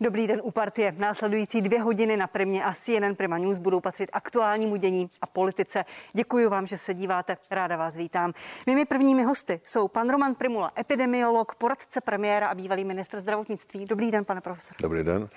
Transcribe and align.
Dobrý 0.00 0.26
den 0.26 0.40
u 0.42 0.50
partie. 0.50 0.94
Následující 0.98 1.62
dvě 1.62 1.80
hodiny 1.80 2.16
na 2.16 2.26
Primě 2.26 2.64
a 2.64 2.72
CNN 2.72 3.14
Prima 3.16 3.38
News 3.38 3.58
budou 3.58 3.80
patřit 3.80 4.10
aktuálnímu 4.12 4.76
dění 4.76 5.10
a 5.20 5.26
politice. 5.26 5.84
Děkuji 6.12 6.48
vám, 6.48 6.66
že 6.66 6.78
se 6.78 6.94
díváte. 6.94 7.36
Ráda 7.50 7.76
vás 7.76 7.96
vítám. 7.96 8.32
Mými 8.66 8.84
prvními 8.84 9.22
hosty 9.22 9.60
jsou 9.64 9.88
pan 9.88 10.08
Roman 10.08 10.34
Primula, 10.34 10.72
epidemiolog, 10.78 11.54
poradce 11.54 12.00
premiéra 12.00 12.48
a 12.48 12.54
bývalý 12.54 12.84
ministr 12.84 13.20
zdravotnictví. 13.20 13.86
Dobrý 13.86 14.10
den, 14.10 14.24
pane 14.24 14.40
profesor. 14.40 14.76
Dobrý 14.80 15.02
den. 15.02 15.28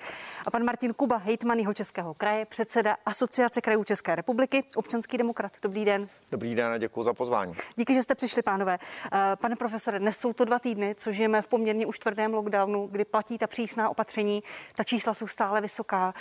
A 0.46 0.50
pan 0.50 0.64
Martin 0.64 0.94
Kuba, 0.94 1.16
hejtman 1.16 1.58
jeho 1.58 1.74
českého 1.74 2.14
kraje, 2.14 2.44
předseda 2.44 2.96
Asociace 3.06 3.60
krajů 3.60 3.84
České 3.84 4.14
republiky, 4.14 4.64
občanský 4.76 5.16
demokrat. 5.16 5.52
Dobrý 5.62 5.84
den. 5.84 6.08
Dobrý 6.30 6.54
den 6.54 6.72
a 6.72 6.78
děkuji 6.78 7.02
za 7.02 7.14
pozvání. 7.14 7.52
Díky, 7.76 7.94
že 7.94 8.02
jste 8.02 8.14
přišli, 8.14 8.42
pánové. 8.42 8.78
Eh, 9.12 9.36
pane 9.36 9.56
profesore, 9.56 9.98
dnes 9.98 10.18
jsou 10.18 10.32
to 10.32 10.44
dva 10.44 10.58
týdny, 10.58 10.94
co 10.94 11.12
žijeme 11.12 11.42
v 11.42 11.46
poměrně 11.46 11.86
už 11.86 11.98
tvrdém 11.98 12.34
lockdownu, 12.34 12.86
kdy 12.86 13.04
platí 13.04 13.38
ta 13.38 13.46
přísná 13.46 13.88
opatření. 13.88 14.42
Ta 14.74 14.84
čísla 14.84 15.14
jsou 15.14 15.26
stále 15.26 15.60
vysoká. 15.60 16.14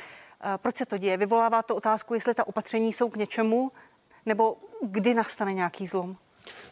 Eh, 0.43 0.57
proč 0.57 0.75
se 0.75 0.85
to 0.85 0.97
děje? 0.97 1.17
Vyvolává 1.17 1.63
to 1.63 1.75
otázku, 1.75 2.13
jestli 2.13 2.33
ta 2.33 2.47
opatření 2.47 2.93
jsou 2.93 3.09
k 3.09 3.17
něčemu, 3.17 3.71
nebo 4.25 4.57
kdy 4.81 5.13
nastane 5.13 5.53
nějaký 5.53 5.87
zlom? 5.87 6.17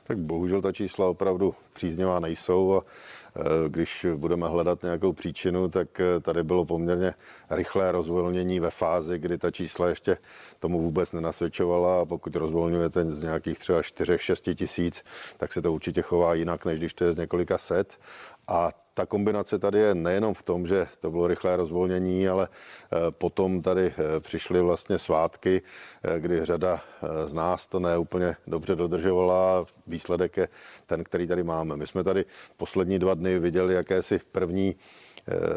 Tak 0.04 0.18
bohužel 0.18 0.62
ta 0.62 0.72
čísla 0.72 1.08
opravdu 1.08 1.56
příznivá 1.74 2.20
nejsou 2.20 2.74
a 2.74 2.82
e, 2.82 3.70
když 3.70 4.06
budeme 4.16 4.48
hledat 4.48 4.84
nějakou 4.84 5.14
příčinu, 5.14 5.70
tak 5.70 6.00
e, 6.00 6.20
tady 6.20 6.44
bylo 6.44 6.66
poměrně 6.66 7.14
rychlé 7.50 7.92
rozvolnění 7.92 8.60
ve 8.60 8.70
fázi, 8.70 9.20
kdy 9.20 9.38
ta 9.38 9.52
čísla 9.52 9.88
ještě 9.88 10.18
tomu 10.60 10.82
vůbec 10.82 11.12
nenasvědčovala 11.12 12.02
a 12.02 12.06
pokud 12.06 12.36
rozvolňujete 12.36 13.12
z 13.12 13.24
nějakých 13.24 13.60
třeba 13.60 13.82
4-6 13.82 14.56
tisíc, 14.56 15.04
tak 15.38 15.54
se 15.54 15.62
to 15.62 15.74
určitě 15.74 16.02
chová 16.02 16.34
jinak, 16.34 16.66
než 16.66 16.80
když 16.80 16.94
to 16.94 17.04
je 17.04 17.14
z 17.14 17.18
několika 17.18 17.58
set. 17.58 18.00
A 18.48 18.72
ta 18.98 19.06
kombinace 19.06 19.60
tady 19.60 19.80
je 19.80 19.96
nejenom 19.96 20.34
v 20.34 20.44
tom, 20.44 20.68
že 20.68 20.88
to 21.00 21.12
bylo 21.12 21.28
rychlé 21.28 21.56
rozvolnění, 21.56 22.28
ale 22.28 22.48
eh, 22.48 23.12
potom 23.12 23.62
tady 23.62 23.94
eh, 23.98 24.20
přišly 24.20 24.62
vlastně 24.62 24.98
svátky, 24.98 25.62
eh, 26.04 26.20
kdy 26.20 26.46
řada 26.46 26.82
z 27.26 27.34
nás 27.34 27.68
to 27.68 27.80
neúplně 27.80 28.36
dobře 28.48 28.76
dodržovala. 28.76 29.66
Výsledek 29.88 30.38
je 30.38 30.48
ten, 30.86 31.04
který 31.04 31.28
tady 31.28 31.44
máme. 31.44 31.78
My 31.78 31.88
jsme 31.88 32.04
tady 32.04 32.26
poslední 32.58 33.00
dva 33.00 33.14
dny 33.14 33.40
viděli 33.40 33.74
jakési 33.74 34.20
první 34.32 34.76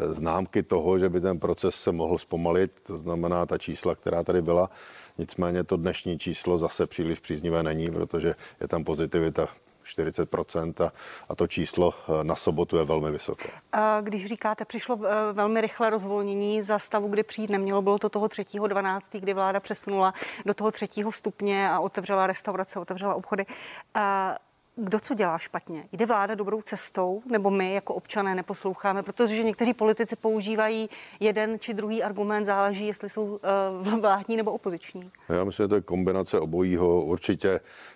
známky 0.09 0.63
toho, 0.63 0.99
že 0.99 1.09
by 1.09 1.21
ten 1.21 1.39
proces 1.39 1.75
se 1.75 1.91
mohl 1.91 2.17
zpomalit, 2.17 2.71
to 2.83 2.97
znamená 2.97 3.45
ta 3.45 3.57
čísla, 3.57 3.95
která 3.95 4.23
tady 4.23 4.41
byla. 4.41 4.69
Nicméně 5.17 5.63
to 5.63 5.77
dnešní 5.77 6.19
číslo 6.19 6.57
zase 6.57 6.87
příliš 6.87 7.19
příznivé 7.19 7.63
není, 7.63 7.87
protože 7.87 8.35
je 8.61 8.67
tam 8.67 8.83
pozitivita 8.83 9.47
40 9.91 10.81
a, 10.81 10.91
a 11.29 11.35
to 11.35 11.47
číslo 11.47 11.93
eh, 11.93 12.23
na 12.23 12.35
sobotu 12.35 12.77
je 12.77 12.83
velmi 12.83 13.11
vysoké. 13.11 13.49
A 13.71 14.01
když 14.01 14.25
říkáte, 14.25 14.65
přišlo 14.65 14.99
eh, 15.05 15.33
velmi 15.33 15.61
rychle 15.61 15.89
rozvolnění 15.89 16.61
za 16.61 16.79
stavu, 16.79 17.07
kdy 17.07 17.23
přijít 17.23 17.49
nemělo, 17.49 17.81
bylo 17.81 17.99
to 17.99 18.09
toho 18.09 18.27
3.12., 18.27 19.19
kdy 19.19 19.33
vláda 19.33 19.59
přesunula 19.59 20.13
do 20.45 20.53
toho 20.53 20.71
třetího 20.71 21.11
stupně 21.11 21.69
a 21.69 21.79
otevřela 21.79 22.27
restaurace, 22.27 22.79
otevřela 22.79 23.15
obchody. 23.15 23.45
A 23.93 24.35
kdo 24.83 24.99
co 24.99 25.13
dělá 25.13 25.37
špatně? 25.37 25.83
Jde 25.91 26.05
vláda 26.05 26.35
dobrou 26.35 26.61
cestou, 26.61 27.21
nebo 27.25 27.51
my 27.51 27.73
jako 27.73 27.93
občané 27.93 28.35
neposloucháme, 28.35 29.03
protože 29.03 29.43
někteří 29.43 29.73
politici 29.73 30.15
používají 30.15 30.89
jeden 31.19 31.59
či 31.59 31.73
druhý 31.73 32.03
argument, 32.03 32.45
záleží, 32.45 32.87
jestli 32.87 33.09
jsou 33.09 33.39
uh, 33.83 33.99
vládní 33.99 34.37
nebo 34.37 34.51
opoziční. 34.51 35.11
Já 35.29 35.43
myslím, 35.43 35.63
že 35.63 35.67
to 35.67 35.75
je 35.75 35.81
kombinace 35.81 36.39
obojího 36.39 37.01
určitě 37.01 37.49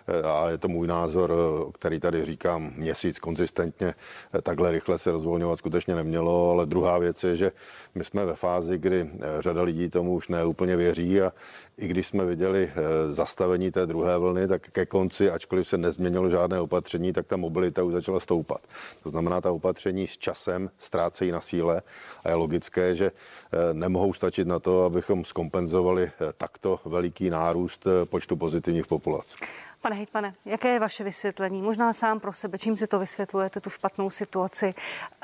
eh, 0.08 0.22
a 0.22 0.50
je 0.50 0.58
to 0.58 0.68
můj 0.68 0.86
názor, 0.86 1.32
eh, 1.32 1.72
který 1.72 2.00
tady 2.00 2.24
říkám 2.24 2.72
měsíc 2.76 3.18
konzistentně, 3.18 3.94
takhle 4.42 4.70
rychle 4.70 4.98
se 4.98 5.10
rozvolňovat 5.10 5.58
skutečně 5.58 5.94
nemělo, 5.94 6.50
ale 6.50 6.66
druhá 6.66 6.98
věc 6.98 7.24
je, 7.24 7.36
že 7.36 7.52
my 7.94 8.04
jsme 8.04 8.24
ve 8.24 8.34
fázi, 8.34 8.78
kdy 8.78 9.10
řada 9.40 9.62
lidí 9.62 9.90
tomu 9.90 10.14
už 10.14 10.28
neúplně 10.28 10.76
věří 10.76 11.20
a 11.20 11.32
i 11.78 11.88
když 11.88 12.06
jsme 12.06 12.24
viděli 12.24 12.72
zastavení 13.10 13.70
té 13.70 13.86
druhé 13.86 14.18
vlny, 14.18 14.48
tak 14.48 14.62
ke 14.62 14.86
konci, 14.86 15.30
ačkoliv 15.30 15.68
se 15.68 15.78
nezměnilo 15.78 16.30
žádné 16.30 16.60
opatření, 16.60 16.75
tak 17.12 17.26
ta 17.26 17.36
mobilita 17.36 17.82
už 17.82 17.92
začala 17.92 18.20
stoupat. 18.20 18.60
To 19.02 19.08
znamená, 19.08 19.40
ta 19.40 19.52
opatření 19.52 20.06
s 20.06 20.18
časem 20.18 20.70
ztrácejí 20.78 21.30
na 21.30 21.40
síle 21.40 21.82
a 22.24 22.28
je 22.28 22.34
logické, 22.34 22.94
že 22.94 23.06
eh, 23.06 23.74
nemohou 23.74 24.12
stačit 24.12 24.48
na 24.48 24.58
to, 24.58 24.84
abychom 24.84 25.24
skompenzovali 25.24 26.04
eh, 26.04 26.32
takto 26.38 26.80
veliký 26.84 27.30
nárůst 27.30 27.86
eh, 27.86 28.04
počtu 28.04 28.36
pozitivních 28.36 28.86
populací. 28.86 29.34
Pane 29.80 29.96
hejtmane, 29.96 30.34
jaké 30.46 30.68
je 30.68 30.80
vaše 30.80 31.04
vysvětlení? 31.04 31.62
Možná 31.62 31.92
sám 31.92 32.20
pro 32.20 32.32
sebe, 32.32 32.58
čím 32.58 32.76
si 32.76 32.86
to 32.86 32.98
vysvětlujete, 32.98 33.60
tu 33.60 33.70
špatnou 33.70 34.10
situaci? 34.10 34.74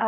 Uh, 0.00 0.06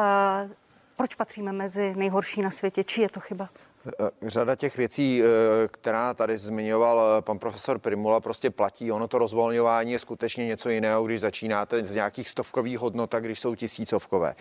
proč 0.97 1.15
patříme 1.15 1.53
mezi 1.53 1.94
nejhorší 1.97 2.43
na 2.43 2.50
světě? 2.50 2.84
Či 2.84 3.00
je 3.03 3.09
to 3.09 3.21
chyba? 3.21 3.49
Eh, 3.87 4.11
řada 4.22 4.56
těch 4.56 4.77
věcí, 4.77 5.22
eh, 5.22 5.27
která 5.69 6.15
tady 6.15 6.39
zmiňoval 6.39 7.19
eh, 7.19 7.22
pan 7.22 7.39
profesor 7.39 7.78
Primula, 7.78 8.21
prostě 8.21 8.50
platí. 8.50 8.93
Ono 8.93 9.09
to 9.09 9.19
rozvolňování 9.19 9.93
je 9.93 9.99
skutečně 9.99 10.47
něco 10.47 10.71
jiného, 10.71 11.05
když 11.05 11.21
začínáte 11.21 11.84
z 11.84 11.94
nějakých 11.94 12.28
stovkových 12.28 12.78
hodnot, 12.78 13.15
když 13.15 13.41
jsou 13.41 13.55
tisícovkové. 13.55 14.34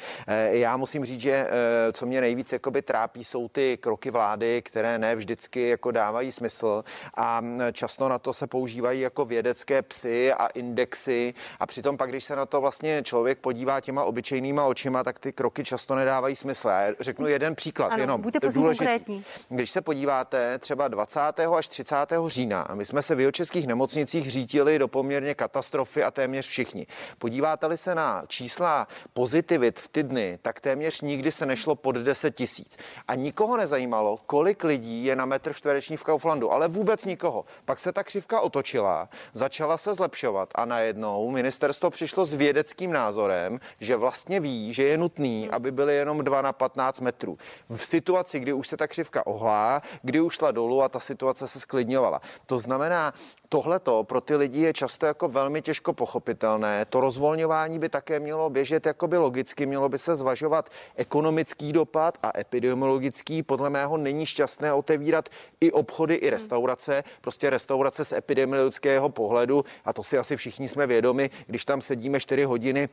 Já 0.50 0.78
musím 0.78 1.06
říct, 1.06 1.22
že 1.22 1.48
co 1.94 2.06
mě 2.06 2.22
nejvíc 2.22 2.54
jakoby 2.54 2.82
trápí, 2.82 3.24
jsou 3.24 3.48
ty 3.48 3.78
kroky 3.82 4.12
vlády, 4.12 4.62
které 4.62 5.00
ne 5.00 5.16
vždycky 5.16 5.70
jako 5.70 5.92
dávají 5.92 6.32
smysl 6.32 6.84
a 7.18 7.42
často 7.72 8.10
na 8.10 8.20
to 8.20 8.34
se 8.34 8.48
používají 8.48 9.02
jako 9.02 9.26
vědecké 9.26 9.82
psy 9.82 10.34
a 10.34 10.48
indexy 10.48 11.34
a 11.60 11.66
přitom 11.66 11.98
pak, 11.98 12.10
když 12.10 12.24
se 12.24 12.36
na 12.36 12.46
to 12.46 12.62
vlastně 12.62 13.04
člověk 13.04 13.40
podívá 13.40 13.82
těma 13.82 14.04
obyčejnýma 14.04 14.66
očima, 14.66 15.04
tak 15.04 15.20
ty 15.20 15.34
kroky 15.34 15.64
často 15.64 15.96
nedávají 15.96 16.36
smysl. 16.36 16.68
Já 16.68 16.94
řeknu 17.00 17.28
jeden 17.28 17.56
příklad, 17.56 17.88
ano, 17.88 18.04
jenom. 18.04 18.22
Buďte 18.22 18.40
prosím 18.40 18.64
konkrétní. 18.64 19.24
Když 19.50 19.72
se 19.72 19.82
podíváte 19.82 20.60
třeba 20.60 20.88
20. 20.88 21.20
až 21.58 21.68
30. 21.68 21.96
října, 22.28 22.68
my 22.74 22.86
jsme 22.86 23.02
se 23.02 23.16
v 23.16 23.32
českých 23.32 23.68
nemocnicích 23.68 24.32
řítili 24.32 24.80
do 24.80 24.88
poměrně 24.88 25.36
katastrofy 25.36 26.04
a 26.04 26.12
téměř 26.12 26.48
všichni. 26.48 26.88
Podíváte-li 27.18 27.78
se 27.78 27.96
na 27.96 28.24
čísla 28.28 28.88
pozitivit 29.14 29.80
v 29.80 29.88
ty 29.88 30.04
dny, 30.04 30.40
tak 30.42 30.62
téměř 30.62 31.02
nikdy 31.02 31.32
se 31.32 31.46
nešlo 31.46 31.76
pod 31.76 31.96
10 31.96 32.36
tisíc. 32.36 32.78
A 33.08 33.16
nikoho 33.16 33.58
nezajímalo, 33.58 34.20
kolik 34.26 34.64
lidí 34.64 35.06
je 35.06 35.16
na 35.16 35.26
metr 35.26 35.54
čtvereční 35.54 35.98
v 35.98 36.04
Kauflandu, 36.04 36.52
ale 36.52 36.68
vůbec 36.68 37.06
nikoho. 37.06 37.46
Pak 37.66 37.80
se 37.80 37.92
ta 37.92 38.04
křivka 38.04 38.42
otočila, 38.42 39.10
začala 39.34 39.78
se 39.78 39.94
zlepšovat 39.94 40.50
a 40.56 40.66
najednou 40.66 41.32
ministerstvo 41.32 41.90
přišlo 41.90 42.26
s 42.26 42.34
vědeckým 42.34 42.92
názorem, 42.92 43.60
že 43.80 43.96
vlastně 43.96 44.40
ví, 44.40 44.74
že 44.74 44.84
je 44.84 44.98
nutný, 44.98 45.50
aby 45.50 45.72
byly 45.72 45.96
jenom 45.96 46.24
2 46.24 46.42
na 46.42 46.54
15 46.54 47.00
metrů. 47.02 47.38
V 47.70 47.86
situaci, 47.86 48.40
kdy 48.40 48.54
už 48.54 48.68
se 48.68 48.78
ta 48.78 48.88
křivka 48.88 49.23
ohlá, 49.28 49.82
kdy 50.02 50.22
už 50.22 50.34
šla 50.34 50.52
dolů 50.52 50.84
a 50.84 50.90
ta 50.90 51.00
situace 51.00 51.48
se 51.48 51.60
sklidňovala. 51.60 52.22
To 52.46 52.60
znamená, 52.60 53.14
tohleto 53.50 54.04
pro 54.04 54.22
ty 54.22 54.36
lidi 54.36 54.62
je 54.62 54.74
často 54.74 55.06
jako 55.06 55.28
velmi 55.28 55.62
těžko 55.62 55.94
pochopitelné. 55.94 56.86
To 56.86 57.02
rozvolňování 57.02 57.80
by 57.80 57.90
také 57.90 58.20
mělo 58.20 58.50
běžet 58.50 58.86
jakoby 58.86 59.18
logicky, 59.18 59.66
mělo 59.66 59.90
by 59.90 59.98
se 59.98 60.16
zvažovat 60.16 60.70
ekonomický 60.96 61.74
dopad 61.74 62.18
a 62.24 62.40
epidemiologický. 62.40 63.44
Podle 63.44 63.70
mého 63.70 63.98
není 63.98 64.26
šťastné 64.26 64.74
otevírat 64.74 65.30
i 65.62 65.72
obchody, 65.72 66.16
i 66.16 66.30
restaurace. 66.30 67.04
Prostě 67.22 67.50
restaurace 67.50 68.06
z 68.06 68.12
epidemiologického 68.12 69.10
pohledu, 69.10 69.66
a 69.86 69.94
to 69.94 70.04
si 70.04 70.18
asi 70.18 70.38
všichni 70.38 70.68
jsme 70.68 70.88
vědomi, 70.88 71.30
když 71.48 71.66
tam 71.66 71.82
sedíme 71.82 72.20
4 72.20 72.44
hodiny 72.44 72.90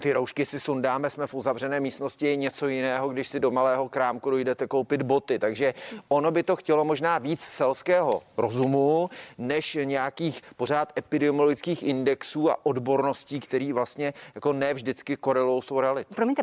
ty 0.00 0.12
roušky 0.12 0.46
si 0.46 0.60
sundáme, 0.60 1.10
jsme 1.10 1.26
v 1.26 1.34
uzavřené 1.34 1.80
místnosti, 1.80 2.26
je 2.26 2.36
něco 2.36 2.68
jiného, 2.68 3.08
když 3.08 3.28
si 3.28 3.40
do 3.40 3.50
malého 3.50 3.88
krámku 3.88 4.30
dojdete 4.30 4.66
koupit 4.66 5.02
boty. 5.02 5.38
Takže 5.38 5.74
ono 6.08 6.30
by 6.30 6.42
to 6.42 6.56
chtělo 6.56 6.84
možná 6.84 7.18
víc 7.18 7.40
selského 7.40 8.22
rozumu, 8.36 9.10
než 9.38 9.78
nějakých 9.84 10.42
pořád 10.56 10.98
epidemiologických 10.98 11.82
indexů 11.82 12.50
a 12.50 12.66
odborností, 12.66 13.40
který 13.40 13.72
vlastně 13.72 14.12
jako 14.34 14.52
ne 14.52 14.74
vždycky 14.74 15.16
korelují 15.16 15.62
s 15.62 15.66
tou 15.66 15.80
realitou. 15.80 16.14
Promiňte, 16.14 16.42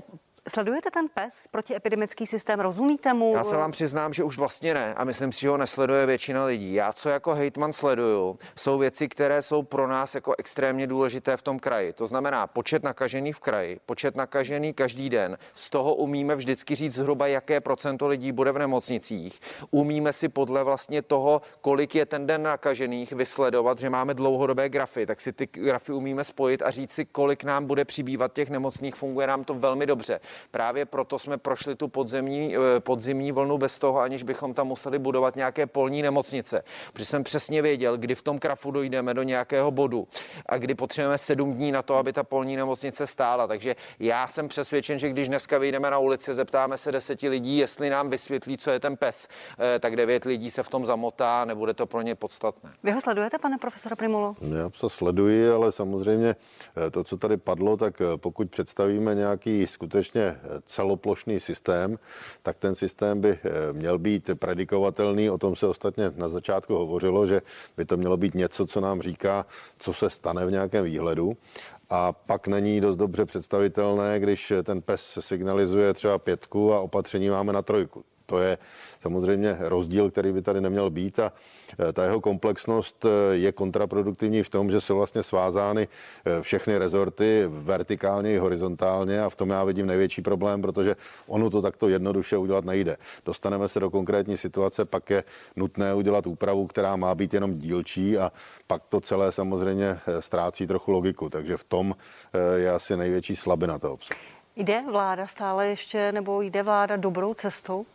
Sledujete 0.49 0.91
ten 0.91 1.07
PES, 1.13 1.47
protiepidemický 1.51 2.27
systém, 2.27 2.59
rozumíte 2.59 3.13
mu? 3.13 3.33
Já 3.35 3.43
se 3.43 3.55
vám 3.55 3.71
přiznám, 3.71 4.13
že 4.13 4.23
už 4.23 4.37
vlastně 4.37 4.73
ne 4.73 4.93
a 4.93 5.03
myslím 5.03 5.31
si, 5.31 5.41
že 5.41 5.49
ho 5.49 5.57
nesleduje 5.57 6.05
většina 6.05 6.45
lidí. 6.45 6.73
Já, 6.73 6.93
co 6.93 7.09
jako 7.09 7.33
hejtman 7.33 7.73
sleduju, 7.73 8.39
jsou 8.55 8.77
věci, 8.77 9.07
které 9.07 9.41
jsou 9.41 9.63
pro 9.63 9.87
nás 9.87 10.15
jako 10.15 10.33
extrémně 10.37 10.87
důležité 10.87 11.37
v 11.37 11.41
tom 11.41 11.59
kraji. 11.59 11.93
To 11.93 12.07
znamená 12.07 12.47
počet 12.47 12.83
nakažených 12.83 13.35
v 13.35 13.39
kraji, 13.39 13.79
počet 13.85 14.15
nakažených 14.15 14.75
každý 14.75 15.09
den. 15.09 15.37
Z 15.55 15.69
toho 15.69 15.95
umíme 15.95 16.35
vždycky 16.35 16.75
říct 16.75 16.93
zhruba, 16.93 17.27
jaké 17.27 17.61
procento 17.61 18.07
lidí 18.07 18.31
bude 18.31 18.51
v 18.51 18.59
nemocnicích. 18.59 19.39
Umíme 19.71 20.13
si 20.13 20.29
podle 20.29 20.63
vlastně 20.63 21.01
toho, 21.01 21.41
kolik 21.61 21.95
je 21.95 22.05
ten 22.05 22.27
den 22.27 22.43
nakažených, 22.43 23.13
vysledovat, 23.13 23.79
že 23.79 23.89
máme 23.89 24.13
dlouhodobé 24.13 24.69
grafy, 24.69 25.05
tak 25.05 25.21
si 25.21 25.33
ty 25.33 25.47
grafy 25.51 25.93
umíme 25.93 26.23
spojit 26.23 26.61
a 26.61 26.71
říct 26.71 26.91
si, 26.91 27.05
kolik 27.05 27.43
nám 27.43 27.65
bude 27.65 27.85
přibývat 27.85 28.33
těch 28.33 28.49
nemocných. 28.49 28.95
Funguje 28.95 29.27
nám 29.27 29.43
to 29.43 29.53
velmi 29.53 29.85
dobře 29.85 30.19
Právě 30.51 30.85
proto 30.85 31.19
jsme 31.19 31.37
prošli 31.37 31.75
tu 31.75 31.87
podzemní, 31.87 32.55
eh, 32.55 32.79
podzimní 32.79 33.31
vlnu 33.31 33.57
bez 33.57 33.79
toho, 33.79 33.99
aniž 33.99 34.23
bychom 34.23 34.53
tam 34.53 34.67
museli 34.67 34.99
budovat 34.99 35.35
nějaké 35.35 35.65
polní 35.67 36.01
nemocnice. 36.01 36.63
Protože 36.93 37.05
jsem 37.05 37.23
přesně 37.23 37.61
věděl, 37.61 37.97
kdy 37.97 38.15
v 38.15 38.21
tom 38.21 38.39
krafu 38.39 38.71
dojdeme 38.71 39.13
do 39.13 39.23
nějakého 39.23 39.71
bodu 39.71 40.07
a 40.45 40.57
kdy 40.57 40.75
potřebujeme 40.75 41.17
sedm 41.17 41.53
dní 41.53 41.71
na 41.71 41.81
to, 41.81 41.95
aby 41.95 42.13
ta 42.13 42.23
polní 42.23 42.55
nemocnice 42.55 43.07
stála. 43.07 43.47
Takže 43.47 43.75
já 43.99 44.27
jsem 44.27 44.47
přesvědčen, 44.47 44.99
že 44.99 45.09
když 45.09 45.27
dneska 45.27 45.57
vyjdeme 45.57 45.91
na 45.91 45.97
ulici, 45.97 46.33
zeptáme 46.33 46.77
se 46.77 46.91
deseti 46.91 47.29
lidí, 47.29 47.57
jestli 47.57 47.89
nám 47.89 48.09
vysvětlí, 48.09 48.57
co 48.57 48.71
je 48.71 48.79
ten 48.79 48.97
pes, 48.97 49.27
eh, 49.59 49.79
tak 49.79 49.95
devět 49.95 50.23
lidí 50.25 50.51
se 50.51 50.63
v 50.63 50.69
tom 50.69 50.85
zamotá, 50.85 51.45
nebude 51.45 51.73
to 51.73 51.85
pro 51.85 52.01
ně 52.01 52.15
podstatné. 52.15 52.71
Vy 52.83 52.91
ho 52.91 53.01
sledujete, 53.01 53.37
pane 53.37 53.57
profesore 53.57 53.95
Primulo? 53.95 54.35
Já 54.41 54.69
to 54.69 54.89
sleduji, 54.89 55.49
ale 55.49 55.71
samozřejmě 55.71 56.35
eh, 56.87 56.91
to, 56.91 57.03
co 57.03 57.17
tady 57.17 57.37
padlo, 57.37 57.77
tak 57.77 58.01
pokud 58.15 58.49
představíme 58.49 59.15
nějaký 59.15 59.67
skutečně 59.67 60.20
celoplošný 60.65 61.39
systém, 61.39 61.99
tak 62.43 62.57
ten 62.57 62.75
systém 62.75 63.21
by 63.21 63.39
měl 63.71 63.99
být 63.99 64.29
predikovatelný. 64.35 65.29
O 65.29 65.37
tom 65.37 65.55
se 65.55 65.67
ostatně 65.67 66.11
na 66.15 66.29
začátku 66.29 66.75
hovořilo, 66.75 67.27
že 67.27 67.41
by 67.77 67.85
to 67.85 67.97
mělo 67.97 68.17
být 68.17 68.35
něco, 68.35 68.65
co 68.65 68.81
nám 68.81 69.01
říká, 69.01 69.45
co 69.77 69.93
se 69.93 70.09
stane 70.09 70.45
v 70.45 70.51
nějakém 70.51 70.85
výhledu. 70.85 71.37
A 71.89 72.11
pak 72.11 72.47
není 72.47 72.81
dost 72.81 72.97
dobře 72.97 73.25
představitelné, 73.25 74.19
když 74.19 74.53
ten 74.63 74.81
pes 74.81 75.17
signalizuje 75.21 75.93
třeba 75.93 76.17
pětku 76.17 76.73
a 76.73 76.79
opatření 76.79 77.29
máme 77.29 77.53
na 77.53 77.61
trojku. 77.61 78.03
To 78.31 78.39
je 78.39 78.57
samozřejmě 78.99 79.57
rozdíl, 79.59 80.11
který 80.11 80.31
by 80.31 80.41
tady 80.41 80.61
neměl 80.61 80.89
být 80.89 81.19
a 81.19 81.33
e, 81.89 81.93
ta 81.93 82.03
jeho 82.05 82.21
komplexnost 82.21 83.05
e, 83.05 83.35
je 83.35 83.51
kontraproduktivní 83.51 84.43
v 84.43 84.49
tom, 84.49 84.71
že 84.71 84.81
jsou 84.81 84.95
vlastně 84.95 85.23
svázány 85.23 85.87
e, 86.25 86.41
všechny 86.41 86.77
rezorty 86.77 87.43
vertikálně 87.47 88.33
i 88.33 88.37
horizontálně 88.37 89.21
a 89.21 89.29
v 89.29 89.35
tom 89.35 89.49
já 89.49 89.63
vidím 89.63 89.87
největší 89.87 90.21
problém, 90.21 90.61
protože 90.61 90.95
ono 91.27 91.49
to 91.49 91.61
takto 91.61 91.89
jednoduše 91.89 92.37
udělat 92.37 92.65
nejde. 92.65 92.97
Dostaneme 93.25 93.67
se 93.67 93.79
do 93.79 93.89
konkrétní 93.89 94.37
situace, 94.37 94.85
pak 94.85 95.09
je 95.09 95.23
nutné 95.55 95.93
udělat 95.93 96.27
úpravu, 96.27 96.67
která 96.67 96.95
má 96.95 97.15
být 97.15 97.33
jenom 97.33 97.57
dílčí 97.57 98.17
a 98.17 98.31
pak 98.67 98.83
to 98.89 99.01
celé 99.01 99.31
samozřejmě 99.31 99.99
ztrácí 100.19 100.67
trochu 100.67 100.91
logiku. 100.91 101.29
Takže 101.29 101.57
v 101.57 101.63
tom 101.63 101.95
je 102.55 102.71
asi 102.71 102.97
největší 102.97 103.35
slabina 103.35 103.79
toho 103.79 103.97
Jde 104.55 104.83
vláda 104.91 105.27
stále 105.27 105.67
ještě, 105.67 106.11
nebo 106.11 106.41
jde 106.41 106.63
vláda 106.63 106.95
dobrou 106.95 107.33
cestou? 107.33 107.85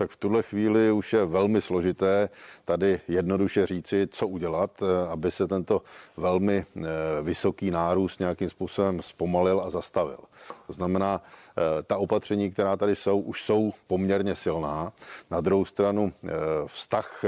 Tak 0.00 0.10
v 0.10 0.16
tuhle 0.16 0.42
chvíli 0.42 0.92
už 0.92 1.12
je 1.12 1.24
velmi 1.24 1.60
složité 1.60 2.28
tady 2.64 3.00
jednoduše 3.08 3.66
říci, 3.66 4.08
co 4.10 4.28
udělat, 4.28 4.82
eh, 4.82 5.08
aby 5.08 5.30
se 5.30 5.48
tento 5.48 5.82
velmi 6.16 6.66
eh, 6.76 6.82
vysoký 7.22 7.70
nárůst 7.70 8.20
nějakým 8.20 8.50
způsobem 8.50 9.02
zpomalil 9.02 9.60
a 9.60 9.70
zastavil. 9.70 10.18
To 10.66 10.72
znamená, 10.72 11.22
Eh, 11.60 11.82
ta 11.82 11.98
opatření, 11.98 12.50
která 12.50 12.76
tady 12.76 12.96
jsou, 12.96 13.20
už 13.20 13.42
jsou 13.42 13.72
poměrně 13.86 14.34
silná. 14.34 14.92
Na 15.30 15.40
druhou 15.40 15.64
stranu 15.64 16.12
vztah 16.66 17.24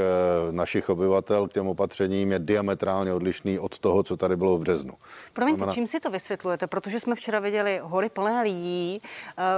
našich 0.50 0.88
obyvatel 0.88 1.48
k 1.48 1.52
těm 1.52 1.66
opatřením 1.68 2.32
je 2.32 2.38
diametrálně 2.38 3.12
odlišný 3.12 3.58
od 3.58 3.78
toho, 3.78 4.02
co 4.02 4.16
tady 4.16 4.36
bylo 4.36 4.58
v 4.58 4.60
březnu. 4.60 4.94
Promiňte, 5.32 5.58
znamená... 5.58 5.74
čím 5.74 5.86
si 5.86 6.00
to 6.00 6.10
vysvětlujete? 6.10 6.66
Protože 6.66 7.00
jsme 7.00 7.14
včera 7.14 7.40
viděli 7.40 7.80
hory 7.82 8.08
plné 8.08 8.42
lidí 8.42 8.98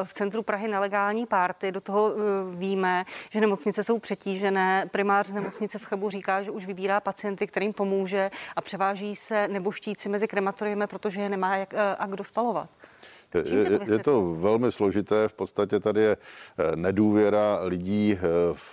v 0.05 0.15
centru 0.15 0.43
Prahy 0.43 0.69
nelegální 0.69 1.27
párty. 1.27 1.73
Do 1.73 1.81
toho 1.81 2.15
víme, 2.51 3.04
že 3.31 3.41
nemocnice 3.41 3.85
jsou 3.85 3.99
přetížené. 3.99 4.89
Primář 4.91 5.27
z 5.27 5.35
nemocnice 5.35 5.79
v 5.79 5.85
Chebu 5.85 6.11
říká, 6.11 6.43
že 6.43 6.51
už 6.51 6.67
vybírá 6.67 7.01
pacienty, 7.01 7.47
kterým 7.47 7.73
pomůže 7.73 8.31
a 8.57 8.61
převáží 8.61 9.17
se 9.17 9.49
neboštíci 9.49 10.09
mezi 10.09 10.29
krematoriemi, 10.29 10.87
protože 10.87 11.21
je 11.21 11.29
nemá 11.29 11.57
jak 11.57 11.75
a 11.99 12.07
kdo 12.07 12.25
spalovat. 12.25 12.69
Je, 13.35 13.81
je 13.93 13.99
to 13.99 14.35
velmi 14.35 14.73
složité. 14.73 15.29
V 15.29 15.33
podstatě 15.33 15.81
tady 15.81 16.01
je 16.01 16.17
eh, 16.17 16.77
nedůvěra 16.77 17.61
lidí 17.63 18.19
eh, 18.19 18.21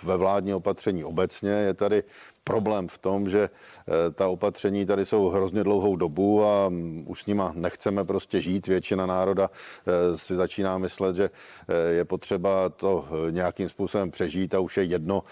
ve 0.02 0.16
vládní 0.16 0.54
opatření 0.54 1.04
obecně. 1.04 1.50
Je 1.50 1.74
tady 1.74 2.02
problém 2.44 2.88
v 2.88 2.98
tom, 2.98 3.28
že 3.28 3.42
eh, 3.48 4.10
ta 4.10 4.28
opatření 4.28 4.86
tady 4.86 5.06
jsou 5.06 5.28
hrozně 5.28 5.64
dlouhou 5.64 5.96
dobu 5.96 6.44
a 6.44 6.68
mm, 6.68 7.04
už 7.06 7.22
s 7.22 7.26
nima 7.26 7.52
nechceme 7.54 8.04
prostě 8.04 8.40
žít. 8.40 8.66
Většina 8.66 9.06
národa 9.06 9.50
eh, 9.50 10.16
si 10.18 10.36
začíná 10.36 10.78
myslet, 10.78 11.16
že 11.16 11.30
eh, 11.68 11.92
je 11.92 12.04
potřeba 12.04 12.68
to 12.68 13.08
nějakým 13.30 13.68
způsobem 13.68 14.10
přežít 14.10 14.54
a 14.54 14.60
už 14.60 14.76
je 14.76 14.84
jedno, 14.84 15.22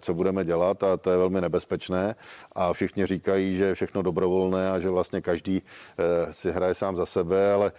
co 0.00 0.14
budeme 0.14 0.44
dělat 0.44 0.82
a 0.82 0.96
to 0.96 1.10
je 1.10 1.16
velmi 1.16 1.40
nebezpečné. 1.40 2.14
A 2.52 2.72
všichni 2.72 3.06
říkají, 3.06 3.56
že 3.56 3.64
je 3.64 3.74
všechno 3.74 4.02
dobrovolné 4.02 4.70
a 4.70 4.78
že 4.78 4.90
vlastně 4.90 5.20
každý 5.20 5.62
si 6.30 6.50
hraje 6.50 6.74
sám 6.74 6.96
za 6.96 7.06
sebe, 7.06 7.52
ale 7.52 7.72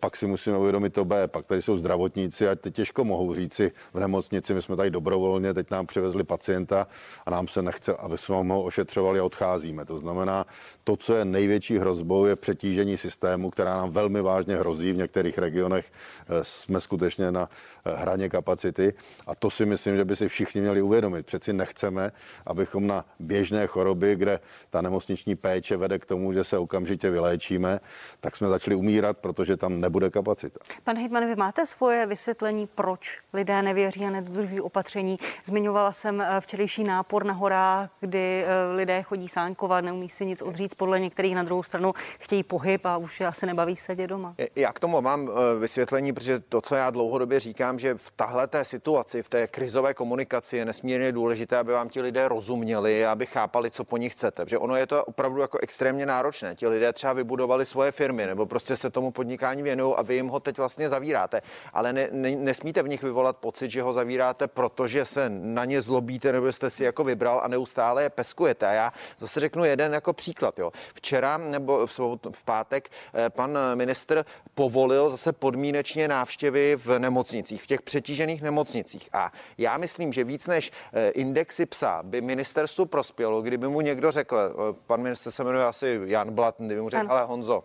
pak 0.00 0.16
si 0.16 0.26
musíme 0.26 0.58
uvědomit 0.58 0.94
to 0.94 1.04
B. 1.04 1.28
Pak 1.28 1.46
tady 1.46 1.62
jsou 1.62 1.76
zdravotníci 1.76 2.48
a 2.48 2.54
ty 2.54 2.70
těžko 2.70 3.04
mohou 3.04 3.34
říci 3.34 3.72
v 3.94 4.00
nemocnici, 4.00 4.54
my 4.54 4.62
jsme 4.62 4.76
tady 4.76 4.90
dobrovolně, 4.90 5.54
teď 5.54 5.70
nám 5.70 5.86
přivezli 5.86 6.24
pacienta 6.24 6.86
a 7.26 7.30
nám 7.30 7.48
se 7.48 7.62
nechce, 7.62 7.96
aby 7.96 8.18
jsme 8.36 8.54
ho 8.54 8.62
ošetřovali 8.62 9.20
a 9.20 9.24
odcházíme. 9.24 9.84
To 9.84 9.98
znamená, 9.98 10.46
to, 10.84 10.96
co 10.96 11.14
je 11.14 11.24
největší 11.24 11.78
hrozbou, 11.78 12.26
je 12.26 12.36
přetížení 12.36 12.96
systému, 12.96 13.50
která 13.50 13.76
nám 13.76 13.90
velmi 13.90 14.20
vážně 14.20 14.56
hrozí. 14.56 14.92
V 14.92 14.96
některých 14.96 15.38
regionech 15.38 15.92
eh, 15.92 16.24
jsme 16.42 16.80
skutečně 16.80 17.32
na 17.32 17.48
eh, 17.84 17.96
hraně 17.96 18.28
kapacity 18.28 18.94
a 19.26 19.34
to 19.34 19.50
si 19.50 19.66
myslím, 19.66 19.96
že 19.96 20.04
by 20.04 20.16
si 20.16 20.28
všichni 20.28 20.60
měli 20.60 20.82
uvědomit. 20.82 21.26
Přeci 21.26 21.52
nechceme, 21.52 22.12
abychom 22.46 22.86
na 22.86 23.04
běžné 23.18 23.66
choroby, 23.66 24.16
kde 24.16 24.40
ta 24.70 24.82
nemocniční 24.82 25.34
péče 25.36 25.76
vede 25.76 25.98
k 25.98 26.06
tomu, 26.06 26.32
že 26.32 26.44
se 26.44 26.58
okamžitě 26.58 27.10
vyléčíme, 27.10 27.80
tak 28.20 28.36
jsme 28.36 28.48
začali 28.48 28.76
umírat, 28.76 29.18
protože 29.18 29.56
tam 29.56 29.80
nebude 29.80 30.10
kapacita. 30.10 30.60
Pane 30.84 31.00
Hejtman, 31.00 31.26
vy 31.26 31.36
máte 31.36 31.66
svoje 31.66 32.06
vysvětlení, 32.06 32.68
proč 32.74 33.18
lidé 33.32 33.62
nevěří 33.62 34.04
a 34.04 34.10
nedodržují 34.10 34.60
opatření. 34.60 35.18
Zmiňovala 35.44 35.92
jsem 35.92 36.20
eh, 36.20 36.40
včerejší 36.40 36.84
nápor 36.84 37.24
na 37.24 37.34
horách, 37.34 37.90
kdy 38.00 38.17
kdy 38.18 38.44
eh, 38.46 38.74
lidé 38.74 39.02
chodí 39.02 39.28
sánkovat, 39.28 39.84
neumí 39.84 40.08
si 40.08 40.26
nic 40.26 40.42
odříct, 40.42 40.74
podle 40.74 41.00
některých 41.00 41.34
na 41.34 41.42
druhou 41.42 41.62
stranu 41.62 41.92
chtějí 42.18 42.42
pohyb 42.42 42.86
a 42.86 42.96
už 42.96 43.20
asi 43.20 43.46
nebaví 43.46 43.76
sedět 43.76 44.06
doma. 44.06 44.34
Já 44.56 44.72
k 44.72 44.80
tomu 44.80 45.00
mám 45.00 45.28
eh, 45.28 45.58
vysvětlení, 45.58 46.12
protože 46.12 46.40
to, 46.40 46.60
co 46.60 46.74
já 46.74 46.90
dlouhodobě 46.90 47.40
říkám, 47.40 47.78
že 47.78 47.94
v 47.94 48.10
tahle 48.10 48.46
té 48.46 48.64
situaci, 48.64 49.22
v 49.22 49.28
té 49.28 49.46
krizové 49.46 49.94
komunikaci 49.94 50.56
je 50.56 50.64
nesmírně 50.64 51.12
důležité, 51.12 51.58
aby 51.58 51.72
vám 51.72 51.88
ti 51.88 52.00
lidé 52.00 52.28
rozuměli, 52.28 53.06
aby 53.06 53.26
chápali, 53.26 53.70
co 53.70 53.84
po 53.84 53.96
nich 53.96 54.12
chcete. 54.12 54.44
Protože 54.44 54.58
ono 54.58 54.76
je 54.76 54.86
to 54.86 55.04
opravdu 55.04 55.40
jako 55.40 55.58
extrémně 55.58 56.06
náročné. 56.06 56.54
Ti 56.54 56.68
lidé 56.68 56.92
třeba 56.92 57.12
vybudovali 57.12 57.66
svoje 57.66 57.92
firmy 57.92 58.26
nebo 58.26 58.46
prostě 58.46 58.76
se 58.76 58.90
tomu 58.90 59.10
podnikání 59.10 59.62
věnují 59.62 59.94
a 59.96 60.02
vy 60.02 60.14
jim 60.14 60.28
ho 60.28 60.40
teď 60.40 60.58
vlastně 60.58 60.88
zavíráte. 60.88 61.42
Ale 61.72 61.92
ne, 61.92 62.08
ne, 62.12 62.36
nesmíte 62.36 62.82
v 62.82 62.88
nich 62.88 63.02
vyvolat 63.02 63.36
pocit, 63.36 63.70
že 63.70 63.82
ho 63.82 63.92
zavíráte, 63.92 64.48
protože 64.48 65.04
se 65.04 65.28
na 65.28 65.64
ně 65.64 65.82
zlobíte 65.82 66.32
nebo 66.32 66.52
jste 66.52 66.70
si 66.70 66.84
jako 66.84 67.04
vybral 67.04 67.40
a 67.44 67.48
neustále 67.48 68.07
je 68.08 68.10
peskujete. 68.10 68.66
A 68.66 68.72
já 68.72 68.92
zase 69.18 69.40
řeknu 69.40 69.64
jeden 69.64 69.92
jako 69.92 70.12
příklad. 70.12 70.58
Jo. 70.58 70.72
Včera 70.94 71.38
nebo 71.38 71.86
v, 71.86 72.00
v 72.32 72.44
pátek 72.44 72.90
eh, 73.14 73.30
pan 73.30 73.58
ministr 73.74 74.24
povolil 74.54 75.10
zase 75.10 75.32
podmínečně 75.32 76.08
návštěvy 76.08 76.76
v 76.76 76.98
nemocnicích, 76.98 77.62
v 77.62 77.66
těch 77.66 77.82
přetížených 77.82 78.42
nemocnicích. 78.42 79.08
A 79.12 79.32
já 79.58 79.78
myslím, 79.78 80.12
že 80.12 80.24
víc 80.24 80.46
než 80.46 80.72
eh, 80.92 81.10
indexy 81.10 81.66
psa 81.66 82.00
by 82.02 82.20
ministerstvu 82.20 82.86
prospělo, 82.86 83.42
kdyby 83.42 83.68
mu 83.68 83.80
někdo 83.80 84.10
řekl, 84.10 84.38
eh, 84.38 84.76
pan 84.86 85.00
minister 85.02 85.32
se 85.32 85.44
jmenuje 85.44 85.64
asi 85.64 86.00
Jan 86.04 86.30
Blatn, 86.34 86.66
kdyby 86.66 86.80
mu 86.80 86.88
řekl, 86.88 87.12
ale 87.12 87.24
Honzo, 87.24 87.64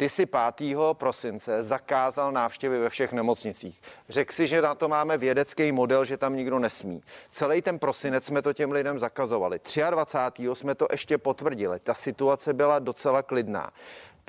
ty 0.00 0.08
si 0.08 0.26
5. 0.26 0.76
prosince 0.92 1.62
zakázal 1.62 2.32
návštěvy 2.32 2.78
ve 2.78 2.88
všech 2.88 3.12
nemocnicích. 3.12 3.80
Řekl 4.08 4.32
si, 4.32 4.46
že 4.46 4.62
na 4.62 4.74
to 4.74 4.88
máme 4.88 5.18
vědecký 5.18 5.72
model, 5.72 6.04
že 6.04 6.16
tam 6.16 6.36
nikdo 6.36 6.58
nesmí. 6.58 7.02
Celý 7.30 7.62
ten 7.62 7.78
prosinec 7.78 8.24
jsme 8.24 8.42
to 8.42 8.52
těm 8.52 8.72
lidem 8.72 8.98
zakazovali. 8.98 9.60
23. 9.90 10.48
jsme 10.54 10.74
to 10.74 10.86
ještě 10.92 11.18
potvrdili. 11.18 11.80
Ta 11.80 11.94
situace 11.94 12.52
byla 12.52 12.78
docela 12.78 13.22
klidná. 13.22 13.70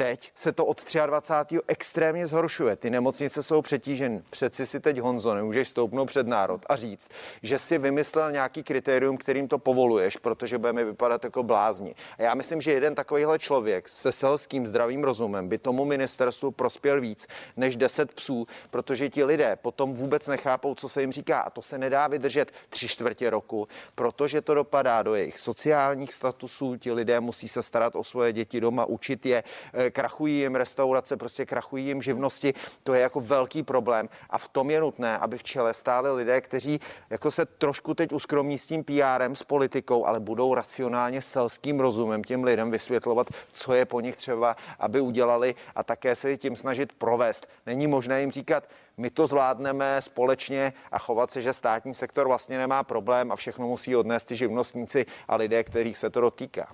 Teď 0.01 0.31
se 0.35 0.51
to 0.51 0.65
od 0.65 0.95
23. 1.05 1.59
extrémně 1.67 2.27
zhoršuje. 2.27 2.75
Ty 2.75 2.89
nemocnice 2.89 3.43
jsou 3.43 3.61
přetíženy. 3.61 4.21
Přeci 4.29 4.65
si 4.65 4.79
teď 4.79 4.99
Honzo 4.99 5.35
nemůžeš 5.35 5.69
stoupnout 5.69 6.05
před 6.05 6.27
národ 6.27 6.61
a 6.69 6.75
říct, 6.75 7.09
že 7.43 7.59
si 7.59 7.77
vymyslel 7.77 8.31
nějaký 8.31 8.63
kritérium, 8.63 9.17
kterým 9.17 9.47
to 9.47 9.59
povoluješ, 9.59 10.17
protože 10.17 10.57
budeme 10.57 10.83
vypadat 10.83 11.23
jako 11.23 11.43
blázni. 11.43 11.95
A 12.17 12.21
já 12.21 12.33
myslím, 12.33 12.61
že 12.61 12.71
jeden 12.71 12.95
takovýhle 12.95 13.39
člověk 13.39 13.89
se 13.89 14.11
selským 14.11 14.67
zdravým 14.67 15.03
rozumem 15.03 15.49
by 15.49 15.57
tomu 15.57 15.85
ministerstvu 15.85 16.51
prospěl 16.51 17.01
víc 17.01 17.27
než 17.57 17.75
10 17.75 18.13
psů, 18.13 18.47
protože 18.69 19.09
ti 19.09 19.23
lidé 19.23 19.55
potom 19.55 19.93
vůbec 19.93 20.27
nechápou, 20.27 20.75
co 20.75 20.89
se 20.89 21.01
jim 21.01 21.11
říká. 21.11 21.41
A 21.41 21.49
to 21.49 21.61
se 21.61 21.77
nedá 21.77 22.07
vydržet 22.07 22.51
tři 22.69 22.87
čtvrtě 22.87 23.29
roku, 23.29 23.67
protože 23.95 24.41
to 24.41 24.53
dopadá 24.53 25.03
do 25.03 25.15
jejich 25.15 25.39
sociálních 25.39 26.13
statusů. 26.13 26.75
Ti 26.75 26.91
lidé 26.91 27.19
musí 27.19 27.47
se 27.47 27.63
starat 27.63 27.95
o 27.95 28.03
svoje 28.03 28.33
děti 28.33 28.61
doma, 28.61 28.85
učit 28.85 29.25
je, 29.25 29.43
krachují 29.91 30.39
jim 30.39 30.55
restaurace, 30.55 31.17
prostě 31.17 31.45
krachují 31.45 31.85
jim 31.85 32.01
živnosti. 32.01 32.53
To 32.83 32.93
je 32.93 33.01
jako 33.01 33.21
velký 33.21 33.63
problém 33.63 34.09
a 34.29 34.37
v 34.37 34.47
tom 34.47 34.71
je 34.71 34.81
nutné, 34.81 35.17
aby 35.17 35.37
v 35.37 35.43
čele 35.43 35.73
stáli 35.73 36.11
lidé, 36.11 36.41
kteří 36.41 36.79
jako 37.09 37.31
se 37.31 37.45
trošku 37.45 37.93
teď 37.93 38.13
uskromní 38.13 38.57
s 38.57 38.67
tím 38.67 38.83
PRem, 38.83 39.35
s 39.35 39.43
politikou, 39.43 40.05
ale 40.05 40.19
budou 40.19 40.55
racionálně 40.55 41.21
selským 41.21 41.79
rozumem 41.79 42.23
těm 42.23 42.43
lidem 42.43 42.71
vysvětlovat, 42.71 43.27
co 43.53 43.73
je 43.73 43.85
po 43.85 44.01
nich 44.01 44.15
třeba, 44.15 44.55
aby 44.79 45.01
udělali 45.01 45.55
a 45.75 45.83
také 45.83 46.15
se 46.15 46.37
tím 46.37 46.55
snažit 46.55 46.93
provést. 46.93 47.47
Není 47.65 47.87
možné 47.87 48.21
jim 48.21 48.31
říkat, 48.31 48.63
my 48.97 49.09
to 49.09 49.27
zvládneme 49.27 50.01
společně 50.01 50.73
a 50.91 50.99
chovat 50.99 51.31
se, 51.31 51.41
že 51.41 51.53
státní 51.53 51.93
sektor 51.93 52.27
vlastně 52.27 52.57
nemá 52.57 52.83
problém 52.83 53.31
a 53.31 53.35
všechno 53.35 53.67
musí 53.67 53.95
odnést 53.95 54.23
ty 54.23 54.35
živnostníci 54.35 55.05
a 55.27 55.35
lidé, 55.35 55.63
kterých 55.63 55.97
se 55.97 56.09
to 56.09 56.21
dotýká. 56.21 56.67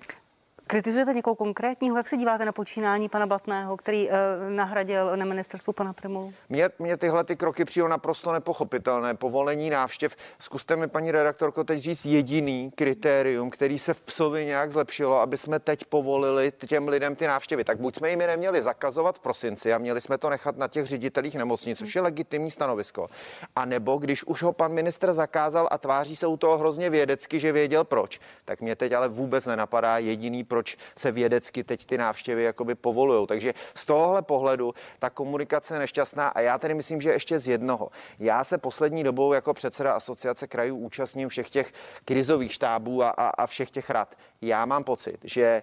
Kritizujete 0.70 1.12
někoho 1.12 1.34
konkrétního? 1.34 1.96
Jak 1.96 2.08
se 2.08 2.16
díváte 2.16 2.44
na 2.44 2.52
počínání 2.52 3.08
pana 3.08 3.26
Blatného, 3.26 3.76
který 3.76 4.08
uh, 4.08 4.14
nahradil 4.48 5.16
na 5.16 5.24
ministerstvu 5.24 5.72
pana 5.72 5.92
Primulu? 5.92 6.32
Mně, 6.48 6.68
mně 6.78 6.96
tyhle 6.96 7.24
ty 7.24 7.36
kroky 7.36 7.64
přijdou 7.64 7.88
naprosto 7.88 8.32
nepochopitelné. 8.32 9.14
Povolení 9.14 9.70
návštěv. 9.70 10.16
Zkuste 10.38 10.76
mi, 10.76 10.88
paní 10.88 11.10
redaktorko, 11.10 11.64
teď 11.64 11.80
říct 11.80 12.04
jediný 12.04 12.70
kritérium, 12.74 13.50
který 13.50 13.78
se 13.78 13.94
v 13.94 14.00
psovi 14.00 14.44
nějak 14.44 14.72
zlepšilo, 14.72 15.20
aby 15.20 15.38
jsme 15.38 15.58
teď 15.58 15.84
povolili 15.84 16.52
těm 16.66 16.88
lidem 16.88 17.16
ty 17.16 17.26
návštěvy. 17.26 17.64
Tak 17.64 17.80
buď 17.80 17.96
jsme 17.96 18.10
jim 18.10 18.18
neměli 18.18 18.62
zakazovat 18.62 19.16
v 19.16 19.20
prosinci 19.20 19.72
a 19.72 19.78
měli 19.78 20.00
jsme 20.00 20.18
to 20.18 20.30
nechat 20.30 20.56
na 20.56 20.68
těch 20.68 20.86
ředitelích 20.86 21.34
nemocnic, 21.34 21.78
což 21.78 21.94
je 21.94 22.02
legitimní 22.02 22.50
stanovisko. 22.50 23.08
A 23.56 23.64
nebo 23.64 23.96
když 23.96 24.24
už 24.24 24.42
ho 24.42 24.52
pan 24.52 24.72
ministr 24.72 25.12
zakázal 25.12 25.68
a 25.70 25.78
tváří 25.78 26.16
se 26.16 26.26
u 26.26 26.36
toho 26.36 26.58
hrozně 26.58 26.90
vědecky, 26.90 27.40
že 27.40 27.52
věděl 27.52 27.84
proč, 27.84 28.20
tak 28.44 28.60
mě 28.60 28.76
teď 28.76 28.92
ale 28.92 29.08
vůbec 29.08 29.46
nenapadá 29.46 29.98
jediný 29.98 30.44
proč 30.44 30.57
proč 30.58 30.76
se 30.96 31.12
vědecky 31.12 31.64
teď 31.64 31.86
ty 31.86 31.98
návštěvy 31.98 32.42
jakoby 32.42 32.74
povolují. 32.74 33.26
Takže 33.26 33.54
z 33.74 33.86
tohohle 33.86 34.22
pohledu 34.22 34.74
ta 34.98 35.10
komunikace 35.10 35.74
je 35.74 35.78
nešťastná 35.78 36.28
a 36.28 36.40
já 36.40 36.58
tedy 36.58 36.74
myslím, 36.74 37.00
že 37.00 37.10
ještě 37.10 37.38
z 37.38 37.48
jednoho. 37.48 37.90
Já 38.18 38.44
se 38.44 38.58
poslední 38.58 39.04
dobou 39.04 39.32
jako 39.32 39.54
předseda 39.54 39.92
asociace 39.92 40.46
krajů 40.46 40.76
účastním 40.76 41.28
všech 41.28 41.50
těch 41.50 41.72
krizových 42.04 42.52
štábů 42.52 43.02
a, 43.02 43.10
a, 43.10 43.28
a 43.28 43.46
všech 43.46 43.70
těch 43.70 43.90
rad. 43.90 44.14
Já 44.42 44.66
mám 44.66 44.84
pocit, 44.84 45.18
že 45.24 45.62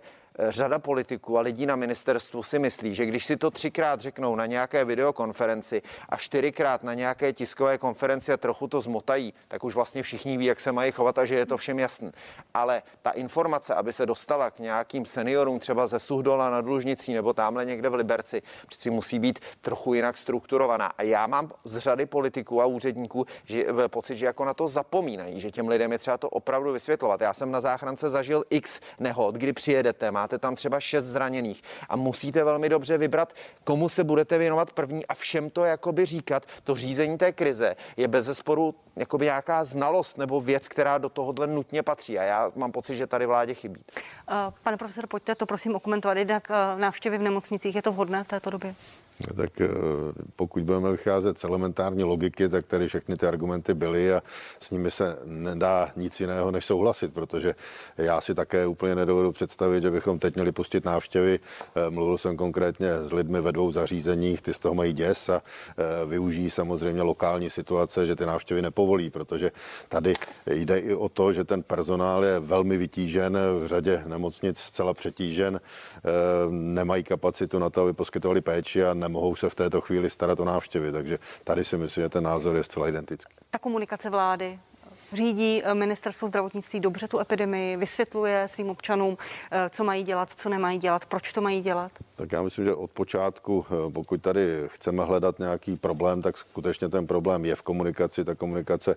řada 0.50 0.80
politiků 0.80 1.38
a 1.38 1.42
lidí 1.42 1.66
na 1.66 1.76
ministerstvu 1.76 2.44
si 2.44 2.60
myslí, 2.60 2.96
že 2.96 3.06
když 3.06 3.26
si 3.26 3.38
to 3.38 3.52
třikrát 3.52 4.02
řeknou 4.02 4.36
na 4.36 4.46
nějaké 4.46 4.86
videokonferenci 4.86 5.82
a 6.10 6.18
čtyřikrát 6.18 6.84
na 6.84 6.94
nějaké 6.94 7.34
tiskové 7.34 7.78
konferenci 7.78 8.34
a 8.34 8.38
trochu 8.38 8.68
to 8.68 8.82
zmotají, 8.82 9.34
tak 9.48 9.64
už 9.64 9.76
vlastně 9.76 10.04
všichni 10.04 10.38
ví, 10.38 10.46
jak 10.46 10.60
se 10.60 10.72
mají 10.72 10.92
chovat 10.92 11.18
a 11.18 11.26
že 11.26 11.36
je 11.36 11.46
to 11.46 11.58
všem 11.58 11.80
jasný. 11.80 12.12
Ale 12.54 12.84
ta 13.02 13.12
informace, 13.12 13.76
aby 13.76 13.94
se 13.94 14.06
dostala 14.06 14.52
k 14.52 14.60
nějakým 14.60 15.06
seniorům, 15.06 15.60
třeba 15.60 15.88
ze 15.88 16.00
Suhdola 16.00 16.50
na 16.50 16.62
Dlužnicí 16.62 17.14
nebo 17.14 17.34
tamhle 17.34 17.66
někde 17.66 17.90
v 17.90 17.94
Liberci, 17.94 18.42
přeci 18.68 18.90
musí 18.90 19.20
být 19.20 19.40
trochu 19.62 19.94
jinak 19.94 20.18
strukturovaná. 20.18 20.86
A 20.98 21.04
já 21.04 21.28
mám 21.28 21.52
z 21.64 21.78
řady 21.78 22.06
politiků 22.06 22.62
a 22.62 22.66
úředníků 22.66 23.26
že, 23.46 23.66
pocit, 23.88 24.16
že 24.16 24.26
jako 24.26 24.46
na 24.46 24.54
to 24.54 24.68
zapomínají, 24.68 25.40
že 25.40 25.52
těm 25.52 25.68
lidem 25.68 25.92
je 25.92 25.98
třeba 25.98 26.18
to 26.18 26.30
opravdu 26.30 26.72
vysvětlovat. 26.72 27.22
Já 27.22 27.34
jsem 27.34 27.52
na 27.52 27.62
záchrance 27.62 28.10
zažil 28.10 28.44
x 28.50 28.80
nehod, 29.00 29.36
kdy 29.36 29.54
přijedete, 29.54 30.12
má 30.12 30.25
máte 30.26 30.38
tam 30.38 30.56
třeba 30.56 30.80
šest 30.80 31.06
zraněných 31.06 31.64
a 31.90 31.96
musíte 31.96 32.44
velmi 32.44 32.70
dobře 32.70 32.98
vybrat, 32.98 33.34
komu 33.64 33.90
se 33.90 34.04
budete 34.04 34.38
věnovat 34.38 34.72
první 34.72 35.06
a 35.06 35.14
všem 35.14 35.50
to 35.50 35.66
jakoby 35.66 36.06
říkat. 36.06 36.44
To 36.64 36.76
řízení 36.76 37.18
té 37.18 37.32
krize 37.32 37.76
je 37.98 38.08
bez 38.08 38.26
zesporu 38.26 38.76
jakoby 38.96 39.26
nějaká 39.26 39.64
znalost 39.64 40.18
nebo 40.18 40.42
věc, 40.42 40.68
která 40.68 40.98
do 40.98 41.10
tohohle 41.10 41.48
nutně 41.48 41.84
patří 41.84 42.20
a 42.20 42.24
já 42.24 42.52
mám 42.56 42.72
pocit, 42.72 42.96
že 42.96 43.08
tady 43.08 43.26
vládě 43.26 43.54
chybí. 43.54 43.84
Pane 44.64 44.78
profesor, 44.78 45.08
pojďte 45.08 45.36
to 45.36 45.46
prosím 45.46 45.76
okomentovat. 45.76 46.18
Jednak 46.18 46.48
eh, 46.50 46.80
návštěvy 46.80 47.18
v 47.18 47.22
nemocnicích, 47.22 47.76
je 47.76 47.82
to 47.82 47.92
vhodné 47.92 48.24
v 48.24 48.28
této 48.28 48.50
době? 48.50 48.76
Tak 49.36 49.62
eh, 49.62 49.68
pokud 50.36 50.64
budeme 50.64 50.92
vycházet 50.92 51.38
z 51.38 51.44
elementární 51.44 52.04
logiky, 52.04 52.50
tak 52.50 52.66
tady 52.66 52.88
všechny 52.88 53.18
ty 53.18 53.28
argumenty 53.28 53.74
byly 53.74 54.14
a 54.14 54.24
s 54.60 54.72
nimi 54.72 54.92
se 54.92 55.18
nedá 55.26 55.92
nic 55.96 56.20
jiného 56.20 56.52
než 56.52 56.66
souhlasit, 56.66 57.14
protože 57.14 57.56
já 57.98 58.22
si 58.22 58.36
také 58.36 58.68
úplně 58.68 58.96
nedovedu 58.96 59.32
představit, 59.32 59.82
že 59.82 59.92
bychom 59.92 60.20
teď 60.20 60.36
měli 60.36 60.52
pustit 60.52 60.86
návštěvy. 60.86 61.40
Eh, 61.76 61.90
mluvil 61.90 62.18
jsem 62.18 62.38
konkrétně 62.38 62.94
s 62.94 63.12
lidmi 63.12 63.42
ve 63.42 63.52
dvou 63.52 63.72
zařízeních, 63.72 64.42
ty 64.42 64.54
z 64.54 64.60
toho 64.60 64.76
mají 64.76 64.94
děs 64.94 65.30
a 65.30 65.42
eh, 65.78 66.06
využijí 66.06 66.50
samozřejmě 66.50 67.02
lokální 67.02 67.50
situace, 67.50 68.06
že 68.06 68.16
ty 68.16 68.26
návštěvy 68.26 68.62
nepovolí, 68.62 69.10
protože 69.10 69.52
tady 69.90 70.14
jde 70.48 70.80
i 70.80 70.96
o 70.96 71.10
to, 71.10 71.34
že 71.34 71.44
ten 71.44 71.64
personál 71.64 72.26
je 72.26 72.40
velmi 72.40 72.78
vytížen, 72.78 73.38
v 73.64 73.68
řadě 73.68 74.04
nemocnic 74.08 74.60
zcela 74.60 74.94
přetížen, 74.94 75.62
nemají 76.50 77.04
kapacitu 77.04 77.60
na 77.60 77.70
to, 77.70 77.82
aby 77.82 77.94
poskytovali 77.94 78.42
péči 78.42 78.86
a 78.86 78.94
nemohou 79.06 79.36
se 79.36 79.50
v 79.50 79.56
této 79.56 79.82
chvíli 79.82 80.10
starat 80.10 80.40
o 80.40 80.46
návštěvy. 80.46 80.92
Takže 80.92 81.20
tady 81.44 81.64
si 81.64 81.78
myslím, 81.78 82.04
že 82.04 82.10
ten 82.10 82.24
názor 82.24 82.56
je 82.56 82.64
zcela 82.64 82.88
identický. 82.88 83.34
Ta 83.50 83.60
komunikace 83.60 84.10
vlády, 84.10 84.60
řídí 85.14 85.62
eh, 85.64 85.74
ministerstvo 85.74 86.28
zdravotnictví 86.28 86.80
dobře 86.80 87.08
tu 87.08 87.20
epidemii, 87.20 87.78
vysvětluje 87.78 88.48
svým 88.48 88.70
občanům, 88.70 89.18
eh, 89.52 89.70
co 89.70 89.84
mají 89.84 90.04
dělat, 90.04 90.32
co 90.32 90.50
nemají 90.50 90.78
dělat, 90.78 91.06
proč 91.06 91.34
to 91.34 91.42
mají 91.42 91.62
dělat? 91.62 91.92
Tak 92.16 92.32
já 92.32 92.42
myslím, 92.42 92.66
že 92.66 92.76
od 92.76 92.92
počátku, 92.92 93.66
eh, 93.70 93.92
pokud 93.92 94.22
tady 94.22 94.64
chceme 94.68 95.04
hledat 95.04 95.40
nějaký 95.40 95.76
problém, 95.76 96.22
tak 96.22 96.38
skutečně 96.38 96.90
ten 96.90 97.08
problém 97.08 97.46
je 97.46 97.56
v 97.56 97.62
komunikaci. 97.62 98.26
Ta 98.26 98.36
komunikace 98.36 98.96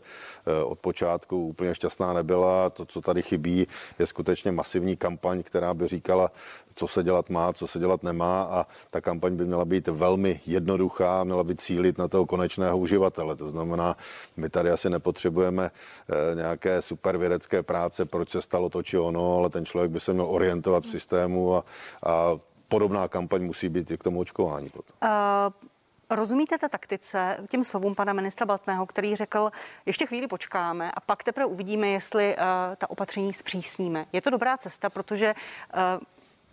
od 0.65 0.79
počátku 0.79 1.47
úplně 1.47 1.75
šťastná 1.75 2.13
nebyla. 2.13 2.71
To, 2.71 2.85
co 2.85 3.01
tady 3.01 3.23
chybí, 3.23 3.67
je 3.99 4.07
skutečně 4.07 4.53
masivní 4.53 4.97
kampaň, 4.97 5.43
která 5.43 5.75
by 5.75 5.89
říkala, 5.89 6.31
co 6.79 6.89
se 6.89 7.03
dělat 7.03 7.31
má, 7.31 7.53
co 7.53 7.67
se 7.67 7.79
dělat 7.79 8.03
nemá 8.03 8.43
a 8.43 8.67
ta 8.91 9.01
kampaň 9.01 9.37
by 9.37 9.45
měla 9.45 9.65
být 9.65 9.89
velmi 9.89 10.41
jednoduchá, 10.47 11.25
měla 11.25 11.45
by 11.45 11.57
cílit 11.57 11.99
na 11.99 12.09
toho 12.09 12.27
konečného 12.27 12.79
uživatele. 12.79 13.37
To 13.37 13.49
znamená, 13.49 13.97
my 14.37 14.49
tady 14.49 14.71
asi 14.71 14.91
nepotřebujeme 14.91 15.71
eh, 15.71 16.35
nějaké 16.35 16.83
super 16.83 17.17
vědecké 17.17 17.63
práce, 17.63 18.05
proč 18.05 18.31
se 18.31 18.43
stalo 18.43 18.71
to 18.71 18.83
či 18.83 18.99
ono, 18.99 19.39
ale 19.39 19.51
ten 19.51 19.65
člověk 19.65 19.91
by 19.91 20.01
se 20.01 20.13
měl 20.13 20.27
orientovat 20.27 20.85
v 20.85 20.91
systému 20.91 21.57
a, 21.57 21.65
a 22.07 22.39
podobná 22.69 23.09
kampaň 23.09 23.43
musí 23.43 23.69
být 23.69 23.91
i 23.91 23.99
k 23.99 24.03
tomu 24.03 24.21
očkování 24.21 24.69
potom. 24.69 24.97
Uh... 25.03 25.69
Rozumíte 26.11 26.59
té 26.59 26.69
taktice, 26.69 27.37
těm 27.51 27.65
slovům 27.65 27.95
pana 27.95 28.13
ministra 28.13 28.47
Blatného, 28.47 28.87
který 28.87 29.17
řekl, 29.17 29.51
ještě 29.87 30.07
chvíli 30.07 30.27
počkáme 30.27 30.91
a 30.91 31.01
pak 31.01 31.25
teprve 31.25 31.47
uvidíme, 31.47 31.89
jestli 31.89 32.37
uh, 32.37 32.43
ta 32.77 32.91
opatření 32.91 33.33
zpřísníme. 33.33 34.07
Je 34.13 34.23
to 34.23 34.31
dobrá 34.31 34.57
cesta, 34.57 34.91
protože 34.91 35.35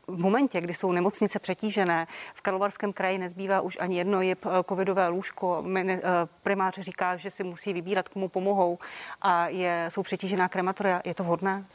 uh, 0.08 0.16
v 0.16 0.20
momentě, 0.20 0.62
kdy 0.62 0.74
jsou 0.74 0.92
nemocnice 0.92 1.40
přetížené, 1.40 2.08
v 2.34 2.42
Karlovarském 2.42 2.94
kraji 2.94 3.18
nezbývá 3.18 3.62
už 3.62 3.78
ani 3.80 3.98
jedno 3.98 4.22
je 4.22 4.36
covidové 4.70 5.08
lůžko. 5.08 5.64
Primář 6.44 6.80
říká, 6.80 7.16
že 7.16 7.30
si 7.30 7.44
musí 7.44 7.74
vybírat, 7.74 8.10
komu 8.10 8.30
pomohou 8.30 8.80
a 9.22 9.48
je, 9.48 9.86
jsou 9.90 10.04
přetížená 10.04 10.48
krematoria. 10.48 11.02
Je 11.06 11.16
to 11.16 11.24
vhodné? 11.24 11.66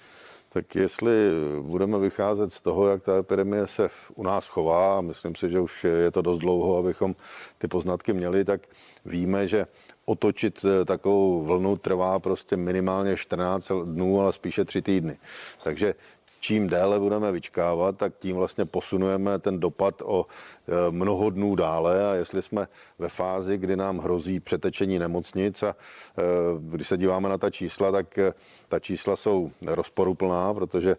Tak 0.52 0.74
jestli 0.74 1.12
budeme 1.60 1.98
vycházet 1.98 2.52
z 2.52 2.60
toho, 2.60 2.88
jak 2.88 3.02
ta 3.02 3.16
epidemie 3.16 3.66
se 3.66 3.90
u 4.14 4.22
nás 4.22 4.48
chová, 4.48 4.98
a 4.98 5.00
myslím 5.00 5.34
si, 5.34 5.50
že 5.50 5.60
už 5.60 5.84
je 5.84 6.10
to 6.10 6.22
dost 6.22 6.38
dlouho, 6.38 6.76
abychom 6.76 7.14
ty 7.58 7.68
poznatky 7.68 8.12
měli, 8.12 8.44
tak 8.44 8.60
víme, 9.04 9.48
že 9.48 9.66
otočit 10.04 10.64
eh, 10.64 10.84
takovou 10.84 11.42
vlnu 11.42 11.76
trvá 11.76 12.18
prostě 12.18 12.56
minimálně 12.56 13.16
14 13.16 13.72
dnů, 13.84 14.20
ale 14.20 14.32
spíše 14.32 14.64
3 14.64 14.82
týdny. 14.82 15.18
Takže 15.62 15.94
čím 16.40 16.68
déle 16.68 16.98
budeme 16.98 17.32
vyčkávat, 17.32 17.96
tak 17.96 18.12
tím 18.18 18.36
vlastně 18.36 18.64
posunujeme 18.64 19.38
ten 19.38 19.60
dopad 19.60 20.02
o 20.04 20.26
mnoho 20.90 21.30
dnů 21.30 21.54
dále 21.54 22.10
a 22.10 22.14
jestli 22.14 22.42
jsme 22.42 22.68
ve 22.98 23.08
fázi, 23.08 23.58
kdy 23.58 23.76
nám 23.76 23.98
hrozí 23.98 24.40
přetečení 24.40 24.98
nemocnic 24.98 25.62
a 25.62 25.68
e, 25.68 25.74
když 26.60 26.88
se 26.88 26.96
díváme 26.96 27.28
na 27.28 27.38
ta 27.38 27.50
čísla, 27.50 27.92
tak 27.92 28.18
e, 28.18 28.34
ta 28.68 28.78
čísla 28.78 29.16
jsou 29.16 29.50
rozporuplná, 29.66 30.54
protože 30.54 30.96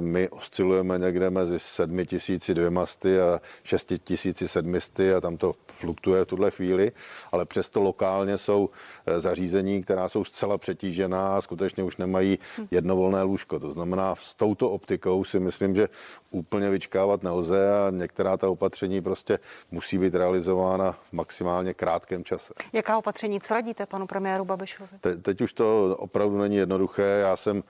my 0.00 0.28
oscilujeme 0.28 0.98
někde 0.98 1.30
mezi 1.30 1.58
7200 1.58 3.22
a 3.22 3.40
6700 3.64 5.16
a 5.16 5.20
tam 5.20 5.36
to 5.36 5.54
fluktuje 5.66 6.24
v 6.24 6.26
tuhle 6.26 6.50
chvíli, 6.50 6.92
ale 7.32 7.44
přesto 7.46 7.80
lokálně 7.80 8.38
jsou 8.38 8.70
zařízení, 9.18 9.82
která 9.82 10.08
jsou 10.08 10.24
zcela 10.24 10.58
přetížená 10.58 11.36
a 11.36 11.40
skutečně 11.40 11.84
už 11.84 11.96
nemají 11.96 12.38
jednovolné 12.70 13.22
lůžko. 13.22 13.60
To 13.60 13.72
znamená, 13.72 14.14
s 14.14 14.34
touto 14.34 14.70
optikou 14.70 15.24
si 15.24 15.40
myslím, 15.40 15.74
že 15.74 15.88
úplně 16.30 16.70
vyčkávat 16.70 17.22
nelze 17.22 17.74
a 17.74 17.90
některá 17.90 18.36
ta 18.36 18.48
opatření 18.48 18.95
prostě 19.00 19.38
musí 19.70 19.98
být 19.98 20.14
realizována 20.14 20.92
v 20.92 21.12
maximálně 21.12 21.74
krátkém 21.74 22.24
čase. 22.24 22.54
Jaká 22.72 22.98
opatření? 22.98 23.40
Co 23.40 23.54
radíte 23.54 23.86
panu 23.86 24.06
premiéru 24.06 24.44
Babišovi? 24.44 24.90
Te, 25.00 25.16
teď 25.16 25.40
už 25.40 25.52
to 25.52 25.96
opravdu 25.98 26.38
není 26.38 26.56
jednoduché. 26.56 27.02
Já 27.02 27.36
jsem, 27.36 27.62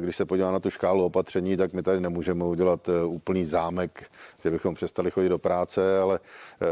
když 0.00 0.16
se 0.16 0.24
podívám 0.24 0.52
na 0.52 0.60
tu 0.60 0.70
škálu 0.70 1.04
opatření, 1.04 1.56
tak 1.56 1.72
my 1.72 1.82
tady 1.82 2.00
nemůžeme 2.00 2.44
udělat 2.44 2.88
úplný 3.06 3.44
zámek, 3.44 4.10
že 4.44 4.50
bychom 4.50 4.74
přestali 4.74 5.10
chodit 5.10 5.28
do 5.28 5.38
práce, 5.38 5.98
ale 6.00 6.20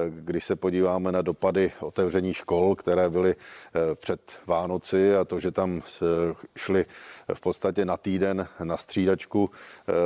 když 0.09 0.44
se 0.44 0.56
podíváme 0.56 1.12
na 1.12 1.23
dopady 1.23 1.73
otevření 1.80 2.35
škol, 2.35 2.75
které 2.75 3.11
byly 3.11 3.35
před 3.94 4.20
Vánoci 4.47 5.16
a 5.16 5.25
to, 5.25 5.40
že 5.40 5.50
tam 5.50 5.82
šli 6.56 6.87
v 7.35 7.40
podstatě 7.40 7.85
na 7.85 7.97
týden 7.97 8.49
na 8.64 8.76
střídačku, 8.76 9.50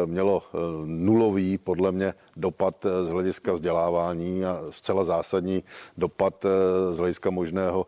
mělo 0.06 0.42
nulový 0.84 1.58
podle 1.58 1.92
mě 1.92 2.14
dopad 2.36 2.86
z 3.04 3.10
hlediska 3.10 3.52
vzdělávání 3.74 4.44
a 4.44 4.60
zcela 4.70 5.04
zásadní 5.04 5.64
dopad 5.96 6.46
z 6.92 6.98
hlediska 6.98 7.30
možného 7.30 7.86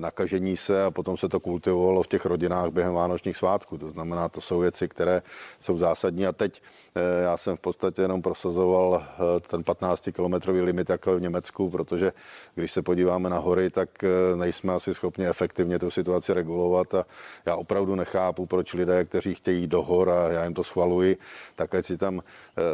nakažení 0.00 0.56
se 0.56 0.84
a 0.84 0.90
potom 0.90 1.16
se 1.16 1.28
to 1.28 1.40
kultivovalo 1.40 2.02
v 2.02 2.06
těch 2.06 2.26
rodinách 2.26 2.70
během 2.70 2.94
vánočních 2.94 3.36
svátků. 3.36 3.78
To 3.78 3.90
znamená, 3.90 4.28
to 4.28 4.40
jsou 4.40 4.58
věci, 4.58 4.88
které 4.88 5.22
jsou 5.60 5.78
zásadní 5.78 6.26
a 6.26 6.32
teď 6.32 6.62
já 7.22 7.36
jsem 7.36 7.56
v 7.56 7.60
podstatě 7.60 8.02
jenom 8.02 8.22
prosazoval 8.22 9.04
ten 9.50 9.60
15-kilometrový 9.60 10.62
limit 10.62 10.90
jako 10.90 11.16
v 11.16 11.20
Německu, 11.20 11.70
protože 11.70 12.12
když 12.54 12.72
se 12.72 12.82
podíváme 12.82 13.30
na 13.30 13.38
hory, 13.38 13.70
tak 13.70 13.88
nejsme 14.36 14.72
asi 14.72 14.94
schopni 14.94 15.26
efektivně 15.26 15.78
tu 15.78 15.90
situaci 15.90 16.34
regulovat 16.34 16.94
a 16.94 17.06
já 17.46 17.56
opravdu 17.56 17.94
nechápu, 17.94 18.46
proč 18.46 18.74
lidé, 18.74 19.04
kteří 19.04 19.34
chtějí 19.34 19.66
do 19.66 19.82
hor 19.82 20.10
a 20.10 20.28
já 20.28 20.44
jim 20.44 20.54
to 20.54 20.64
schvaluji, 20.64 21.16
tak 21.56 21.74
ať 21.74 21.86
si 21.86 21.96
tam 21.96 22.22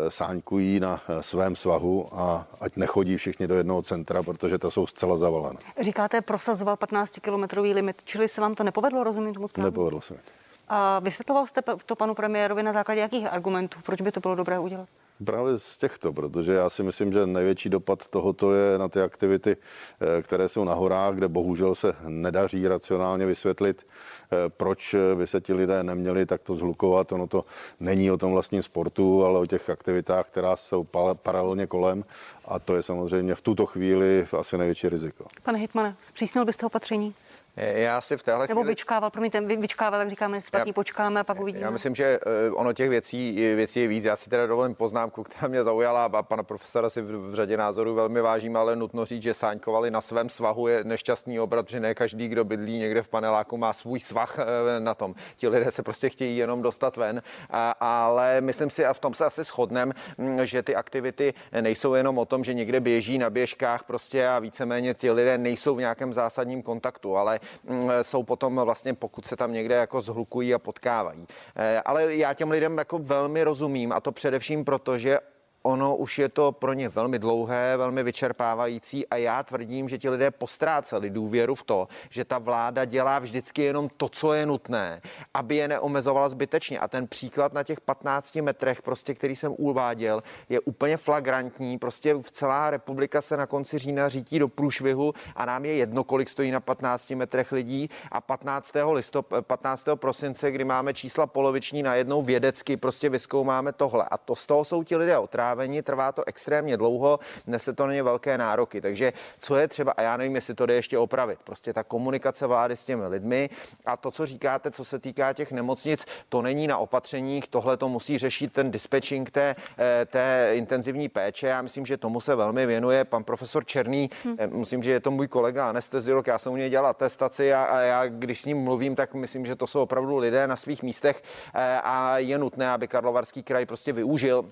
sáňkují 0.09 0.81
na 0.81 1.03
svém 1.21 1.57
svahu 1.57 2.09
a 2.13 2.40
ať 2.61 2.77
nechodí 2.77 3.17
všichni 3.17 3.47
do 3.47 3.55
jednoho 3.55 3.83
centra, 3.83 4.23
protože 4.23 4.59
to 4.59 4.71
jsou 4.71 4.87
zcela 4.87 5.17
zavalené. 5.17 5.59
Říkáte, 5.81 6.21
prosazoval 6.21 6.77
15-kilometrový 6.77 7.75
limit, 7.75 8.03
čili 8.05 8.29
se 8.29 8.41
vám 8.41 8.55
to 8.55 8.65
nepovedlo, 8.65 9.05
rozumím 9.05 9.35
tomu 9.35 9.49
správně? 9.49 9.71
Nepovedlo 9.71 10.01
se 10.01 10.15
mi 10.15 10.21
to. 10.21 10.31
A 10.69 10.99
vysvětloval 10.99 11.47
jste 11.47 11.63
to 11.87 11.97
panu 11.97 12.15
premiérovi 12.15 12.63
na 12.63 12.73
základě 12.73 13.01
jakých 13.01 13.27
argumentů? 13.27 13.79
Proč 13.83 14.01
by 14.01 14.13
to 14.13 14.21
bylo 14.21 14.35
dobré 14.35 14.59
udělat? 14.59 14.89
Právě 15.25 15.59
z 15.59 15.79
těchto, 15.79 16.13
protože 16.13 16.53
já 16.53 16.71
si 16.71 16.83
myslím, 16.83 17.13
že 17.13 17.27
největší 17.27 17.69
dopad 17.69 18.09
tohoto 18.09 18.55
je 18.55 18.79
na 18.79 18.89
ty 18.89 19.01
aktivity, 19.03 19.57
eh, 19.57 20.23
které 20.23 20.49
jsou 20.49 20.65
na 20.65 20.75
horách, 20.75 21.15
kde 21.15 21.29
bohužel 21.29 21.75
se 21.75 21.95
nedaří 22.09 22.69
racionálně 22.69 23.27
vysvětlit, 23.27 23.87
eh, 23.87 24.37
proč 24.49 24.95
by 25.15 25.27
se 25.27 25.41
ti 25.41 25.55
lidé 25.55 25.83
neměli 25.83 26.27
takto 26.27 26.55
zhlukovat. 26.55 27.13
Ono 27.13 27.27
to 27.27 27.45
není 27.81 28.11
o 28.11 28.17
tom 28.17 28.33
vlastním 28.33 28.63
sportu, 28.63 29.25
ale 29.25 29.39
o 29.39 29.47
těch 29.47 29.71
aktivitách, 29.71 30.27
která 30.27 30.57
jsou 30.57 30.87
paralelně 31.15 31.67
kolem 31.67 32.05
a 32.45 32.59
to 32.59 32.77
je 32.77 32.83
samozřejmě 32.83 33.35
v 33.35 33.41
tuto 33.41 33.67
chvíli 33.67 34.27
asi 34.39 34.59
největší 34.59 34.89
riziko. 34.89 35.25
Pane 35.43 35.59
Hitmane, 35.59 35.97
zpřísnil 36.01 36.45
byste 36.45 36.67
opatření? 36.67 37.15
Já 37.57 38.01
si 38.01 38.17
v 38.17 38.23
téhle 38.23 38.47
Nebo 38.49 38.61
chvíli... 38.61 38.73
vyčkával, 38.73 39.11
promiňte, 39.11 39.41
vyčkával, 39.41 40.01
jak 40.01 40.11
říkáme, 40.11 40.41
splatí, 40.41 40.69
já, 40.69 40.73
počkáme 40.73 41.21
a 41.21 41.25
pak 41.25 41.41
uvidíme. 41.41 41.65
Já 41.65 41.71
myslím, 41.71 41.95
že 41.95 42.05
eh, 42.05 42.51
ono 42.51 42.73
těch 42.73 42.91
věcí, 42.91 43.33
věcí 43.55 43.81
je 43.81 43.89
víc. 43.89 44.05
Já 44.05 44.17
si 44.17 44.31
teda 44.31 44.47
dovolím 44.47 44.75
poznámku, 44.75 45.23
která 45.23 45.49
mě 45.49 45.65
zaujala 45.65 46.05
a 46.05 46.23
pana 46.23 46.43
profesora 46.43 46.91
si 46.91 47.03
v, 47.03 47.31
v 47.31 47.35
řadě 47.35 47.57
názorů 47.57 47.95
velmi 47.95 48.21
vážím, 48.21 48.57
ale 48.57 48.77
nutno 48.77 49.05
říct, 49.05 49.23
že 49.23 49.35
sáňkovali 49.35 49.91
na 49.91 50.01
svém 50.01 50.29
svahu 50.29 50.69
je 50.69 50.85
nešťastný 50.85 51.41
obrat, 51.41 51.69
že 51.69 51.81
ne 51.81 51.95
každý, 51.95 52.29
kdo 52.29 52.45
bydlí 52.45 52.79
někde 52.79 53.03
v 53.03 53.09
paneláku, 53.09 53.57
má 53.57 53.73
svůj 53.73 54.01
svah 54.01 54.39
eh, 54.39 54.81
na 54.81 54.95
tom. 54.95 55.15
Ti 55.37 55.49
lidé 55.49 55.71
se 55.71 55.83
prostě 55.83 56.09
chtějí 56.09 56.37
jenom 56.37 56.63
dostat 56.63 56.97
ven, 56.97 57.23
a, 57.51 57.71
ale 57.71 58.41
myslím 58.41 58.71
si, 58.71 58.85
a 58.85 58.93
v 58.93 58.99
tom 58.99 59.15
se 59.15 59.25
asi 59.25 59.45
shodnem, 59.45 59.93
mm, 60.19 60.47
že 60.47 60.63
ty 60.63 60.77
aktivity 60.77 61.35
nejsou 61.61 61.95
jenom 61.95 62.19
o 62.19 62.25
tom, 62.25 62.45
že 62.45 62.55
někde 62.55 62.81
běží 62.81 63.19
na 63.19 63.31
běžkách 63.31 63.83
prostě 63.83 64.29
a 64.29 64.39
víceméně 64.39 64.95
ti 64.95 65.11
lidé 65.11 65.39
nejsou 65.39 65.75
v 65.75 65.81
nějakém 65.81 66.13
zásadním 66.13 66.63
kontaktu, 66.63 67.17
ale 67.17 67.40
Mm, 67.65 67.91
jsou 68.03 68.23
potom 68.23 68.57
vlastně, 68.57 68.95
pokud 68.95 69.27
se 69.27 69.37
tam 69.37 69.53
někde 69.53 69.75
jako 69.75 70.03
zhlukují 70.03 70.55
a 70.55 70.59
potkávají. 70.59 71.27
Eh, 71.57 71.81
ale 71.85 72.17
já 72.17 72.35
těm 72.35 72.51
lidem 72.51 72.79
jako 72.79 72.99
velmi 72.99 73.45
rozumím 73.45 73.93
a 73.93 74.01
to 74.01 74.13
především 74.13 74.65
proto, 74.65 74.99
že 74.99 75.19
ono 75.63 75.97
už 75.97 76.19
je 76.19 76.29
to 76.29 76.53
pro 76.53 76.73
ně 76.73 76.89
velmi 76.89 77.19
dlouhé, 77.19 77.77
velmi 77.77 78.03
vyčerpávající 78.03 79.07
a 79.07 79.17
já 79.17 79.43
tvrdím, 79.43 79.89
že 79.89 79.99
ti 79.99 80.11
lidé 80.11 80.31
postráceli 80.31 81.11
důvěru 81.11 81.55
v 81.55 81.65
to, 81.65 81.89
že 82.11 82.25
ta 82.25 82.39
vláda 82.39 82.85
dělá 82.85 83.19
vždycky 83.19 83.63
jenom 83.63 83.89
to, 83.97 84.09
co 84.09 84.33
je 84.33 84.47
nutné, 84.47 85.01
aby 85.35 85.57
je 85.57 85.69
neomezovala 85.69 86.29
zbytečně. 86.29 86.79
A 86.79 86.89
ten 86.89 87.07
příklad 87.07 87.53
na 87.53 87.63
těch 87.63 87.81
15 87.81 88.37
metrech, 88.37 88.83
prostě, 88.83 89.15
který 89.15 89.37
jsem 89.37 89.55
uváděl, 89.59 90.23
je 90.49 90.61
úplně 90.61 90.97
flagrantní. 90.97 91.79
Prostě 91.79 92.15
v 92.15 92.31
celá 92.31 92.71
republika 92.71 93.21
se 93.21 93.37
na 93.37 93.47
konci 93.47 93.79
října 93.79 94.09
řítí 94.09 94.39
do 94.39 94.49
průšvihu 94.49 95.15
a 95.37 95.45
nám 95.45 95.65
je 95.65 95.75
jedno, 95.75 96.05
kolik 96.05 96.29
stojí 96.29 96.51
na 96.51 96.61
15 96.61 97.11
metrech 97.11 97.53
lidí 97.53 97.91
a 98.13 98.21
15. 98.21 98.73
Listop, 98.93 99.27
15. 99.41 99.89
prosince, 99.95 100.51
kdy 100.51 100.65
máme 100.65 100.95
čísla 100.95 101.27
poloviční, 101.27 101.83
najednou 101.83 102.23
vědecky 102.23 102.77
prostě 102.77 103.09
vyskoumáme 103.09 103.73
tohle. 103.73 104.05
A 104.11 104.19
to 104.19 104.37
z 104.37 104.47
toho 104.47 104.65
jsou 104.65 104.85
ti 104.85 104.97
lidé 104.97 105.19
otrávení 105.19 105.50
trávení, 105.51 105.83
trvá 105.83 106.13
to 106.13 106.23
extrémně 106.27 106.77
dlouho, 106.77 107.19
nese 107.47 107.73
to 107.73 107.87
na 107.87 107.93
ně 107.93 108.03
velké 108.03 108.39
nároky. 108.39 108.81
Takže 108.81 109.13
co 109.39 109.57
je 109.57 109.69
třeba, 109.69 109.93
a 109.93 110.03
já 110.03 110.17
nevím, 110.17 110.35
jestli 110.35 110.55
to 110.55 110.67
jde 110.67 110.75
ještě 110.75 110.99
opravit, 110.99 111.39
prostě 111.45 111.73
ta 111.73 111.83
komunikace 111.83 112.47
vlády 112.47 112.77
s 112.77 112.85
těmi 112.85 113.07
lidmi 113.07 113.51
a 113.87 113.97
to, 113.97 114.11
co 114.11 114.27
říkáte, 114.27 114.71
co 114.71 114.85
se 114.85 114.99
týká 114.99 115.33
těch 115.33 115.53
nemocnic, 115.53 116.05
to 116.29 116.43
není 116.43 116.67
na 116.67 116.79
opatřeních, 116.79 117.49
tohle 117.49 117.77
to 117.77 117.89
musí 117.89 118.19
řešit 118.19 118.53
ten 118.53 118.71
dispatching 118.71 119.31
té, 119.31 119.57
eh, 119.79 120.07
té 120.07 120.51
intenzivní 120.53 121.09
péče. 121.09 121.47
Já 121.47 121.63
myslím, 121.63 121.87
že 121.87 121.97
tomu 121.97 122.21
se 122.21 122.35
velmi 122.35 122.67
věnuje 122.67 123.05
pan 123.05 123.25
profesor 123.25 123.65
Černý. 123.65 124.11
Hmm. 124.25 124.37
Myslím, 124.59 124.83
že 124.83 124.91
je 124.91 125.01
to 125.01 125.11
můj 125.11 125.29
kolega 125.29 125.69
anesteziolog, 125.69 126.27
já 126.27 126.39
jsem 126.39 126.53
u 126.53 126.57
něj 126.57 126.71
dělal 126.71 126.87
atestaci 126.87 127.55
a, 127.55 127.63
a 127.63 127.81
já, 127.81 128.07
když 128.07 128.41
s 128.41 128.45
ním 128.45 128.59
mluvím, 128.59 128.95
tak 128.95 129.15
myslím, 129.15 129.47
že 129.47 129.57
to 129.57 129.67
jsou 129.67 129.83
opravdu 129.83 130.17
lidé 130.17 130.47
na 130.47 130.57
svých 130.57 130.83
místech 130.83 131.23
eh, 131.55 131.81
a 131.83 132.19
je 132.19 132.39
nutné, 132.39 132.71
aby 132.71 132.89
Karlovarský 132.89 133.43
kraj 133.43 133.67
prostě 133.67 133.93
využil 133.93 134.45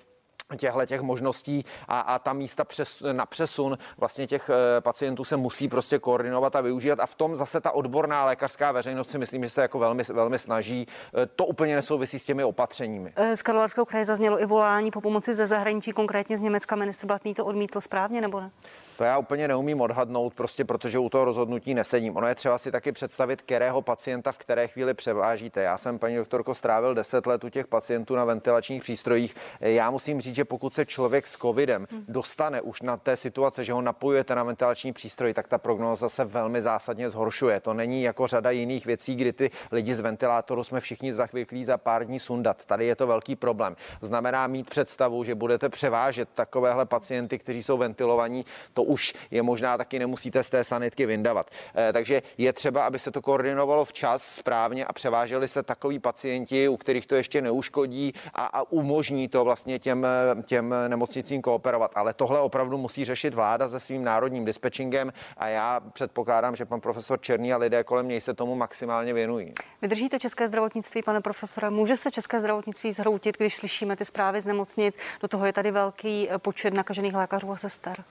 těchto 0.56 0.86
těch 0.86 1.00
možností 1.00 1.64
a, 1.88 2.00
a 2.00 2.18
ta 2.18 2.32
místa 2.32 2.64
přes, 2.64 3.02
na 3.12 3.26
přesun 3.26 3.78
vlastně 3.98 4.26
těch 4.26 4.50
e, 4.50 4.80
pacientů 4.80 5.24
se 5.24 5.36
musí 5.36 5.68
prostě 5.68 5.98
koordinovat 5.98 6.56
a 6.56 6.60
využívat 6.60 7.00
a 7.00 7.06
v 7.06 7.14
tom 7.14 7.36
zase 7.36 7.60
ta 7.60 7.70
odborná 7.70 8.24
lékařská 8.24 8.72
veřejnost 8.72 9.10
si 9.10 9.18
myslím, 9.18 9.44
že 9.44 9.50
se 9.50 9.62
jako 9.62 9.78
velmi, 9.78 10.02
velmi 10.02 10.38
snaží. 10.38 10.86
E, 11.22 11.26
to 11.26 11.46
úplně 11.46 11.76
nesouvisí 11.76 12.18
s 12.18 12.24
těmi 12.24 12.44
opatřeními. 12.44 13.12
Eh, 13.16 13.36
z 13.36 13.42
Karlovarského 13.42 13.86
kraje 13.86 14.04
zaznělo 14.04 14.42
i 14.42 14.46
volání 14.46 14.90
po 14.90 15.00
pomoci 15.00 15.34
ze 15.34 15.46
zahraničí, 15.46 15.92
konkrétně 15.92 16.38
z 16.38 16.42
Německa. 16.42 16.76
Ministr 16.76 17.06
Blatný 17.06 17.34
to 17.34 17.44
odmítl 17.44 17.80
správně 17.80 18.20
nebo 18.20 18.40
ne? 18.40 18.50
To 18.98 19.04
já 19.04 19.18
úplně 19.18 19.48
neumím 19.48 19.80
odhadnout, 19.80 20.34
prostě 20.34 20.64
protože 20.64 20.98
u 20.98 21.08
toho 21.08 21.24
rozhodnutí 21.24 21.74
nesedím. 21.74 22.16
Ono 22.16 22.26
je 22.26 22.34
třeba 22.34 22.58
si 22.58 22.72
taky 22.72 22.92
představit, 22.92 23.42
kterého 23.42 23.82
pacienta 23.82 24.32
v 24.32 24.38
které 24.38 24.68
chvíli 24.68 24.94
převážíte. 24.94 25.62
Já 25.62 25.78
jsem, 25.78 25.98
paní 25.98 26.16
doktorko, 26.16 26.54
strávil 26.54 26.94
10 26.94 27.26
let 27.26 27.44
u 27.44 27.48
těch 27.48 27.66
pacientů 27.66 28.16
na 28.16 28.24
ventilačních 28.24 28.82
přístrojích. 28.82 29.36
Já 29.60 29.90
musím 29.90 30.20
říct, 30.20 30.34
že 30.34 30.44
pokud 30.44 30.74
se 30.74 30.86
člověk 30.86 31.26
s 31.26 31.36
covidem 31.36 31.86
hmm. 31.90 32.04
dostane 32.08 32.60
už 32.60 32.82
na 32.82 32.96
té 32.96 33.16
situace, 33.16 33.64
že 33.64 33.72
ho 33.72 33.82
napojujete 33.82 34.34
na 34.34 34.42
ventilační 34.42 34.92
přístroj, 34.92 35.34
tak 35.34 35.48
ta 35.48 35.58
prognóza 35.58 36.08
se 36.08 36.24
velmi 36.24 36.62
zásadně 36.62 37.10
zhoršuje. 37.10 37.60
To 37.60 37.74
není 37.74 38.02
jako 38.02 38.26
řada 38.26 38.50
jiných 38.50 38.86
věcí, 38.86 39.16
kdy 39.16 39.32
ty 39.32 39.50
lidi 39.72 39.94
z 39.94 40.00
ventilátoru 40.00 40.64
jsme 40.64 40.80
všichni 40.80 41.12
zachvěklí 41.12 41.64
za 41.64 41.78
pár 41.78 42.06
dní 42.06 42.20
sundat. 42.20 42.64
Tady 42.64 42.86
je 42.86 42.96
to 42.96 43.06
velký 43.06 43.36
problém. 43.36 43.76
Znamená 44.00 44.46
mít 44.46 44.70
představu, 44.70 45.24
že 45.24 45.34
budete 45.34 45.68
převážet 45.68 46.28
takovéhle 46.34 46.86
pacienty, 46.86 47.38
kteří 47.38 47.62
jsou 47.62 47.78
ventilovaní, 47.78 48.44
to 48.74 48.87
už 48.88 49.14
je 49.30 49.42
možná 49.42 49.78
taky 49.78 49.98
nemusíte 49.98 50.44
z 50.44 50.50
té 50.50 50.64
sanitky 50.64 51.06
vyndavat. 51.06 51.50
Eh, 51.74 51.92
takže 51.92 52.22
je 52.38 52.52
třeba, 52.52 52.86
aby 52.86 52.98
se 52.98 53.10
to 53.10 53.22
koordinovalo 53.22 53.84
včas, 53.84 54.22
správně 54.22 54.84
a 54.84 54.92
převáželi 54.92 55.48
se 55.48 55.62
takový 55.62 55.98
pacienti, 55.98 56.68
u 56.68 56.76
kterých 56.76 57.06
to 57.06 57.14
ještě 57.14 57.42
neuškodí 57.42 58.12
a, 58.34 58.44
a 58.44 58.62
umožní 58.72 59.28
to 59.28 59.44
vlastně 59.44 59.78
těm, 59.78 60.06
těm 60.42 60.74
nemocnicím 60.88 61.42
kooperovat. 61.42 61.90
Ale 61.94 62.14
tohle 62.14 62.40
opravdu 62.40 62.78
musí 62.78 63.04
řešit 63.04 63.34
vláda 63.34 63.68
se 63.68 63.80
svým 63.80 64.04
národním 64.04 64.44
dispečingem 64.44 65.12
a 65.36 65.48
já 65.48 65.80
předpokládám, 65.80 66.56
že 66.56 66.64
pan 66.64 66.80
profesor 66.80 67.20
Černý 67.20 67.52
a 67.52 67.56
lidé 67.56 67.84
kolem 67.84 68.06
něj 68.06 68.20
se 68.20 68.34
tomu 68.34 68.54
maximálně 68.54 69.14
věnují. 69.14 69.52
Vydrží 69.82 70.08
to 70.08 70.18
české 70.18 70.48
zdravotnictví, 70.48 71.02
pane 71.02 71.20
profesore? 71.20 71.70
Může 71.70 71.96
se 71.96 72.10
české 72.10 72.40
zdravotnictví 72.40 72.92
zhroutit, 72.92 73.36
když 73.36 73.56
slyšíme 73.56 73.96
ty 73.96 74.04
zprávy 74.04 74.40
z 74.40 74.46
nemocnic? 74.46 74.94
Do 75.20 75.28
toho 75.28 75.46
je 75.46 75.52
tady 75.52 75.70
velký 75.70 76.28
počet 76.38 76.74
nakažených 76.74 77.14
lékařů 77.14 77.52
a 77.52 77.56
sester. 77.56 78.04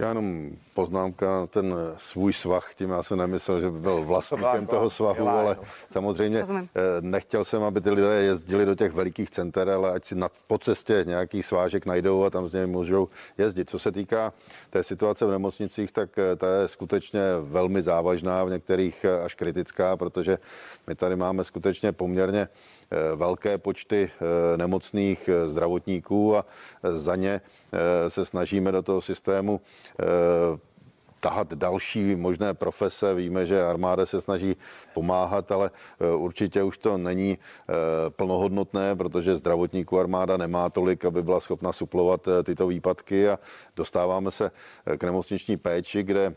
Já 0.00 0.08
jenom 0.08 0.50
poznámka, 0.74 1.46
ten 1.46 1.74
svůj 1.96 2.32
svah, 2.32 2.74
tím 2.74 2.90
já 2.90 3.02
jsem 3.02 3.18
nemyslel, 3.18 3.60
že 3.60 3.70
by 3.70 3.78
byl 3.78 4.02
vlastníkem 4.02 4.66
toho 4.66 4.90
svahu, 4.90 5.28
ale 5.28 5.56
samozřejmě 5.88 6.40
Rozumím. 6.40 6.68
Eh, 6.76 6.80
nechtěl 7.00 7.44
jsem, 7.44 7.62
aby 7.62 7.80
ty 7.80 7.90
lidé 7.90 8.22
jezdili 8.22 8.66
do 8.66 8.74
těch 8.74 8.92
velikých 8.92 9.30
center, 9.30 9.70
ale 9.70 9.92
ať 9.92 10.04
si 10.04 10.14
na, 10.14 10.28
po 10.46 10.58
cestě 10.58 11.04
nějaký 11.06 11.42
svážek 11.42 11.86
najdou 11.86 12.24
a 12.24 12.30
tam 12.30 12.48
z 12.48 12.52
něj 12.52 12.66
můžou 12.66 13.08
jezdit. 13.38 13.70
Co 13.70 13.78
se 13.78 13.92
týká 13.92 14.32
té 14.70 14.82
situace 14.82 15.26
v 15.26 15.30
nemocnicích, 15.30 15.92
tak 15.92 16.18
eh, 16.18 16.36
ta 16.36 16.46
je 16.46 16.68
skutečně 16.68 17.20
velmi 17.40 17.82
závažná, 17.82 18.44
v 18.44 18.50
některých 18.50 19.04
eh, 19.04 19.20
až 19.24 19.34
kritická, 19.34 19.96
protože 19.96 20.38
my 20.86 20.94
tady 20.94 21.16
máme 21.16 21.44
skutečně 21.44 21.92
poměrně 21.92 22.48
velké 23.14 23.58
počty 23.58 24.10
nemocných 24.56 25.30
zdravotníků 25.46 26.36
a 26.36 26.44
za 26.82 27.16
ně 27.16 27.40
se 28.08 28.24
snažíme 28.24 28.72
do 28.72 28.82
toho 28.82 29.00
systému 29.00 29.60
tahat 31.20 31.54
další 31.54 32.16
možné 32.16 32.54
profese. 32.54 33.14
Víme, 33.14 33.46
že 33.46 33.62
armáda 33.62 34.06
se 34.06 34.20
snaží 34.20 34.56
pomáhat, 34.94 35.52
ale 35.52 35.70
eh, 36.00 36.14
určitě 36.14 36.62
už 36.62 36.78
to 36.78 36.98
není 36.98 37.38
eh, 37.38 37.74
plnohodnotné, 38.10 38.96
protože 38.96 39.36
zdravotníků 39.36 39.98
armáda 39.98 40.36
nemá 40.36 40.70
tolik, 40.70 41.04
aby 41.04 41.22
byla 41.22 41.40
schopna 41.40 41.72
suplovat 41.72 42.28
tyto 42.44 42.66
výpadky 42.66 43.28
a 43.28 43.38
dostáváme 43.76 44.30
se 44.30 44.50
k 44.98 45.04
nemocniční 45.04 45.56
péči, 45.56 46.02
kde 46.02 46.34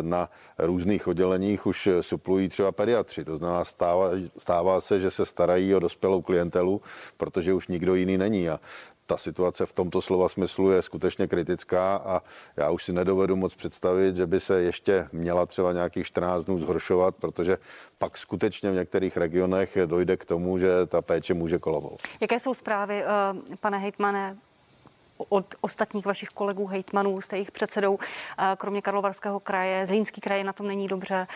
na 0.00 0.30
různých 0.58 1.08
odděleních 1.08 1.66
už 1.66 1.88
suplují 2.00 2.48
třeba 2.48 2.72
pediatři. 2.72 3.24
To 3.24 3.36
znamená, 3.36 3.64
stává, 3.64 4.10
stává 4.38 4.80
se, 4.80 5.00
že 5.00 5.10
se 5.10 5.26
starají 5.26 5.74
o 5.74 5.78
dospělou 5.78 6.22
klientelu, 6.22 6.80
protože 7.16 7.54
už 7.54 7.68
nikdo 7.68 7.94
jiný 7.94 8.18
není. 8.18 8.48
A 8.48 8.60
ta 9.08 9.16
situace 9.16 9.66
v 9.66 9.72
tomto 9.72 10.02
slova 10.02 10.28
smyslu 10.28 10.70
je 10.70 10.82
skutečně 10.82 11.26
kritická 11.26 11.96
a 11.96 12.22
já 12.56 12.70
už 12.70 12.84
si 12.84 12.92
nedovedu 12.92 13.36
moc 13.36 13.54
představit, 13.54 14.16
že 14.16 14.26
by 14.26 14.40
se 14.40 14.62
ještě 14.62 15.08
měla 15.12 15.46
třeba 15.46 15.72
nějakých 15.72 16.06
14 16.06 16.44
dnů 16.44 16.58
zhoršovat, 16.58 17.16
protože 17.16 17.58
pak 17.98 18.18
skutečně 18.18 18.70
v 18.70 18.74
některých 18.74 19.16
regionech 19.16 19.78
dojde 19.86 20.16
k 20.16 20.24
tomu, 20.24 20.58
že 20.58 20.86
ta 20.86 21.02
péče 21.02 21.34
může 21.34 21.58
kolovat. 21.58 21.92
Jaké 22.20 22.38
jsou 22.38 22.54
zprávy, 22.54 23.02
eh, 23.02 23.56
pane 23.60 23.78
hejtmane, 23.78 24.36
od 25.28 25.54
ostatních 25.60 26.06
vašich 26.06 26.28
kolegů 26.28 26.66
hejtmanů, 26.66 27.20
jste 27.20 27.36
jejich 27.36 27.50
předsedou, 27.50 27.98
kromě 28.56 28.82
Karlovarského 28.82 29.40
kraje. 29.40 29.86
Zlínský 29.86 30.20
kraj 30.20 30.44
na 30.44 30.52
tom 30.52 30.66
není 30.66 30.88
dobře. 30.88 31.26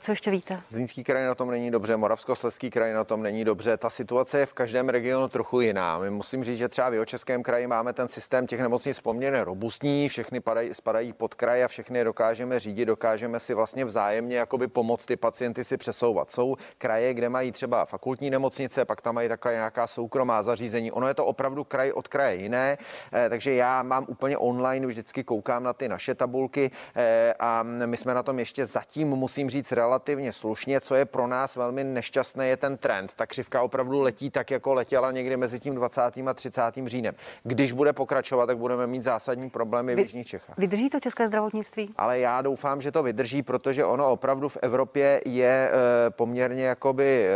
Co 0.00 0.12
ještě 0.12 0.30
víte? 0.30 0.60
Zlínský 0.68 1.04
kraj 1.04 1.24
na 1.24 1.34
tom 1.34 1.50
není 1.50 1.70
dobře, 1.70 1.96
Moravskoslezský 1.96 2.70
kraj 2.70 2.92
na 2.92 3.04
tom 3.04 3.22
není 3.22 3.44
dobře. 3.44 3.76
Ta 3.76 3.90
situace 3.90 4.38
je 4.38 4.46
v 4.46 4.52
každém 4.52 4.88
regionu 4.88 5.28
trochu 5.28 5.60
jiná. 5.60 5.98
My 5.98 6.10
musím 6.10 6.44
říct, 6.44 6.58
že 6.58 6.68
třeba 6.68 6.90
v 6.90 7.04
Českém 7.04 7.42
kraji 7.42 7.66
máme 7.66 7.92
ten 7.92 8.08
systém 8.08 8.46
těch 8.46 8.60
nemocnic 8.60 9.00
poměrně 9.00 9.44
robustní, 9.44 10.08
všechny 10.08 10.40
padají, 10.40 10.74
spadají 10.74 11.12
pod 11.12 11.34
kraj 11.34 11.64
a 11.64 11.68
všechny 11.68 12.04
dokážeme 12.04 12.60
řídit, 12.60 12.84
dokážeme 12.84 13.40
si 13.40 13.54
vlastně 13.54 13.84
vzájemně 13.84 14.36
jakoby 14.36 14.68
pomoct 14.68 15.06
ty 15.06 15.16
pacienty 15.16 15.64
si 15.64 15.76
přesouvat. 15.76 16.30
Jsou 16.30 16.56
kraje, 16.78 17.14
kde 17.14 17.28
mají 17.28 17.52
třeba 17.52 17.84
fakultní 17.84 18.30
nemocnice, 18.30 18.84
pak 18.84 19.00
tam 19.00 19.14
mají 19.14 19.28
taková 19.28 19.52
nějaká 19.52 19.86
soukromá 19.86 20.42
zařízení. 20.42 20.92
Ono 20.92 21.08
je 21.08 21.14
to 21.14 21.26
opravdu 21.26 21.64
kraj 21.64 21.92
od 21.92 22.08
kraje 22.08 22.36
jiné. 22.36 22.78
Eh, 23.12 23.28
takže 23.28 23.54
já 23.54 23.82
mám 23.82 24.04
úplně 24.08 24.38
online, 24.38 24.86
vždycky 24.86 25.24
koukám 25.24 25.62
na 25.62 25.72
ty 25.72 25.88
naše 25.88 26.14
tabulky 26.14 26.70
eh, 26.96 27.34
a 27.40 27.62
my 27.62 27.96
jsme 27.96 28.14
na 28.14 28.22
tom 28.22 28.38
ještě 28.38 28.66
zatím, 28.66 29.08
musím 29.08 29.50
říct, 29.50 29.72
relativně 29.72 30.32
slušně. 30.32 30.80
Co 30.80 30.94
je 30.94 31.04
pro 31.04 31.26
nás 31.26 31.56
velmi 31.56 31.84
nešťastné, 31.84 32.48
je 32.48 32.56
ten 32.56 32.76
trend. 32.76 33.12
Ta 33.16 33.26
křivka 33.26 33.62
opravdu 33.62 34.00
letí 34.00 34.30
tak, 34.30 34.50
jako 34.50 34.74
letěla 34.74 35.10
někdy 35.10 35.36
mezi 35.36 35.60
tím 35.60 35.74
20. 35.74 36.00
a 36.26 36.34
30. 36.34 36.62
říjnem. 36.86 37.14
Když 37.42 37.72
bude 37.72 37.92
pokračovat, 37.92 38.46
tak 38.46 38.58
budeme 38.58 38.86
mít 38.86 39.02
zásadní 39.02 39.50
problémy 39.50 39.94
Vy, 39.94 40.02
v 40.02 40.04
Jižních 40.04 40.26
Čechách. 40.26 40.58
Vydrží 40.58 40.90
to 40.90 41.00
české 41.00 41.26
zdravotnictví? 41.26 41.94
Ale 41.96 42.18
já 42.18 42.42
doufám, 42.42 42.80
že 42.80 42.92
to 42.92 43.02
vydrží, 43.02 43.42
protože 43.42 43.84
ono 43.84 44.10
opravdu 44.10 44.48
v 44.48 44.58
Evropě 44.62 45.20
je 45.26 45.70
eh, 45.72 46.10
poměrně 46.10 46.64
jakoby, 46.64 47.28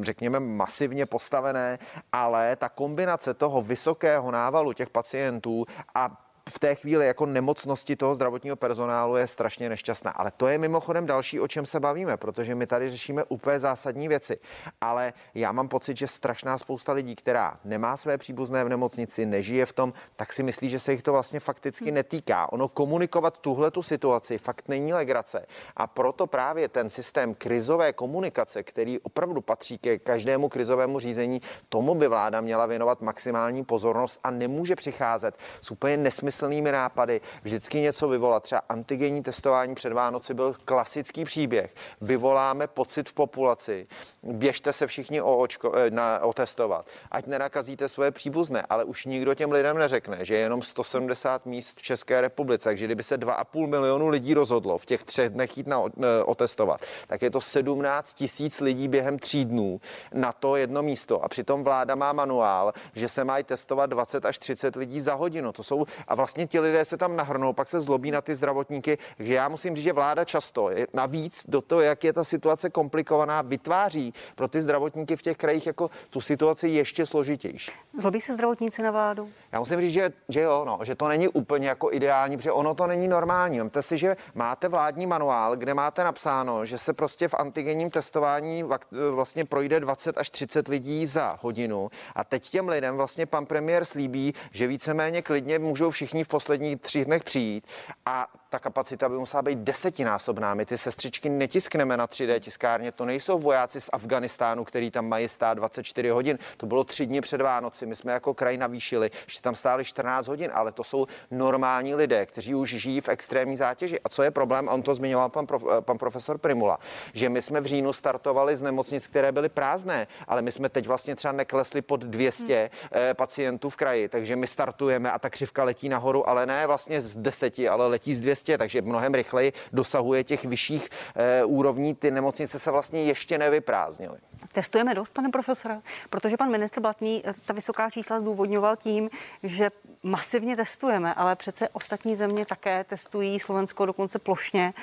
řekněme, 0.00 0.40
masivně 0.40 1.06
postavené, 1.06 1.78
ale 2.12 2.56
ta 2.56 2.68
kombinace 2.68 3.34
toho 3.34 3.62
vysokého 3.62 4.30
návalu 4.30 4.72
těch 4.72 4.90
pacientů 4.94 5.66
a 5.94 6.23
v 6.54 6.58
té 6.58 6.74
chvíli 6.74 7.06
jako 7.06 7.26
nemocnosti 7.26 7.96
toho 7.96 8.14
zdravotního 8.14 8.56
personálu 8.56 9.16
je 9.16 9.26
strašně 9.26 9.68
nešťastná. 9.68 10.10
Ale 10.10 10.30
to 10.36 10.46
je 10.46 10.58
mimochodem 10.58 11.06
další, 11.06 11.40
o 11.40 11.48
čem 11.48 11.66
se 11.66 11.80
bavíme, 11.80 12.16
protože 12.16 12.54
my 12.54 12.66
tady 12.66 12.90
řešíme 12.90 13.24
úplně 13.24 13.60
zásadní 13.60 14.08
věci. 14.08 14.38
Ale 14.80 15.12
já 15.34 15.52
mám 15.52 15.68
pocit, 15.68 15.96
že 15.96 16.06
strašná 16.06 16.58
spousta 16.58 16.92
lidí, 16.92 17.16
která 17.16 17.58
nemá 17.64 17.96
své 17.96 18.18
příbuzné 18.18 18.64
v 18.64 18.68
nemocnici, 18.68 19.26
nežije 19.26 19.66
v 19.66 19.72
tom, 19.72 19.92
tak 20.16 20.32
si 20.32 20.42
myslí, 20.42 20.68
že 20.68 20.80
se 20.80 20.92
jich 20.92 21.02
to 21.02 21.12
vlastně 21.12 21.40
fakticky 21.40 21.92
netýká. 21.92 22.52
Ono 22.52 22.68
komunikovat 22.68 23.38
tuhle 23.38 23.70
tu 23.70 23.82
situaci 23.82 24.38
fakt 24.38 24.68
není 24.68 24.92
legrace. 24.92 25.46
A 25.76 25.86
proto 25.86 26.26
právě 26.26 26.68
ten 26.68 26.90
systém 26.90 27.34
krizové 27.34 27.92
komunikace, 27.92 28.62
který 28.62 28.98
opravdu 28.98 29.40
patří 29.40 29.78
ke 29.78 29.98
každému 29.98 30.48
krizovému 30.48 30.98
řízení, 30.98 31.40
tomu 31.68 31.94
by 31.94 32.08
vláda 32.08 32.40
měla 32.40 32.66
věnovat 32.66 33.00
maximální 33.00 33.64
pozornost 33.64 34.20
a 34.24 34.30
nemůže 34.30 34.76
přicházet 34.76 35.38
s 35.60 35.70
úplně 35.70 35.96
nesmyslným 35.96 36.43
nesmyslnými 36.44 36.72
nápady, 36.72 37.20
vždycky 37.42 37.80
něco 37.80 38.08
vyvolat. 38.08 38.42
Třeba 38.42 38.62
antigenní 38.68 39.22
testování 39.22 39.74
před 39.74 39.92
Vánoci 39.92 40.34
byl 40.34 40.54
klasický 40.64 41.24
příběh. 41.24 41.74
Vyvoláme 42.00 42.66
pocit 42.66 43.08
v 43.08 43.12
populaci, 43.12 43.86
běžte 44.22 44.72
se 44.72 44.86
všichni 44.86 45.22
o 45.22 45.36
očko, 45.36 45.72
eh, 45.76 45.90
na, 45.90 46.18
otestovat, 46.22 46.86
ať 47.10 47.26
nenakazíte 47.26 47.88
svoje 47.88 48.10
příbuzné, 48.10 48.62
ale 48.68 48.84
už 48.84 49.04
nikdo 49.04 49.34
těm 49.34 49.52
lidem 49.52 49.78
neřekne, 49.78 50.24
že 50.24 50.34
je 50.34 50.40
jenom 50.40 50.62
170 50.62 51.46
míst 51.46 51.78
v 51.78 51.82
České 51.82 52.20
republice, 52.20 52.64
takže 52.68 52.86
kdyby 52.86 53.02
se 53.02 53.18
2,5 53.18 53.66
milionu 53.66 54.08
lidí 54.08 54.34
rozhodlo 54.34 54.78
v 54.78 54.86
těch 54.86 55.04
třech 55.04 55.30
dnech 55.30 55.58
jít 55.58 55.66
na, 55.66 55.82
eh, 55.82 56.24
otestovat, 56.24 56.80
tak 57.06 57.22
je 57.22 57.30
to 57.30 57.40
17 57.40 58.14
tisíc 58.14 58.60
lidí 58.60 58.88
během 58.88 59.18
tří 59.18 59.44
dnů 59.44 59.80
na 60.12 60.32
to 60.32 60.56
jedno 60.56 60.82
místo. 60.82 61.24
A 61.24 61.28
přitom 61.28 61.62
vláda 61.62 61.94
má 61.94 62.12
manuál, 62.12 62.72
že 62.94 63.08
se 63.08 63.24
mají 63.24 63.44
testovat 63.44 63.90
20 63.90 64.24
až 64.24 64.38
30 64.38 64.76
lidí 64.76 65.00
za 65.00 65.14
hodinu. 65.14 65.52
To 65.52 65.62
jsou, 65.62 65.84
a 66.08 66.14
vlastně 66.14 66.33
ti 66.46 66.60
lidé 66.60 66.84
se 66.84 66.96
tam 66.96 67.16
nahrnou, 67.16 67.52
pak 67.52 67.68
se 67.68 67.80
zlobí 67.80 68.10
na 68.10 68.20
ty 68.20 68.34
zdravotníky. 68.34 68.98
Takže 69.16 69.34
já 69.34 69.48
musím 69.48 69.76
říct, 69.76 69.84
že 69.84 69.92
vláda 69.92 70.24
často 70.24 70.70
navíc 70.92 71.44
do 71.48 71.60
toho, 71.60 71.80
jak 71.80 72.04
je 72.04 72.12
ta 72.12 72.24
situace 72.24 72.70
komplikovaná, 72.70 73.42
vytváří 73.42 74.14
pro 74.34 74.48
ty 74.48 74.62
zdravotníky 74.62 75.16
v 75.16 75.22
těch 75.22 75.36
krajích 75.36 75.66
jako 75.66 75.90
tu 76.10 76.20
situaci 76.20 76.68
ještě 76.68 77.06
složitější. 77.06 77.72
Zlobí 77.98 78.20
se 78.20 78.32
zdravotníci 78.32 78.82
na 78.82 78.90
vládu? 78.90 79.28
Já 79.52 79.58
musím 79.58 79.80
říct, 79.80 79.92
že, 79.92 80.12
že 80.28 80.40
jo, 80.40 80.64
no, 80.66 80.78
že 80.82 80.94
to 80.94 81.08
není 81.08 81.28
úplně 81.28 81.68
jako 81.68 81.92
ideální, 81.92 82.36
protože 82.36 82.52
ono 82.52 82.74
to 82.74 82.86
není 82.86 83.08
normální. 83.08 83.58
Vemte 83.58 83.82
si, 83.82 83.98
že 83.98 84.16
máte 84.34 84.68
vládní 84.68 85.06
manuál, 85.06 85.56
kde 85.56 85.74
máte 85.74 86.04
napsáno, 86.04 86.64
že 86.64 86.78
se 86.78 86.92
prostě 86.92 87.28
v 87.28 87.34
antigenním 87.34 87.90
testování 87.90 88.64
vlastně 89.10 89.44
projde 89.44 89.80
20 89.80 90.18
až 90.18 90.30
30 90.30 90.68
lidí 90.68 91.06
za 91.06 91.38
hodinu 91.40 91.90
a 92.14 92.24
teď 92.24 92.50
těm 92.50 92.68
lidem 92.68 92.96
vlastně 92.96 93.26
pan 93.26 93.46
premiér 93.46 93.84
slíbí, 93.84 94.34
že 94.50 94.66
víceméně 94.66 95.22
klidně 95.22 95.58
můžou 95.58 95.90
všichni 95.90 96.13
v 96.22 96.28
posledních 96.28 96.80
třích 96.80 97.04
dnech 97.04 97.24
přijít. 97.24 97.66
A 98.06 98.26
ta 98.54 98.58
kapacita 98.58 99.08
by 99.08 99.14
musela 99.14 99.42
být 99.42 99.58
desetinásobná. 99.58 100.54
My 100.54 100.66
ty 100.66 100.78
sestřičky 100.78 101.28
netiskneme 101.28 101.96
na 101.96 102.06
3D 102.06 102.40
tiskárně, 102.40 102.92
to 102.92 103.04
nejsou 103.04 103.38
vojáci 103.38 103.80
z 103.80 103.90
Afganistánu, 103.92 104.64
který 104.64 104.90
tam 104.90 105.08
mají 105.08 105.28
stát 105.28 105.54
24 105.54 106.08
hodin. 106.08 106.38
To 106.56 106.66
bylo 106.66 106.84
tři 106.84 107.06
dny 107.06 107.20
před 107.20 107.40
Vánoci. 107.40 107.86
My 107.86 107.96
jsme 107.96 108.12
jako 108.12 108.34
kraj 108.34 108.56
navýšili, 108.56 109.10
že 109.26 109.42
tam 109.42 109.54
stáli 109.54 109.84
14 109.84 110.26
hodin, 110.26 110.50
ale 110.54 110.72
to 110.72 110.84
jsou 110.84 111.06
normální 111.30 111.94
lidé, 111.94 112.26
kteří 112.26 112.54
už 112.54 112.70
žijí 112.70 113.00
v 113.00 113.08
extrémní 113.08 113.56
zátěži. 113.56 114.00
A 114.00 114.08
co 114.08 114.22
je 114.22 114.30
problém, 114.30 114.68
on 114.68 114.82
to 114.82 114.94
zmiňoval 114.94 115.28
pan, 115.28 115.46
prof, 115.46 115.64
pan 115.80 115.98
profesor 115.98 116.38
Primula, 116.38 116.78
že 117.14 117.28
my 117.28 117.42
jsme 117.42 117.60
v 117.60 117.66
říjnu 117.66 117.92
startovali 117.92 118.56
z 118.56 118.62
nemocnic, 118.62 119.06
které 119.06 119.32
byly 119.32 119.48
prázdné, 119.48 120.06
ale 120.28 120.42
my 120.42 120.52
jsme 120.52 120.68
teď 120.68 120.86
vlastně 120.86 121.16
třeba 121.16 121.32
neklesli 121.32 121.82
pod 121.82 122.00
200 122.00 122.58
hmm. 122.58 122.90
Eh, 122.92 123.14
pacientů 123.14 123.70
v 123.70 123.76
kraji, 123.76 124.08
takže 124.08 124.36
my 124.36 124.46
startujeme 124.46 125.10
a 125.10 125.18
ta 125.18 125.30
křivka 125.30 125.64
letí 125.64 125.88
nahoru, 125.88 126.28
ale 126.28 126.46
ne 126.46 126.66
vlastně 126.66 127.02
z 127.02 127.16
deseti, 127.16 127.68
ale 127.68 127.86
letí 127.86 128.14
z 128.14 128.20
200, 128.20 128.43
takže 128.58 128.82
mnohem 128.82 129.14
rychleji 129.14 129.52
dosahuje 129.72 130.24
těch 130.24 130.44
vyšších 130.44 130.88
e, 131.14 131.44
úrovní. 131.44 131.94
Ty 131.94 132.10
nemocnice 132.10 132.58
se 132.58 132.70
vlastně 132.70 133.04
ještě 133.04 133.38
nevyprázdnily. 133.38 134.18
Testujeme 134.52 134.94
dost, 134.94 135.10
pane 135.10 135.28
profesore, 135.28 135.80
protože 136.10 136.36
pan 136.36 136.50
ministr 136.50 136.80
Blatný 136.80 137.22
eh, 137.24 137.32
ta 137.46 137.54
vysoká 137.54 137.90
čísla 137.90 138.18
zdůvodňoval 138.18 138.76
tím, 138.76 139.10
že 139.42 139.70
masivně 140.02 140.56
testujeme, 140.56 141.14
ale 141.14 141.36
přece 141.36 141.68
ostatní 141.68 142.14
země 142.14 142.46
také 142.46 142.84
testují, 142.84 143.40
Slovensko 143.40 143.86
dokonce 143.86 144.18
plošně 144.18 144.74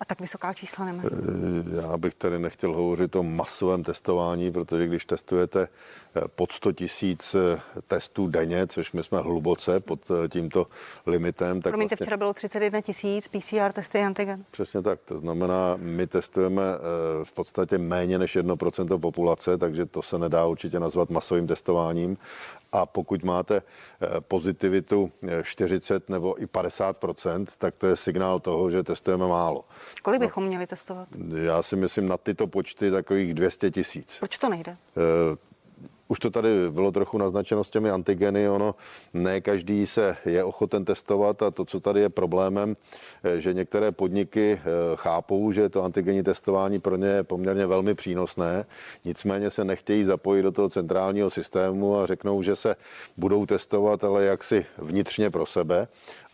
a 0.00 0.04
tak 0.04 0.20
vysoká 0.20 0.54
čísla 0.54 0.84
nemá. 0.84 1.02
Eh, 1.06 1.86
já 1.86 1.96
bych 1.96 2.14
tady 2.14 2.38
nechtěl 2.38 2.72
hovořit 2.74 3.16
o 3.16 3.22
masovém 3.22 3.82
testování, 3.82 4.52
protože 4.52 4.86
když 4.86 5.04
testujete 5.04 5.68
eh, 6.16 6.20
pod 6.34 6.52
100 6.52 6.72
tisíc 6.72 7.34
eh, 7.34 7.60
testů 7.86 8.26
denně, 8.26 8.66
což 8.66 8.92
my 8.92 9.02
jsme 9.02 9.18
hluboce 9.18 9.80
pod 9.80 10.00
tímto 10.28 10.66
limitem. 11.06 11.62
Tak 11.62 11.70
Promiňte, 11.70 11.92
vlastně... 11.92 12.04
včera 12.04 12.16
bylo 12.16 12.32
31 12.32 12.80
tisíc 12.80 13.28
PCR 13.28 13.72
testy 13.72 13.98
antigen. 13.98 14.44
Přesně 14.50 14.82
tak, 14.82 15.00
to 15.04 15.18
znamená, 15.18 15.76
my 15.76 16.06
testujeme 16.06 16.62
v 17.24 17.32
podstatě 17.32 17.78
méně 17.78 18.18
než 18.18 18.36
1% 18.36 19.00
populace, 19.00 19.58
takže 19.58 19.86
to 19.86 20.02
se 20.02 20.18
nedá 20.18 20.46
určitě 20.46 20.80
nazvat 20.80 21.10
masovým 21.10 21.46
testováním 21.46 22.16
a 22.72 22.86
pokud 22.86 23.24
máte 23.24 23.56
eh, 23.56 24.20
pozitivitu 24.20 25.12
40 25.42 25.94
eh, 26.08 26.12
nebo 26.12 26.42
i 26.42 26.46
50% 26.46 27.46
tak 27.58 27.74
to 27.74 27.86
je 27.86 27.96
signál 27.96 28.40
toho, 28.40 28.70
že 28.70 28.82
testujeme 28.82 29.26
málo. 29.26 29.64
Kolik 30.02 30.20
bychom 30.20 30.44
no, 30.44 30.48
měli 30.48 30.66
testovat? 30.66 31.08
Já 31.44 31.62
si 31.62 31.76
myslím 31.76 32.08
na 32.08 32.16
tyto 32.16 32.46
počty 32.46 32.90
takových 32.90 33.34
200 33.34 33.70
tisíc. 33.70 34.18
Proč 34.18 34.38
to 34.38 34.48
nejde? 34.48 34.76
Už 36.08 36.18
to 36.18 36.30
tady 36.30 36.70
bylo 36.70 36.92
trochu 36.92 37.18
naznačeno 37.18 37.64
s 37.64 37.70
těmi 37.70 37.90
antigeny, 37.90 38.48
ono 38.48 38.74
ne 39.14 39.40
každý 39.40 39.86
se 39.86 40.16
je 40.24 40.44
ochoten 40.44 40.84
testovat 40.84 41.42
a 41.42 41.50
to, 41.50 41.64
co 41.64 41.80
tady 41.80 42.00
je 42.00 42.08
problémem, 42.08 42.76
eh, 43.24 43.40
že 43.40 43.54
některé 43.54 43.92
podniky 43.92 44.60
eh, 44.60 44.62
chápou, 44.94 45.52
že 45.52 45.68
to 45.68 45.82
antigenní 45.82 46.22
testování 46.22 46.78
pro 46.78 46.96
ně 46.96 47.08
je 47.08 47.22
poměrně 47.22 47.66
velmi 47.66 47.94
přínosné, 47.94 48.64
nicméně 49.04 49.50
se 49.50 49.64
nechtějí 49.64 50.04
zapojit 50.04 50.42
do 50.42 50.52
toho 50.52 50.68
centrálního 50.68 51.30
systému 51.30 51.96
a 51.96 52.06
řeknou, 52.06 52.42
že 52.42 52.56
se 52.56 52.76
budou 53.16 53.46
testovat, 53.46 54.04
ale 54.04 54.24
jaksi 54.24 54.66
vnitřně 54.78 55.30
pro 55.30 55.46
sebe 55.46 55.88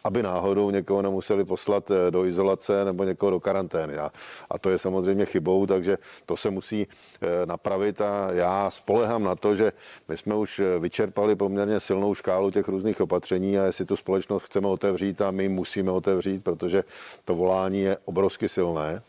aby 0.04 0.22
náhodou 0.22 0.70
někoho 0.70 1.02
nemuseli 1.02 1.44
poslat 1.44 1.90
eh, 1.90 2.10
do 2.10 2.24
izolace 2.24 2.84
nebo 2.84 3.04
někoho 3.04 3.30
do 3.30 3.40
karantény. 3.40 3.98
A, 3.98 4.10
a 4.50 4.58
to 4.58 4.70
je 4.70 4.78
samozřejmě 4.78 5.24
chybou, 5.24 5.66
takže 5.66 5.98
to 6.26 6.36
se 6.36 6.50
musí 6.50 6.86
eh, 6.86 7.46
napravit 7.46 8.00
a 8.00 8.32
já 8.32 8.70
spolehám 8.70 9.24
na 9.24 9.34
to, 9.34 9.56
že 9.56 9.72
my 10.08 10.16
jsme 10.16 10.34
už 10.34 10.58
eh, 10.58 10.78
vyčerpali 10.78 11.36
poměrně 11.36 11.80
silnou 11.80 12.14
škálu 12.14 12.50
těch 12.50 12.68
různých 12.68 13.00
opatření 13.00 13.58
a 13.58 13.64
jestli 13.64 13.84
tu 13.84 13.96
společnost 13.96 14.42
chceme 14.42 14.68
otevřít 14.68 15.20
a 15.20 15.30
my 15.30 15.48
musíme 15.48 15.90
otevřít, 15.90 16.44
protože 16.44 16.84
to 17.24 17.34
volání 17.34 17.80
je 17.80 17.96
obrovsky 18.04 18.48
silné, 18.48 19.02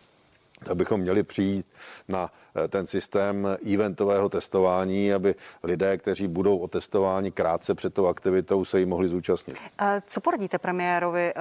tak 0.63 0.77
bychom 0.77 0.99
měli 0.99 1.23
přijít 1.23 1.65
na 2.07 2.31
ten 2.69 2.85
systém 2.85 3.47
eventového 3.73 4.29
testování, 4.29 5.13
aby 5.13 5.35
lidé, 5.63 5.97
kteří 5.97 6.27
budou 6.27 6.57
otestováni 6.57 7.31
krátce 7.31 7.75
před 7.75 7.93
tou 7.93 8.07
aktivitou, 8.07 8.65
se 8.65 8.79
jí 8.79 8.85
mohli 8.85 9.09
zúčastnit. 9.09 9.57
Co 10.07 10.21
poradíte 10.21 10.57
premiérovi? 10.57 11.33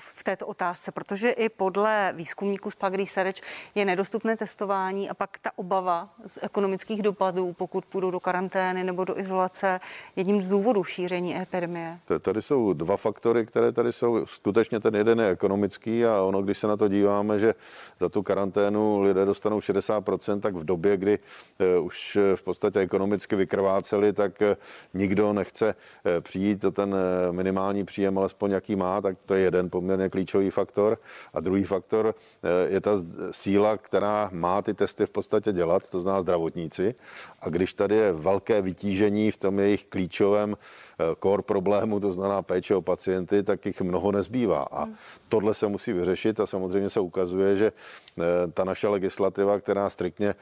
V 0.00 0.24
této 0.24 0.46
otázce, 0.46 0.92
protože 0.92 1.30
i 1.30 1.48
podle 1.48 2.12
výzkumníků 2.16 2.70
z 2.70 2.74
Plug 2.74 2.94
Research 2.94 3.36
je 3.74 3.84
nedostupné 3.84 4.36
testování 4.36 5.10
a 5.10 5.14
pak 5.14 5.38
ta 5.38 5.50
obava 5.56 6.08
z 6.26 6.38
ekonomických 6.42 7.02
dopadů, 7.02 7.52
pokud 7.52 7.84
půjdou 7.84 8.10
do 8.10 8.20
karantény 8.20 8.84
nebo 8.84 9.04
do 9.04 9.18
izolace, 9.18 9.80
jedním 10.16 10.42
z 10.42 10.48
důvodů 10.48 10.84
šíření 10.84 11.36
epidemie. 11.36 11.98
Tady 12.20 12.42
jsou 12.42 12.72
dva 12.72 12.96
faktory, 12.96 13.46
které 13.46 13.72
tady 13.72 13.92
jsou. 13.92 14.26
Skutečně 14.26 14.80
ten 14.80 14.94
jeden 14.94 15.20
je 15.20 15.28
ekonomický 15.28 16.04
a 16.04 16.22
ono, 16.22 16.42
když 16.42 16.58
se 16.58 16.66
na 16.66 16.76
to 16.76 16.88
díváme, 16.88 17.38
že 17.38 17.54
za 18.00 18.08
tu 18.08 18.22
karanténu 18.22 19.00
lidé 19.00 19.24
dostanou 19.24 19.58
60%, 19.58 20.40
tak 20.40 20.54
v 20.54 20.64
době, 20.64 20.96
kdy 20.96 21.18
eh, 21.58 21.78
už 21.78 22.18
v 22.34 22.42
podstatě 22.42 22.78
ekonomicky 22.78 23.36
vykrváceli, 23.36 24.12
tak 24.12 24.42
eh, 24.42 24.56
nikdo 24.94 25.32
nechce 25.32 25.74
přijít 26.20 26.64
o 26.64 26.70
ten 26.70 26.96
minimální 27.30 27.84
příjem, 27.84 28.18
alespoň 28.18 28.50
jaký 28.50 28.76
má, 28.76 29.00
tak 29.00 29.16
to 29.26 29.34
je 29.34 29.40
jeden 29.40 29.70
poměr 29.70 29.89
poměrně 29.90 30.08
klíčový 30.08 30.50
faktor. 30.50 30.98
A 31.34 31.40
druhý 31.40 31.64
faktor 31.64 32.14
eh, 32.14 32.72
je 32.72 32.80
ta 32.80 32.90
síla, 33.30 33.76
která 33.76 34.30
má 34.32 34.62
ty 34.62 34.74
testy 34.74 35.06
v 35.06 35.10
podstatě 35.10 35.52
dělat, 35.52 35.90
to 35.90 36.00
zná 36.00 36.22
zdravotníci. 36.22 36.94
A 37.40 37.48
když 37.48 37.74
tady 37.74 37.94
je 37.94 38.12
velké 38.12 38.62
vytížení 38.62 39.30
v 39.30 39.36
tom 39.36 39.58
jejich 39.58 39.86
klíčovém 39.86 40.54
eh, 40.54 41.04
core 41.22 41.42
problému, 41.42 42.00
to 42.00 42.12
znamená 42.12 42.42
péče 42.42 42.74
o 42.74 42.82
pacienty, 42.82 43.42
tak 43.42 43.66
jich 43.66 43.80
mnoho 43.80 44.12
nezbývá. 44.12 44.66
A 44.72 44.86
tohle 45.28 45.54
se 45.54 45.66
musí 45.66 45.92
vyřešit 45.92 46.40
a 46.40 46.46
samozřejmě 46.46 46.90
se 46.90 47.00
ukazuje, 47.00 47.56
že 47.56 47.72
eh, 47.72 48.22
ta 48.54 48.64
naše 48.64 48.88
legislativa, 48.88 49.60
která 49.60 49.90
striktně 49.90 50.34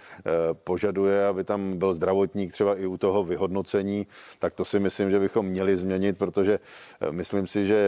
požaduje, 0.53 1.27
aby 1.27 1.45
tam 1.45 1.79
byl 1.79 1.95
zdravotník 1.95 2.53
třeba 2.53 2.77
i 2.77 2.87
u 2.87 2.97
toho 2.97 3.25
vyhodnocení, 3.25 4.07
tak 4.39 4.55
to 4.55 4.65
si 4.65 4.81
myslím, 4.81 5.11
že 5.11 5.21
bychom 5.21 5.47
měli 5.47 5.77
změnit, 5.77 6.19
protože 6.19 6.59
myslím 7.11 7.47
si, 7.47 7.67
že 7.67 7.79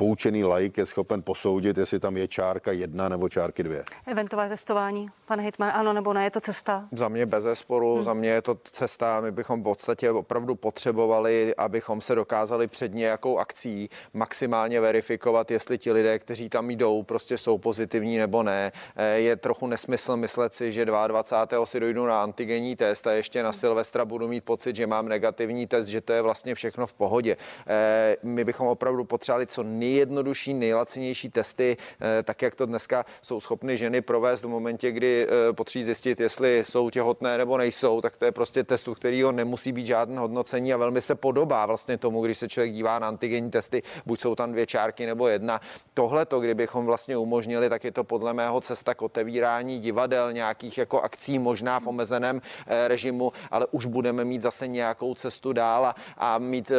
poučený 0.00 0.44
laik 0.44 0.78
je 0.78 0.86
schopen 0.86 1.22
posoudit, 1.22 1.78
jestli 1.78 2.00
tam 2.00 2.16
je 2.16 2.28
čárka 2.28 2.72
jedna 2.72 3.08
nebo 3.08 3.28
čárky 3.28 3.62
dvě. 3.62 3.84
Eventové 4.06 4.48
testování, 4.48 5.08
pane 5.26 5.42
Hitman, 5.42 5.70
ano 5.74 5.92
nebo 5.92 6.12
ne, 6.12 6.24
je 6.24 6.30
to 6.30 6.40
cesta? 6.40 6.88
Za 6.92 7.08
mě 7.08 7.26
bez 7.26 7.44
zesporu, 7.44 7.94
hmm. 7.94 8.04
za 8.04 8.14
mě 8.14 8.30
je 8.30 8.42
to 8.42 8.54
cesta, 8.64 9.20
my 9.20 9.32
bychom 9.32 9.60
v 9.60 9.62
podstatě 9.62 10.10
opravdu 10.10 10.54
potřebovali, 10.54 11.54
abychom 11.56 12.00
se 12.00 12.14
dokázali 12.14 12.66
před 12.66 12.94
nějakou 12.94 13.38
akcí 13.38 13.90
maximálně 14.14 14.80
verifikovat, 14.80 15.50
jestli 15.50 15.78
ti 15.78 15.92
lidé, 15.92 16.18
kteří 16.18 16.48
tam 16.48 16.70
jdou, 16.70 17.02
prostě 17.02 17.38
jsou 17.38 17.58
pozitivní 17.58 18.18
nebo 18.18 18.42
ne. 18.42 18.72
Eh, 18.96 19.18
je 19.18 19.36
trochu 19.36 19.66
nesmysl 19.66 20.16
myslet 20.16 20.54
si, 20.54 20.72
že 20.72 20.84
22. 20.84 21.66
si 21.66 21.80
dojdu 21.80 22.06
na 22.06 22.22
antigenní 22.22 22.76
test 22.76 23.06
a 23.06 23.12
ještě 23.12 23.42
na 23.42 23.52
Silvestra 23.52 24.04
budu 24.04 24.28
mít 24.28 24.44
pocit, 24.44 24.76
že 24.76 24.86
mám 24.86 25.08
negativní 25.08 25.66
test, 25.66 25.86
že 25.86 26.00
to 26.00 26.12
je 26.12 26.22
vlastně 26.22 26.54
všechno 26.54 26.86
v 26.86 26.94
pohodě. 26.94 27.36
Eh, 27.66 28.16
my 28.22 28.44
bychom 28.44 28.66
opravdu 28.66 29.04
potřebovali 29.04 29.46
co 29.46 29.62
nej 29.62 29.89
nejjednodušší, 29.90 30.54
nejlacinější 30.54 31.28
testy, 31.28 31.76
eh, 32.00 32.22
tak 32.22 32.42
jak 32.42 32.54
to 32.54 32.66
dneska 32.66 33.04
jsou 33.22 33.40
schopny 33.40 33.76
ženy 33.76 34.00
provést 34.00 34.42
v 34.44 34.48
momentě, 34.48 34.92
kdy 34.92 35.26
eh, 35.26 35.52
potří 35.52 35.84
zjistit, 35.84 36.20
jestli 36.20 36.62
jsou 36.64 36.90
těhotné 36.90 37.38
nebo 37.38 37.58
nejsou, 37.58 38.00
tak 38.00 38.16
to 38.16 38.24
je 38.24 38.32
prostě 38.32 38.64
test, 38.64 38.88
u 38.88 38.94
kterého 38.94 39.32
nemusí 39.32 39.72
být 39.72 39.86
žádné 39.86 40.18
hodnocení 40.18 40.72
a 40.72 40.76
velmi 40.76 41.00
se 41.00 41.14
podobá 41.14 41.66
vlastně 41.66 41.98
tomu, 41.98 42.22
když 42.22 42.38
se 42.38 42.48
člověk 42.48 42.72
dívá 42.72 42.98
na 42.98 43.08
antigenní 43.08 43.50
testy, 43.50 43.82
buď 44.06 44.20
jsou 44.20 44.34
tam 44.34 44.52
dvě 44.52 44.66
čárky 44.66 45.06
nebo 45.06 45.28
jedna. 45.28 45.60
Tohle 45.94 46.26
to, 46.26 46.40
kdybychom 46.40 46.86
vlastně 46.86 47.16
umožnili, 47.16 47.68
tak 47.68 47.84
je 47.84 47.92
to 47.92 48.04
podle 48.04 48.34
mého 48.34 48.60
cesta 48.60 48.94
k 48.94 49.02
otevírání 49.02 49.78
divadel, 49.78 50.32
nějakých 50.32 50.78
jako 50.78 51.00
akcí, 51.00 51.38
možná 51.38 51.80
v 51.80 51.86
omezeném 51.86 52.40
eh, 52.66 52.88
režimu, 52.88 53.32
ale 53.50 53.66
už 53.70 53.86
budeme 53.86 54.24
mít 54.24 54.42
zase 54.42 54.66
nějakou 54.66 55.14
cestu 55.14 55.52
dál 55.52 55.86
a, 55.86 55.94
a 56.16 56.38
mít 56.38 56.72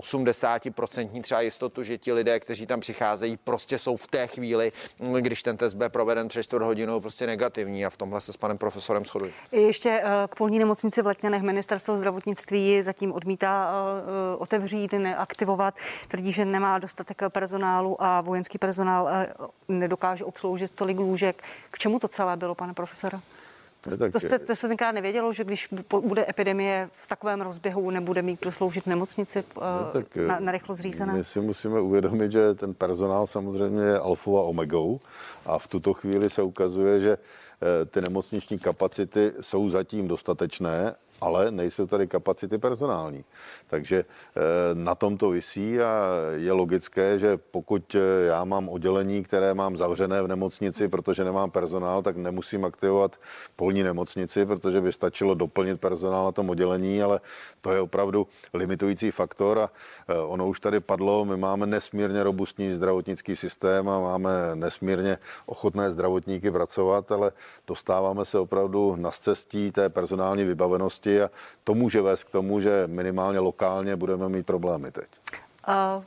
80% 0.00 1.22
třeba 1.22 1.40
jistotu, 1.40 1.82
že 1.82 1.98
ti 1.98 2.12
lidé, 2.12 2.40
kteří 2.40 2.66
tam 2.66 2.80
přicházejí, 2.80 3.36
prostě 3.36 3.78
jsou 3.78 3.96
v 3.96 4.06
té 4.06 4.26
chvíli, 4.26 4.72
když 5.20 5.42
ten 5.42 5.56
test 5.56 5.74
bude 5.74 5.88
proveden 5.88 6.28
přes 6.28 6.46
čtvrt 6.46 6.62
hodinou, 6.62 7.00
prostě 7.00 7.26
negativní 7.26 7.86
a 7.86 7.90
v 7.90 7.96
tomhle 7.96 8.20
se 8.20 8.32
s 8.32 8.36
panem 8.36 8.58
profesorem 8.58 9.04
shoduji. 9.04 9.32
Ještě 9.52 10.02
eh, 10.04 10.28
k 10.28 10.34
polní 10.34 10.58
nemocnici 10.58 11.02
v 11.02 11.06
Letňanech 11.06 11.42
ministerstvo 11.42 11.96
zdravotnictví 11.96 12.82
zatím 12.82 13.12
odmítá 13.12 13.70
eh, 13.70 14.34
eh, 14.34 14.36
otevřít, 14.36 14.92
neaktivovat, 14.92 15.74
tvrdí, 16.08 16.32
že 16.32 16.44
nemá 16.44 16.78
dostatek 16.78 17.22
personálu 17.28 18.02
a 18.02 18.20
vojenský 18.20 18.58
personál 18.58 19.08
nedokáže 19.68 20.24
obsloužit 20.24 20.70
tolik 20.74 20.98
lůžek. 20.98 21.42
K 21.70 21.78
čemu 21.78 21.98
to 21.98 22.08
celé 22.08 22.36
bylo, 22.36 22.54
pane 22.54 22.74
profesore? 22.74 23.18
To, 23.88 23.96
tak, 23.96 24.12
to, 24.12 24.20
jste, 24.20 24.38
to 24.38 24.54
se 24.54 24.68
tenkrát 24.68 24.92
nevědělo, 24.92 25.32
že 25.32 25.44
když 25.44 25.68
bude 26.00 26.26
epidemie 26.28 26.90
v 27.02 27.06
takovém 27.06 27.40
rozběhu, 27.40 27.90
nebude 27.90 28.22
mít 28.22 28.40
kdo 28.40 28.52
sloužit 28.52 28.86
nemocnici 28.86 29.44
no, 29.56 29.90
tak, 29.92 30.16
na, 30.16 30.40
na 30.40 30.52
rychlo 30.52 30.74
zřízené? 30.74 31.12
My 31.12 31.24
si 31.24 31.40
musíme 31.40 31.80
uvědomit, 31.80 32.32
že 32.32 32.54
ten 32.54 32.74
personál 32.74 33.26
samozřejmě 33.26 33.82
je 33.82 33.98
alfou 33.98 34.38
a 34.38 34.42
omegou 34.42 35.00
a 35.46 35.58
v 35.58 35.66
tuto 35.66 35.94
chvíli 35.94 36.30
se 36.30 36.42
ukazuje, 36.42 37.00
že 37.00 37.18
eh, 37.18 37.84
ty 37.84 38.00
nemocniční 38.00 38.58
kapacity 38.58 39.32
jsou 39.40 39.70
zatím 39.70 40.08
dostatečné 40.08 40.94
ale 41.20 41.50
nejsou 41.50 41.86
tady 41.86 42.06
kapacity 42.06 42.58
personální. 42.58 43.24
Takže 43.66 44.04
eh, 44.04 44.40
na 44.74 44.94
tom 44.94 45.16
to 45.16 45.30
vysí 45.30 45.80
a 45.80 46.14
je 46.34 46.52
logické, 46.52 47.18
že 47.18 47.36
pokud 47.36 47.94
eh, 47.94 48.26
já 48.26 48.44
mám 48.44 48.68
oddělení, 48.68 49.22
které 49.22 49.54
mám 49.54 49.76
zavřené 49.76 50.22
v 50.22 50.28
nemocnici, 50.28 50.88
protože 50.88 51.24
nemám 51.24 51.50
personál, 51.50 52.02
tak 52.02 52.16
nemusím 52.16 52.64
aktivovat 52.64 53.16
polní 53.56 53.82
nemocnici, 53.82 54.46
protože 54.46 54.80
by 54.80 54.92
stačilo 54.92 55.34
doplnit 55.34 55.80
personál 55.80 56.24
na 56.24 56.32
tom 56.32 56.50
oddělení, 56.50 57.02
ale 57.02 57.20
to 57.60 57.72
je 57.72 57.80
opravdu 57.80 58.26
limitující 58.54 59.10
faktor 59.10 59.58
a 59.58 59.70
eh, 60.08 60.18
ono 60.18 60.48
už 60.48 60.60
tady 60.60 60.80
padlo, 60.80 61.24
my 61.24 61.36
máme 61.36 61.66
nesmírně 61.66 62.22
robustní 62.22 62.74
zdravotnický 62.74 63.36
systém 63.36 63.88
a 63.88 64.00
máme 64.00 64.30
nesmírně 64.54 65.18
ochotné 65.46 65.90
zdravotníky 65.90 66.50
pracovat, 66.50 67.12
ale 67.12 67.32
dostáváme 67.66 68.24
se 68.24 68.38
opravdu 68.38 68.96
na 68.96 69.10
cestí 69.10 69.72
té 69.72 69.88
personální 69.88 70.44
vybavenosti 70.44 71.07
a 71.16 71.30
to 71.64 71.74
může 71.74 72.02
vést 72.02 72.24
k 72.24 72.30
tomu, 72.30 72.60
že 72.60 72.82
minimálně 72.86 73.38
lokálně 73.38 73.96
budeme 73.96 74.28
mít 74.28 74.46
problémy 74.46 74.90
teď. 74.90 75.08
Uh... 75.68 76.04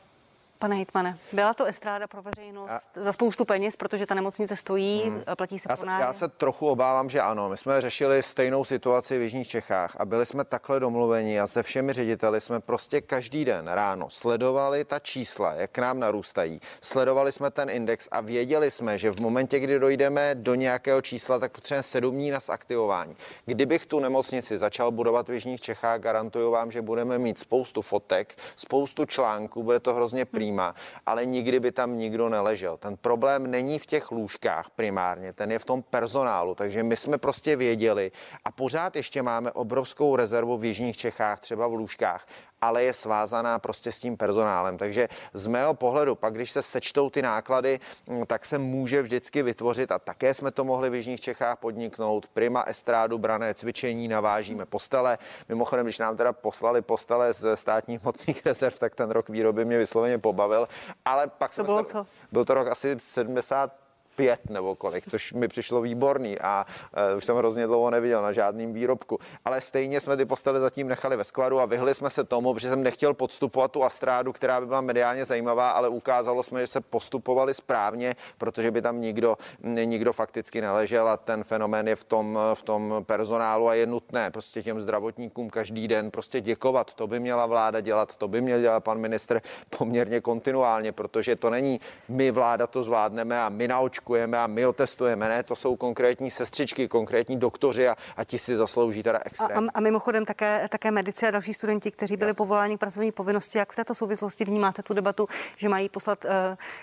Pane 0.61 0.75
Hitmane, 0.75 1.17
byla 1.33 1.53
to 1.53 1.65
estráda 1.65 2.07
pro 2.07 2.21
veřejnost 2.21 2.89
já, 2.95 3.03
za 3.03 3.11
spoustu 3.11 3.45
peněz, 3.45 3.75
protože 3.75 4.05
ta 4.05 4.15
nemocnice 4.15 4.55
stojí, 4.55 5.03
hmm. 5.05 5.23
platí 5.37 5.59
se 5.59 5.69
já, 5.85 5.99
já 5.99 6.13
se 6.13 6.27
trochu 6.27 6.67
obávám, 6.67 7.09
že 7.09 7.21
ano. 7.21 7.49
My 7.49 7.57
jsme 7.57 7.81
řešili 7.81 8.23
stejnou 8.23 8.65
situaci 8.65 9.19
v 9.19 9.21
Jižních 9.21 9.47
Čechách 9.47 9.95
a 9.99 10.05
byli 10.05 10.25
jsme 10.25 10.45
takhle 10.45 10.79
domluveni 10.79 11.39
a 11.39 11.47
se 11.47 11.63
všemi 11.63 11.93
řediteli 11.93 12.41
jsme 12.41 12.59
prostě 12.59 13.01
každý 13.01 13.45
den 13.45 13.67
ráno 13.67 14.09
sledovali 14.09 14.85
ta 14.85 14.99
čísla, 14.99 15.53
jak 15.53 15.77
nám 15.77 15.99
narůstají. 15.99 16.59
Sledovali 16.81 17.31
jsme 17.31 17.51
ten 17.51 17.69
index 17.69 18.07
a 18.11 18.21
věděli 18.21 18.71
jsme, 18.71 18.97
že 18.97 19.11
v 19.11 19.19
momentě, 19.19 19.59
kdy 19.59 19.79
dojdeme 19.79 20.35
do 20.35 20.55
nějakého 20.55 21.01
čísla, 21.01 21.39
tak 21.39 21.51
potřebujeme 21.51 21.83
sedm 21.83 22.15
dní 22.15 22.31
na 22.31 22.39
zaktivování. 22.39 23.15
Kdybych 23.45 23.85
tu 23.85 23.99
nemocnici 23.99 24.57
začal 24.57 24.91
budovat 24.91 25.29
v 25.29 25.33
Jižních 25.33 25.61
Čechách, 25.61 25.99
garantuju 25.99 26.51
vám, 26.51 26.71
že 26.71 26.81
budeme 26.81 27.19
mít 27.19 27.39
spoustu 27.39 27.81
fotek, 27.81 28.35
spoustu 28.55 29.05
článků, 29.05 29.63
bude 29.63 29.79
to 29.79 29.93
hrozně 29.93 30.25
prý 30.25 30.50
přijímá, 30.51 30.75
ale 31.05 31.25
nikdy 31.25 31.59
by 31.59 31.71
tam 31.71 31.97
nikdo 31.97 32.29
neležel. 32.29 32.77
Ten 32.77 32.97
problém 32.97 33.51
není 33.51 33.79
v 33.79 33.85
těch 33.85 34.11
lůžkách 34.11 34.69
primárně, 34.75 35.33
ten 35.33 35.51
je 35.51 35.59
v 35.59 35.65
tom 35.65 35.83
personálu. 35.83 36.55
Takže 36.55 36.83
my 36.83 36.97
jsme 36.97 37.17
prostě 37.17 37.55
věděli 37.55 38.11
a 38.45 38.51
pořád 38.51 38.95
ještě 38.95 39.21
máme 39.21 39.51
obrovskou 39.51 40.15
rezervu 40.15 40.57
v 40.57 40.65
Jižních 40.65 40.97
Čechách, 40.97 41.39
třeba 41.39 41.67
v 41.67 41.73
lůžkách 41.73 42.27
ale 42.61 42.83
je 42.83 42.93
svázaná 42.93 43.59
prostě 43.59 43.91
s 43.91 43.99
tím 43.99 44.17
personálem. 44.17 44.77
Takže 44.77 45.09
z 45.33 45.47
mého 45.47 45.73
pohledu, 45.73 46.15
pak 46.15 46.33
když 46.33 46.51
se 46.51 46.61
sečtou 46.61 47.09
ty 47.09 47.21
náklady, 47.21 47.79
mm, 48.07 48.25
tak 48.25 48.45
se 48.45 48.57
může 48.57 49.01
vždycky 49.01 49.43
vytvořit 49.43 49.91
a 49.91 49.99
také 49.99 50.33
jsme 50.33 50.51
to 50.51 50.63
mohli 50.63 50.89
v 50.89 50.95
Jižních 50.95 51.21
Čechách 51.21 51.57
podniknout. 51.57 52.27
Prima 52.27 52.63
estrádu, 52.63 53.17
brané 53.17 53.53
cvičení, 53.53 54.07
navážíme 54.07 54.65
postele. 54.65 55.17
Mimochodem, 55.49 55.85
když 55.85 55.99
nám 55.99 56.17
teda 56.17 56.33
poslali 56.33 56.81
postele 56.81 57.33
z 57.33 57.55
státních 57.55 58.01
hmotných 58.01 58.41
rezerv, 58.45 58.79
tak 58.79 58.95
ten 58.95 59.11
rok 59.11 59.29
výroby 59.29 59.65
mě 59.65 59.77
vysloveně 59.77 60.17
pobavil. 60.17 60.67
Ale 61.05 61.27
pak 61.27 61.55
to 61.55 61.63
bylo 61.63 61.83
se, 61.83 61.91
co? 61.91 62.07
Byl 62.31 62.45
to 62.45 62.53
rok 62.53 62.67
asi 62.67 62.97
70 63.07 63.81
pět 64.15 64.49
nebo 64.49 64.75
kolik, 64.75 65.09
což 65.09 65.33
mi 65.33 65.47
přišlo 65.47 65.81
výborný 65.81 66.39
a 66.39 66.65
uh, 67.11 67.17
už 67.17 67.25
jsem 67.25 67.37
hrozně 67.37 67.67
dlouho 67.67 67.89
neviděl 67.89 68.21
na 68.21 68.31
žádným 68.31 68.73
výrobku. 68.73 69.19
Ale 69.45 69.61
stejně 69.61 69.99
jsme 69.99 70.17
ty 70.17 70.25
postele 70.25 70.59
zatím 70.59 70.87
nechali 70.87 71.17
ve 71.17 71.23
skladu 71.23 71.59
a 71.59 71.65
vyhli 71.65 71.93
jsme 71.93 72.09
se 72.09 72.23
tomu, 72.23 72.53
protože 72.53 72.69
jsem 72.69 72.83
nechtěl 72.83 73.13
podstupovat 73.13 73.71
tu 73.71 73.83
astrádu, 73.83 74.33
která 74.33 74.59
by 74.59 74.65
byla 74.67 74.81
mediálně 74.81 75.25
zajímavá, 75.25 75.71
ale 75.71 75.89
ukázalo 75.89 76.43
jsme, 76.43 76.61
že 76.61 76.67
se 76.67 76.81
postupovali 76.81 77.53
správně, 77.53 78.15
protože 78.37 78.71
by 78.71 78.81
tam 78.81 79.01
nikdo, 79.01 79.37
nikdo 79.63 80.13
fakticky 80.13 80.61
neležel 80.61 81.07
a 81.09 81.17
ten 81.17 81.43
fenomén 81.43 81.87
je 81.87 81.95
v 81.95 82.03
tom, 82.03 82.39
v 82.53 82.61
tom 82.61 82.93
personálu 83.03 83.67
a 83.67 83.73
je 83.73 83.85
nutné 83.85 84.31
prostě 84.31 84.63
těm 84.63 84.81
zdravotníkům 84.81 85.49
každý 85.49 85.87
den 85.87 86.11
prostě 86.11 86.41
děkovat. 86.41 86.93
To 86.93 87.07
by 87.07 87.19
měla 87.19 87.45
vláda 87.45 87.81
dělat, 87.81 88.15
to 88.15 88.27
by 88.27 88.41
měl 88.41 88.61
dělat 88.61 88.83
pan 88.83 88.97
ministr 88.97 89.41
poměrně 89.77 90.21
kontinuálně, 90.21 90.91
protože 90.91 91.35
to 91.35 91.49
není 91.49 91.79
my 92.07 92.31
vláda 92.31 92.67
to 92.67 92.83
zvládneme 92.83 93.41
a 93.41 93.49
my 93.49 93.67
naočkujeme 93.67 94.00
a 94.37 94.47
my 94.47 94.65
otestujeme, 94.65 95.29
ne, 95.29 95.43
to 95.43 95.55
jsou 95.55 95.75
konkrétní 95.75 96.31
sestřičky, 96.31 96.87
konkrétní 96.87 97.39
doktoři 97.39 97.87
a, 97.87 97.95
a 98.17 98.23
ti 98.23 98.39
si 98.39 98.55
zaslouží 98.55 99.03
teda 99.03 99.19
extrém. 99.25 99.69
A, 99.69 99.71
a 99.73 99.79
mimochodem 99.79 100.25
také, 100.25 100.67
také 100.69 100.91
medici 100.91 101.27
a 101.27 101.31
další 101.31 101.53
studenti, 101.53 101.91
kteří 101.91 102.17
byli 102.17 102.33
povoláni 102.33 102.77
k 102.77 102.79
pracovní 102.79 103.11
povinnosti, 103.11 103.57
jak 103.57 103.73
v 103.73 103.75
této 103.75 103.95
souvislosti 103.95 104.45
vnímáte 104.45 104.83
tu 104.83 104.93
debatu, 104.93 105.27
že 105.57 105.69
mají 105.69 105.89
poslat 105.89 106.25
uh, 106.25 106.31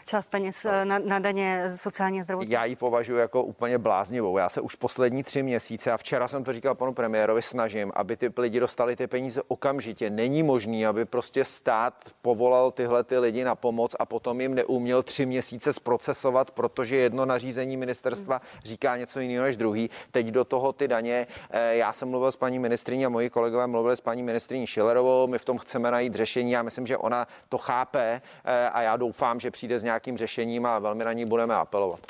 část 0.07 0.31
peněz 0.31 0.65
uh, 0.65 0.73
na, 0.85 0.99
na 0.99 1.19
daně 1.19 1.65
sociální 1.77 2.21
a 2.21 2.25
zdravotní? 2.25 2.53
Já 2.53 2.65
ji 2.65 2.77
považuji 2.77 3.17
jako 3.17 3.43
úplně 3.43 3.79
bláznivou. 3.79 4.39
Já 4.39 4.49
se 4.49 4.61
už 4.61 4.75
poslední 4.75 5.23
tři 5.23 5.43
měsíce, 5.43 5.93
a 5.93 5.97
včera 5.97 6.29
jsem 6.29 6.45
to 6.45 6.53
říkal 6.53 6.75
panu 6.75 6.95
premiérovi, 6.95 7.43
snažím, 7.43 7.93
aby 7.95 8.17
ty 8.17 8.33
lidi 8.39 8.61
dostali 8.61 8.97
ty 8.97 9.07
peníze 9.07 9.43
okamžitě. 9.49 10.11
Není 10.11 10.43
možný, 10.43 10.87
aby 10.87 11.05
prostě 11.05 11.45
stát 11.45 11.95
povolal 12.23 12.71
tyhle 12.71 13.05
ty 13.05 13.19
lidi 13.19 13.45
na 13.45 13.55
pomoc 13.55 13.97
a 13.99 14.07
potom 14.07 14.41
jim 14.41 14.55
neuměl 14.55 15.03
tři 15.03 15.27
měsíce 15.27 15.73
zprocesovat, 15.73 16.51
protože 16.51 16.97
jedno 17.09 17.27
nařízení 17.27 17.77
ministerstva 17.77 18.41
říká 18.65 18.97
něco 18.97 19.21
jiného 19.21 19.45
než 19.45 19.57
druhý. 19.57 19.91
Teď 20.11 20.27
do 20.27 20.45
toho 20.45 20.73
ty 20.73 20.89
daně. 20.89 21.27
Eh, 21.51 21.77
já 21.77 21.93
jsem 21.93 22.09
mluvil 22.09 22.33
s 22.33 22.37
paní 22.37 22.59
ministriní 22.59 23.07
a 23.07 23.09
moji 23.09 23.31
kolegové 23.31 23.67
mluvili 23.67 23.97
s 23.97 24.01
paní 24.01 24.23
ministriní 24.23 24.67
Šilerovou. 24.67 25.27
My 25.27 25.39
v 25.39 25.45
tom 25.45 25.59
chceme 25.59 25.91
najít 25.91 26.15
řešení. 26.15 26.53
Já 26.53 26.63
myslím, 26.63 26.87
že 26.87 26.97
ona 26.97 27.27
to 27.49 27.59
chápe 27.59 28.21
eh, 28.45 28.69
a 28.69 28.83
já 28.83 28.97
doufám, 28.97 29.41
že 29.41 29.51
přijde 29.51 29.79
s 29.79 29.83
nějakým 29.83 30.17
řešením 30.17 30.67
a 30.67 30.79
velmi 30.79 31.05
na 31.05 31.13
ní 31.13 31.25
budeme 31.25 31.55
apelovat. 31.55 32.01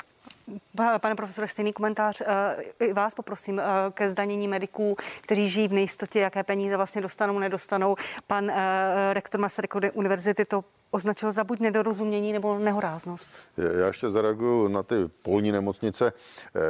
Pane 1.01 1.15
profesore, 1.15 1.47
stejný 1.47 1.73
komentář. 1.73 2.21
Eh, 2.21 2.93
vás 2.93 3.13
poprosím 3.13 3.61
ke 3.91 4.09
zdanění 4.09 4.47
mediků, 4.47 4.97
kteří 5.21 5.49
žijí 5.49 5.67
v 5.67 5.73
nejistotě, 5.73 6.19
jaké 6.19 6.43
peníze 6.43 6.77
vlastně 6.77 7.01
dostanou, 7.01 7.39
nedostanou. 7.39 7.95
Pan 8.27 8.51
rektor 9.13 9.41
Masarykovy 9.41 9.91
univerzity 9.91 10.45
to 10.45 10.63
označil 10.91 11.31
za 11.31 11.43
buď 11.43 11.59
nedorozumění 11.59 12.33
nebo 12.33 12.59
nehoráznost. 12.59 13.31
Já 13.57 13.87
ještě 13.87 14.09
zareaguju 14.09 14.67
na 14.67 14.83
ty 14.83 14.95
polní 15.21 15.51
nemocnice. 15.51 16.13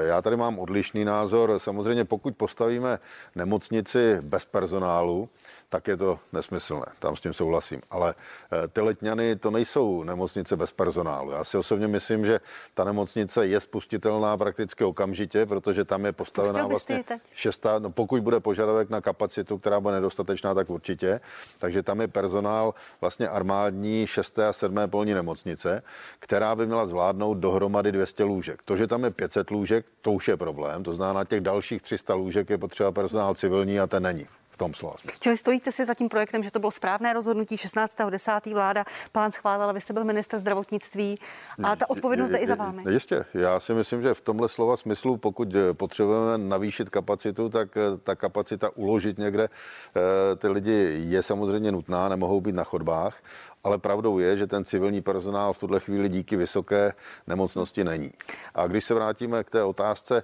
Já 0.08 0.22
tady 0.22 0.38
mám 0.38 0.60
odlišný 0.60 1.06
názor. 1.06 1.60
Samozřejmě 1.60 2.06
pokud 2.06 2.38
postavíme 2.38 3.00
nemocnici 3.36 4.18
bez 4.22 4.46
personálu, 4.46 5.30
tak 5.70 5.88
je 5.88 5.98
to 5.98 6.20
nesmyslné. 6.34 6.86
Tam 7.00 7.16
s 7.16 7.22
tím 7.22 7.34
souhlasím. 7.34 7.82
Ale 7.90 8.16
eh, 8.52 8.68
ty 8.68 8.82
letňany 8.82 9.36
to 9.36 9.52
nejsou 9.52 10.04
nemocnice 10.04 10.56
bez 10.58 10.72
personálu. 10.72 11.32
Já 11.32 11.44
si 11.44 11.58
osobně 11.58 11.88
myslím, 11.88 12.26
že 12.26 12.40
ta 12.74 12.84
nemocnice 12.84 13.48
je 13.48 13.60
spustitelná 13.60 14.38
prakticky 14.38 14.84
okamžitě, 14.84 15.46
protože 15.46 15.86
tam 15.86 16.06
je 16.06 16.12
postavená 16.12 16.68
vlastně 16.68 17.04
šestá, 17.34 17.80
no 17.80 17.90
pokud 17.90 18.22
bude 18.22 18.40
požadavek 18.40 18.90
na 18.90 19.02
kapacitu, 19.02 19.58
která 19.58 19.80
bude 19.80 19.94
nedostatečná, 19.94 20.54
tak 20.54 20.70
určitě. 20.70 21.22
Takže 21.60 21.84
tam 21.84 22.02
je 22.02 22.08
personál 22.08 22.74
vlastně 23.02 23.28
armádní 23.28 24.08
šesté 24.10 24.48
a 24.48 24.54
sedmé 24.54 24.88
polní 24.88 25.14
nemocnice, 25.14 25.84
která 26.20 26.56
by 26.56 26.66
měla 26.66 26.88
zvládnout 26.88 27.34
dohromady 27.34 27.92
200 27.92 28.24
lůžek. 28.24 28.64
To, 28.66 28.76
že 28.76 28.88
tam 28.88 29.04
je 29.04 29.12
500 29.12 29.52
lůžek, 29.52 29.86
to 30.02 30.12
už 30.12 30.28
je 30.28 30.38
problém. 30.38 30.84
To 30.84 30.94
znamená, 30.94 31.20
na 31.20 31.26
těch 31.26 31.42
dalších 31.42 31.82
300 31.82 32.14
lůžek 32.14 32.50
je 32.50 32.58
potřeba 32.58 32.92
personál 32.92 33.36
civilní 33.36 33.80
a 33.80 33.88
ten 33.88 34.04
není 34.04 34.28
tom 34.60 34.74
slova 34.76 34.96
Čili 35.20 35.38
stojíte 35.38 35.72
si 35.72 35.86
za 35.86 35.94
tím 35.94 36.10
projektem, 36.10 36.44
že 36.44 36.52
to 36.52 36.60
bylo 36.60 36.72
správné 36.72 37.14
rozhodnutí 37.14 37.56
16.10. 37.56 38.54
vláda, 38.54 38.84
plán 39.12 39.32
schválila, 39.32 39.72
vy 39.72 39.82
jste 39.82 39.94
byl 39.94 40.04
minister 40.04 40.40
zdravotnictví 40.40 41.18
a 41.64 41.76
ta 41.76 41.90
odpovědnost 41.90 42.30
je, 42.30 42.38
je 42.38 42.44
i 42.44 42.48
za 42.48 42.56
vámi. 42.56 42.84
Jistě, 42.90 43.26
já 43.34 43.60
si 43.60 43.74
myslím, 43.74 44.02
že 44.02 44.14
v 44.14 44.22
tomhle 44.22 44.50
slova 44.50 44.78
smyslu, 44.78 45.18
pokud 45.18 45.56
eh, 45.56 45.74
potřebujeme 45.74 46.38
navýšit 46.38 46.90
kapacitu, 46.90 47.50
tak 47.50 47.78
eh, 47.78 47.98
ta 48.04 48.16
kapacita 48.16 48.70
uložit 48.76 49.18
někde 49.18 49.44
eh, 49.48 50.36
ty 50.36 50.48
lidi 50.48 51.02
je 51.08 51.24
samozřejmě 51.24 51.72
nutná, 51.72 52.10
nemohou 52.10 52.42
být 52.42 52.56
na 52.56 52.64
chodbách, 52.64 53.24
ale 53.64 53.78
pravdou 53.78 54.20
je, 54.20 54.38
že 54.38 54.48
ten 54.48 54.66
civilní 54.66 55.02
personál 55.02 55.54
v 55.54 55.58
tuhle 55.58 55.80
chvíli 55.80 56.10
díky 56.10 56.36
vysoké 56.36 56.94
nemocnosti 57.28 57.84
není. 57.84 58.12
A 58.56 58.68
když 58.68 58.84
se 58.84 58.94
vrátíme 58.94 59.44
k 59.44 59.50
té 59.50 59.64
otázce 59.64 60.24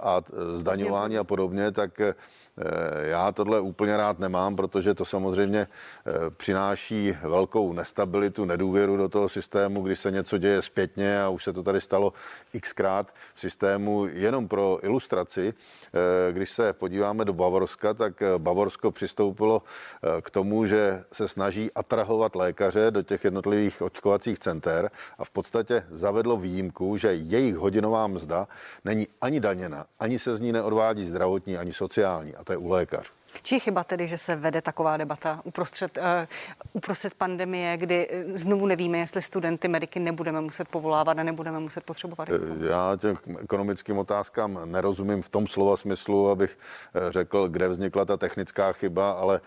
a 0.00 0.22
zdaňování 0.56 1.18
a 1.18 1.24
podobně, 1.24 1.72
tak 1.72 2.00
Eh, 2.00 2.14
já 3.02 3.32
tohle 3.32 3.60
úplně 3.60 3.96
rád 3.96 4.18
nemám, 4.18 4.56
protože 4.56 4.94
to 4.94 5.04
samozřejmě 5.04 5.60
eh, 6.06 6.12
přináší 6.30 7.16
velkou 7.22 7.72
nestabilitu, 7.72 8.44
nedůvěru 8.44 8.96
do 8.96 9.08
toho 9.08 9.28
systému, 9.28 9.82
když 9.82 9.98
se 9.98 10.10
něco 10.10 10.38
děje 10.38 10.62
zpětně 10.62 11.22
a 11.22 11.28
už 11.28 11.44
se 11.44 11.52
to 11.52 11.62
tady 11.62 11.80
stalo 11.80 12.12
xkrát 12.60 13.14
v 13.34 13.40
systému. 13.40 14.06
Jenom 14.06 14.48
pro 14.48 14.78
ilustraci, 14.82 15.54
eh, 15.54 16.32
když 16.32 16.50
se 16.50 16.72
podíváme 16.72 17.24
do 17.24 17.32
Bavorska, 17.32 17.94
tak 17.94 18.22
Bavorsko 18.38 18.90
přistoupilo 18.90 19.62
k 20.20 20.30
tomu, 20.30 20.66
že 20.66 21.04
se 21.12 21.28
snaží 21.28 21.70
atrahovat 21.74 22.34
lékaře 22.34 22.90
do 22.90 23.02
těch 23.02 23.24
jednotlivých 23.24 23.82
očkovacích 23.82 24.38
center 24.38 24.90
a 25.18 25.24
v 25.24 25.30
podstatě 25.30 25.86
zavedlo 25.90 26.36
výjimku, 26.36 26.96
že 26.96 27.14
jejich 27.14 27.56
hodinová 27.56 28.06
mzda 28.06 28.48
není 28.84 29.06
ani 29.20 29.40
daněna, 29.40 29.86
ani 30.00 30.18
se 30.18 30.36
z 30.36 30.40
ní 30.40 30.52
neodvádí 30.52 31.04
zdravotní, 31.04 31.56
ani 31.56 31.72
sociální 31.72 32.34
a 32.42 32.44
to 32.44 32.52
je 32.52 32.56
u 32.56 32.68
lékařů. 32.68 33.12
Či 33.42 33.60
chyba 33.60 33.84
tedy, 33.84 34.08
že 34.08 34.18
se 34.18 34.36
vede 34.36 34.62
taková 34.62 34.96
debata 34.96 35.40
uprostřed, 35.44 35.98
uh, 35.98 36.04
uprostřed 36.72 37.14
pandemie, 37.14 37.76
kdy 37.76 38.08
eh, 38.10 38.24
znovu 38.38 38.66
nevíme, 38.66 38.98
jestli 38.98 39.22
studenty 39.22 39.68
mediky 39.68 40.00
nebudeme 40.00 40.40
muset 40.40 40.68
povolávat 40.68 41.18
a 41.18 41.22
nebudeme 41.22 41.60
muset 41.60 41.84
potřebovat? 41.84 42.28
Eh, 42.28 42.68
já 42.70 42.96
těm 42.96 43.16
ekonomickým 43.40 43.98
otázkám 43.98 44.58
nerozumím 44.64 45.22
v 45.22 45.28
tom 45.28 45.46
slova 45.46 45.76
smyslu, 45.76 46.30
abych 46.30 46.58
řekl, 47.10 47.48
kde 47.48 47.68
vznikla 47.68 48.04
ta 48.04 48.16
technická 48.16 48.72
chyba, 48.72 49.10
ale 49.12 49.40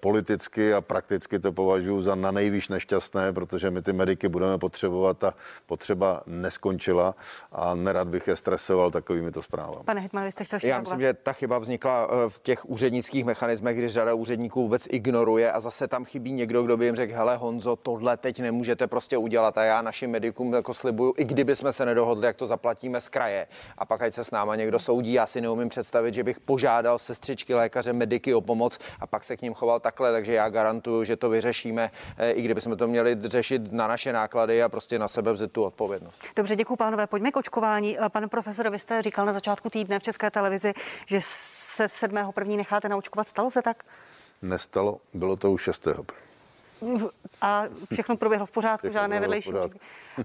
politicky 0.00 0.74
a 0.74 0.80
prakticky 0.80 1.38
to 1.38 1.52
považuji 1.52 2.02
za 2.02 2.14
na 2.14 2.30
nejvíc 2.30 2.68
nešťastné, 2.68 3.32
protože 3.32 3.70
my 3.70 3.82
ty 3.82 3.92
mediky 3.92 4.28
budeme 4.28 4.58
potřebovat 4.58 5.24
a 5.24 5.34
potřeba 5.66 6.22
neskončila 6.26 7.14
a 7.52 7.74
nerad 7.74 8.08
bych 8.08 8.28
je 8.28 8.36
stresoval 8.36 8.90
takovými 8.90 9.32
to 9.32 9.42
zprávami. 9.42 9.84
Pane 9.84 10.00
Hitman, 10.00 10.24
vy 10.24 10.32
jste 10.32 10.44
chtěl 10.44 10.58
Já 10.62 10.80
myslím, 10.80 11.00
že 11.00 11.14
ta 11.14 11.32
chyba 11.32 11.58
vznikla 11.58 12.08
v 12.28 12.38
těch 12.38 12.70
úřednických 12.70 13.23
kontrolních 13.24 13.40
mechanismech, 13.40 13.76
kdy 13.76 13.88
řada 13.88 14.14
úředníků 14.14 14.62
vůbec 14.62 14.86
ignoruje 14.90 15.52
a 15.52 15.60
zase 15.60 15.88
tam 15.88 16.04
chybí 16.04 16.32
někdo, 16.32 16.62
kdo 16.62 16.76
by 16.76 16.84
jim 16.84 16.96
řekl, 16.96 17.14
hele 17.14 17.36
Honzo, 17.36 17.76
tohle 17.76 18.16
teď 18.16 18.40
nemůžete 18.40 18.86
prostě 18.86 19.18
udělat 19.18 19.58
a 19.58 19.64
já 19.64 19.82
našim 19.82 20.10
medikům 20.10 20.52
jako 20.52 20.74
slibuju, 20.74 21.14
i 21.16 21.24
kdyby 21.24 21.56
jsme 21.56 21.72
se 21.72 21.86
nedohodli, 21.86 22.26
jak 22.26 22.36
to 22.36 22.46
zaplatíme 22.46 23.00
z 23.00 23.08
kraje 23.08 23.46
a 23.78 23.84
pak 23.84 24.02
ať 24.02 24.14
se 24.14 24.24
s 24.24 24.30
náma 24.30 24.56
někdo 24.56 24.78
soudí, 24.78 25.12
já 25.12 25.26
si 25.26 25.40
neumím 25.40 25.68
představit, 25.68 26.14
že 26.14 26.24
bych 26.24 26.40
požádal 26.40 26.98
sestřičky, 26.98 27.54
lékaře, 27.54 27.92
mediky 27.92 28.34
o 28.34 28.40
pomoc 28.40 28.78
a 29.00 29.06
pak 29.06 29.24
se 29.24 29.36
k 29.36 29.42
ním 29.42 29.54
choval 29.54 29.80
takhle, 29.80 30.12
takže 30.12 30.32
já 30.32 30.48
garantuju, 30.48 31.04
že 31.04 31.16
to 31.16 31.30
vyřešíme, 31.30 31.90
eh, 32.16 32.30
i 32.30 32.42
kdyby 32.42 32.60
jsme 32.60 32.76
to 32.76 32.88
měli 32.88 33.16
řešit 33.24 33.72
na 33.72 33.86
naše 33.86 34.12
náklady 34.12 34.62
a 34.62 34.68
prostě 34.68 34.98
na 34.98 35.08
sebe 35.08 35.32
vzít 35.32 35.52
tu 35.52 35.62
odpovědnost. 35.62 36.24
Dobře, 36.36 36.56
děkuji 36.56 36.76
pánové. 36.76 37.06
Pojďme 37.06 37.30
k 37.30 37.36
očkování. 37.36 37.98
Pane 38.08 38.28
profesore, 38.28 38.70
vy 38.70 38.78
jste 38.78 39.02
říkal 39.02 39.26
na 39.26 39.32
začátku 39.32 39.70
týdne 39.70 39.98
v 39.98 40.02
České 40.02 40.30
televizi, 40.30 40.72
že 41.06 41.18
se 41.20 41.86
7.1. 41.86 42.56
necháte 42.56 42.88
naočkovat 42.88 43.13
očkovat. 43.14 43.28
Stalo 43.28 43.50
se 43.50 43.62
tak? 43.62 43.84
Nestalo, 44.42 45.00
bylo 45.14 45.36
to 45.36 45.52
už 45.52 45.62
6. 45.62 45.88
A 47.40 47.64
všechno 47.92 48.16
proběhlo 48.16 48.46
v 48.46 48.50
pořádku, 48.50 48.86
všechno 48.86 49.00
žádné 49.00 49.20
vedlejší. 49.20 49.52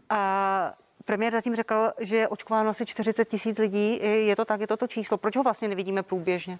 A 0.09 0.73
premiér 1.05 1.33
zatím 1.33 1.55
řekl, 1.55 1.91
že 1.99 2.15
je 2.17 2.27
očkováno 2.27 2.69
asi 2.69 2.85
40 2.85 3.25
tisíc 3.25 3.59
lidí. 3.59 3.99
Je 4.03 4.35
to 4.35 4.45
tak, 4.45 4.61
je 4.61 4.67
to 4.67 4.77
to 4.77 4.87
číslo. 4.87 5.17
Proč 5.17 5.35
ho 5.35 5.43
vlastně 5.43 5.67
nevidíme 5.67 6.03
průběžně? 6.03 6.59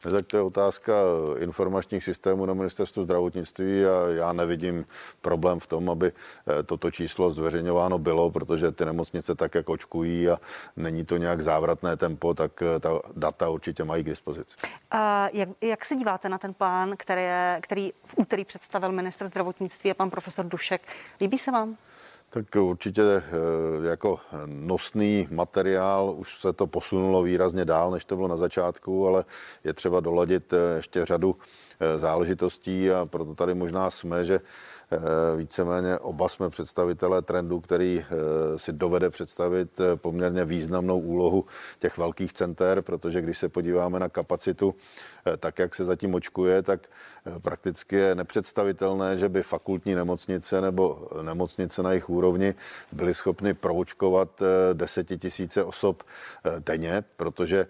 Tak 0.00 0.26
to 0.26 0.36
je 0.36 0.42
otázka 0.42 0.92
informačních 1.38 2.04
systémů 2.04 2.46
na 2.46 2.54
ministerstvu 2.54 3.04
zdravotnictví 3.04 3.84
a 3.84 4.08
já 4.08 4.32
nevidím 4.32 4.86
problém 5.22 5.60
v 5.60 5.66
tom, 5.66 5.90
aby 5.90 6.12
eh, 6.12 6.62
toto 6.62 6.90
číslo 6.90 7.30
zveřejňováno 7.30 7.98
bylo, 7.98 8.30
protože 8.30 8.72
ty 8.72 8.84
nemocnice 8.84 9.34
tak, 9.34 9.54
jak 9.54 9.68
očkují 9.68 10.28
a 10.28 10.38
není 10.76 11.04
to 11.04 11.16
nějak 11.16 11.40
závratné 11.40 11.96
tempo, 11.96 12.34
tak 12.34 12.62
eh, 12.62 12.80
ta 12.80 13.00
data 13.16 13.48
určitě 13.48 13.84
mají 13.84 14.02
k 14.02 14.06
dispozici. 14.06 14.54
A 14.90 15.28
jak, 15.32 15.48
jak 15.60 15.84
se 15.84 15.96
díváte 15.96 16.28
na 16.28 16.38
ten 16.38 16.54
plán, 16.54 16.94
který, 16.96 17.22
který 17.60 17.92
v 18.04 18.14
úterý 18.16 18.44
představil 18.44 18.92
minister 18.92 19.26
zdravotnictví 19.26 19.90
a 19.90 19.94
pan 19.94 20.10
profesor 20.10 20.46
Dušek? 20.46 20.82
Líbí 21.20 21.38
se 21.38 21.50
vám? 21.50 21.76
Tak 22.30 22.56
určitě 22.60 23.02
eh, 23.02 23.22
jako 23.88 24.20
nosný 24.46 25.28
materiál 25.30 26.14
už 26.16 26.40
se 26.40 26.52
to 26.52 26.66
posunulo 26.66 27.22
výrazně 27.22 27.64
dál, 27.64 27.90
než 27.90 28.04
to 28.04 28.16
bylo 28.16 28.28
na 28.28 28.36
začátku, 28.36 29.06
ale 29.06 29.24
je 29.64 29.72
třeba 29.72 30.00
doladit 30.00 30.52
eh, 30.52 30.76
ještě 30.76 31.06
řadu 31.06 31.36
záležitostí 31.96 32.90
a 32.90 33.06
proto 33.06 33.34
tady 33.34 33.54
možná 33.54 33.90
jsme, 33.90 34.24
že 34.24 34.40
víceméně 35.36 35.98
oba 35.98 36.28
jsme 36.28 36.50
představitelé 36.50 37.22
trendu, 37.22 37.60
který 37.60 38.04
si 38.56 38.72
dovede 38.72 39.10
představit 39.10 39.80
poměrně 39.94 40.44
významnou 40.44 41.00
úlohu 41.00 41.44
těch 41.78 41.98
velkých 41.98 42.32
center, 42.32 42.82
protože 42.82 43.20
když 43.20 43.38
se 43.38 43.48
podíváme 43.48 44.00
na 44.00 44.08
kapacitu 44.08 44.74
Eh, 45.34 45.36
tak, 45.36 45.58
jak 45.58 45.74
se 45.74 45.84
zatím 45.84 46.14
očkuje, 46.14 46.62
tak 46.62 46.80
eh, 47.26 47.38
prakticky 47.38 47.96
je 47.96 48.14
nepředstavitelné, 48.14 49.18
že 49.18 49.28
by 49.28 49.42
fakultní 49.42 49.94
nemocnice 49.94 50.60
nebo 50.60 51.08
nemocnice 51.22 51.82
na 51.82 51.90
jejich 51.90 52.10
úrovni 52.10 52.54
byly 52.92 53.14
schopny 53.14 53.54
proočkovat 53.54 54.42
eh, 54.42 54.74
desetitisíce 54.74 55.64
osob 55.64 56.02
denně, 56.58 57.04
protože 57.16 57.66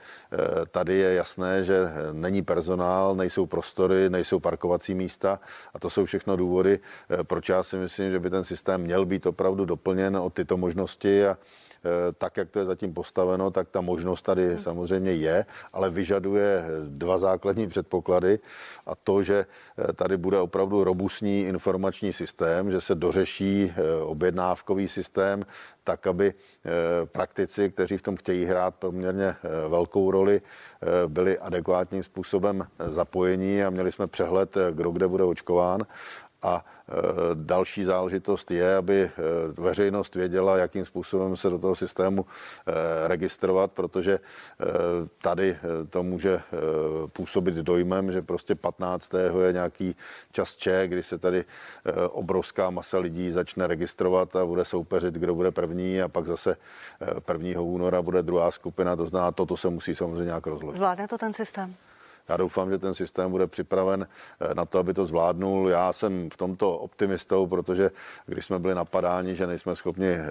tady 0.71 0.95
je 0.95 1.15
jasné, 1.15 1.65
že 1.65 1.93
není 2.13 2.43
personál, 2.43 3.15
nejsou 3.15 3.47
prostory, 3.47 4.11
nejsou 4.11 4.41
parkovací 4.41 4.95
místa 4.95 5.41
a 5.75 5.79
to 5.79 5.91
jsou 5.91 6.05
všechno 6.05 6.37
důvody, 6.37 6.81
proč 7.23 7.49
já 7.49 7.63
si 7.63 7.77
myslím, 7.77 8.11
že 8.11 8.19
by 8.19 8.31
ten 8.31 8.45
systém 8.45 8.81
měl 8.81 9.07
být 9.07 9.27
opravdu 9.27 9.65
doplněn 9.65 10.17
o 10.17 10.31
tyto 10.31 10.57
možnosti 10.57 11.27
a 11.27 11.39
Eh, 11.85 12.13
tak, 12.13 12.37
jak 12.37 12.51
to 12.51 12.59
je 12.59 12.65
zatím 12.65 12.95
postaveno, 12.95 13.51
tak 13.51 13.69
ta 13.69 13.81
možnost 13.81 14.23
tady 14.23 14.49
hmm. 14.49 14.59
samozřejmě 14.59 15.13
je, 15.13 15.47
ale 15.73 15.91
vyžaduje 15.91 16.65
dva 16.85 17.19
základní 17.19 17.69
předpoklady 17.69 18.39
a 18.87 18.95
to, 18.95 19.23
že 19.23 19.47
eh, 19.79 19.93
tady 19.93 20.17
bude 20.17 20.39
opravdu 20.39 20.85
robustní 20.85 21.43
informační 21.43 22.13
systém, 22.13 22.71
že 22.71 22.81
se 22.81 22.95
dořeší 22.95 23.73
eh, 23.77 24.03
objednávkový 24.03 24.89
systém 24.89 25.47
tak, 25.85 26.07
aby 26.07 26.35
praktici, 27.05 27.71
kteří 27.71 27.97
v 27.97 28.03
tom 28.03 28.17
chtějí 28.17 28.45
hrát 28.45 28.75
poměrně 28.75 29.37
velkou 29.69 30.11
roli, 30.11 30.41
byli 31.07 31.39
adekvátním 31.39 32.03
způsobem 32.03 32.67
zapojení 32.79 33.65
a 33.65 33.71
měli 33.71 33.93
jsme 33.93 34.07
přehled, 34.07 34.57
kdo 34.73 34.91
kde 34.91 35.09
bude 35.09 35.25
očkován 35.25 35.81
a 36.43 36.65
e, 36.89 36.93
další 37.35 37.85
záležitost 37.85 38.51
je, 38.51 38.77
aby 38.77 39.03
e, 39.03 39.11
veřejnost 39.61 40.15
věděla, 40.15 40.57
jakým 40.57 40.85
způsobem 40.85 41.37
se 41.37 41.51
do 41.51 41.59
toho 41.59 41.75
systému 41.75 42.27
e, 42.67 43.09
registrovat, 43.09 43.73
protože 43.73 44.21
tady 45.23 45.59
to 45.91 46.03
může 46.03 46.41
působit 47.13 47.55
dojmem, 47.55 48.13
že 48.13 48.23
prostě 48.23 48.55
15. 48.55 49.15
je 49.47 49.53
nějaký 49.53 49.97
čas 50.33 50.57
Č, 50.57 50.87
kdy 50.87 51.03
se 51.03 51.19
tady 51.19 51.45
obrovská 52.11 52.71
masa 52.71 52.99
lidí 52.99 53.31
začne 53.31 53.67
registrovat 53.67 54.37
a 54.37 54.47
bude 54.47 54.65
soupeřit, 54.65 55.15
kdo 55.15 55.35
bude 55.35 55.51
první 55.51 56.03
a 56.03 56.09
pak 56.09 56.27
zase 56.27 56.57
1. 57.33 57.61
února 57.61 58.03
bude 58.03 58.23
druhá 58.23 58.51
skupina, 58.51 58.97
to 58.97 59.07
znamená, 59.07 59.33
toto 59.33 59.57
se 59.57 59.69
musí 59.69 59.95
samozřejmě 59.95 60.25
nějak 60.25 60.47
rozložit. 60.47 60.77
Zvládne 60.77 61.09
to 61.09 61.19
ten 61.19 61.35
systém? 61.35 61.75
Já 62.29 62.37
doufám, 62.37 62.71
že 62.71 62.79
ten 62.79 62.95
systém 62.95 63.31
bude 63.31 63.47
připraven 63.47 64.07
eh, 64.41 64.55
na 64.55 64.65
to, 64.65 64.79
aby 64.79 64.95
to 64.95 65.05
zvládnul. 65.05 65.69
Já 65.69 65.93
jsem 65.93 66.31
v 66.31 66.37
tomto 66.37 66.79
optimistou, 66.79 67.47
protože 67.47 67.91
když 68.27 68.45
jsme 68.45 68.59
byli 68.59 68.75
napadáni, 68.75 69.35
že 69.35 69.47
nejsme 69.47 69.77
schopni 69.77 70.09
eh, 70.09 70.27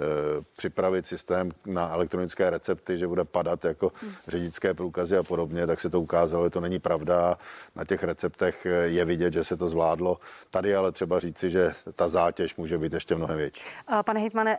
připravit 0.58 1.06
systém 1.06 1.52
na 1.66 1.90
elektronické 1.90 2.50
recepty, 2.50 2.98
že 2.98 3.08
bude 3.08 3.24
padat 3.24 3.66
jako 3.66 3.92
hmm. 4.02 4.12
řidičské 4.28 4.74
průkazy 4.74 5.18
a 5.18 5.24
podobně, 5.24 5.68
tak 5.68 5.80
se 5.80 5.90
to 5.90 6.02
ukázalo, 6.02 6.44
že 6.46 6.50
to 6.50 6.62
není 6.62 6.80
pravda. 6.80 7.38
Na 7.76 7.86
těch 7.86 8.04
receptech 8.04 8.66
eh, 8.66 8.70
je 8.70 9.06
vidět, 9.06 9.34
že 9.34 9.44
se 9.44 9.58
to 9.58 9.70
zvládlo. 9.70 10.20
Tady 10.50 10.76
ale 10.76 10.92
třeba 10.92 11.20
říci, 11.20 11.50
že 11.50 11.74
ta 11.96 12.10
zátěž 12.10 12.56
může 12.56 12.78
být 12.78 12.94
ještě 12.94 13.16
mnohem 13.16 13.38
větší. 13.38 13.64
Pane 14.06 14.20
Hitmane, 14.20 14.58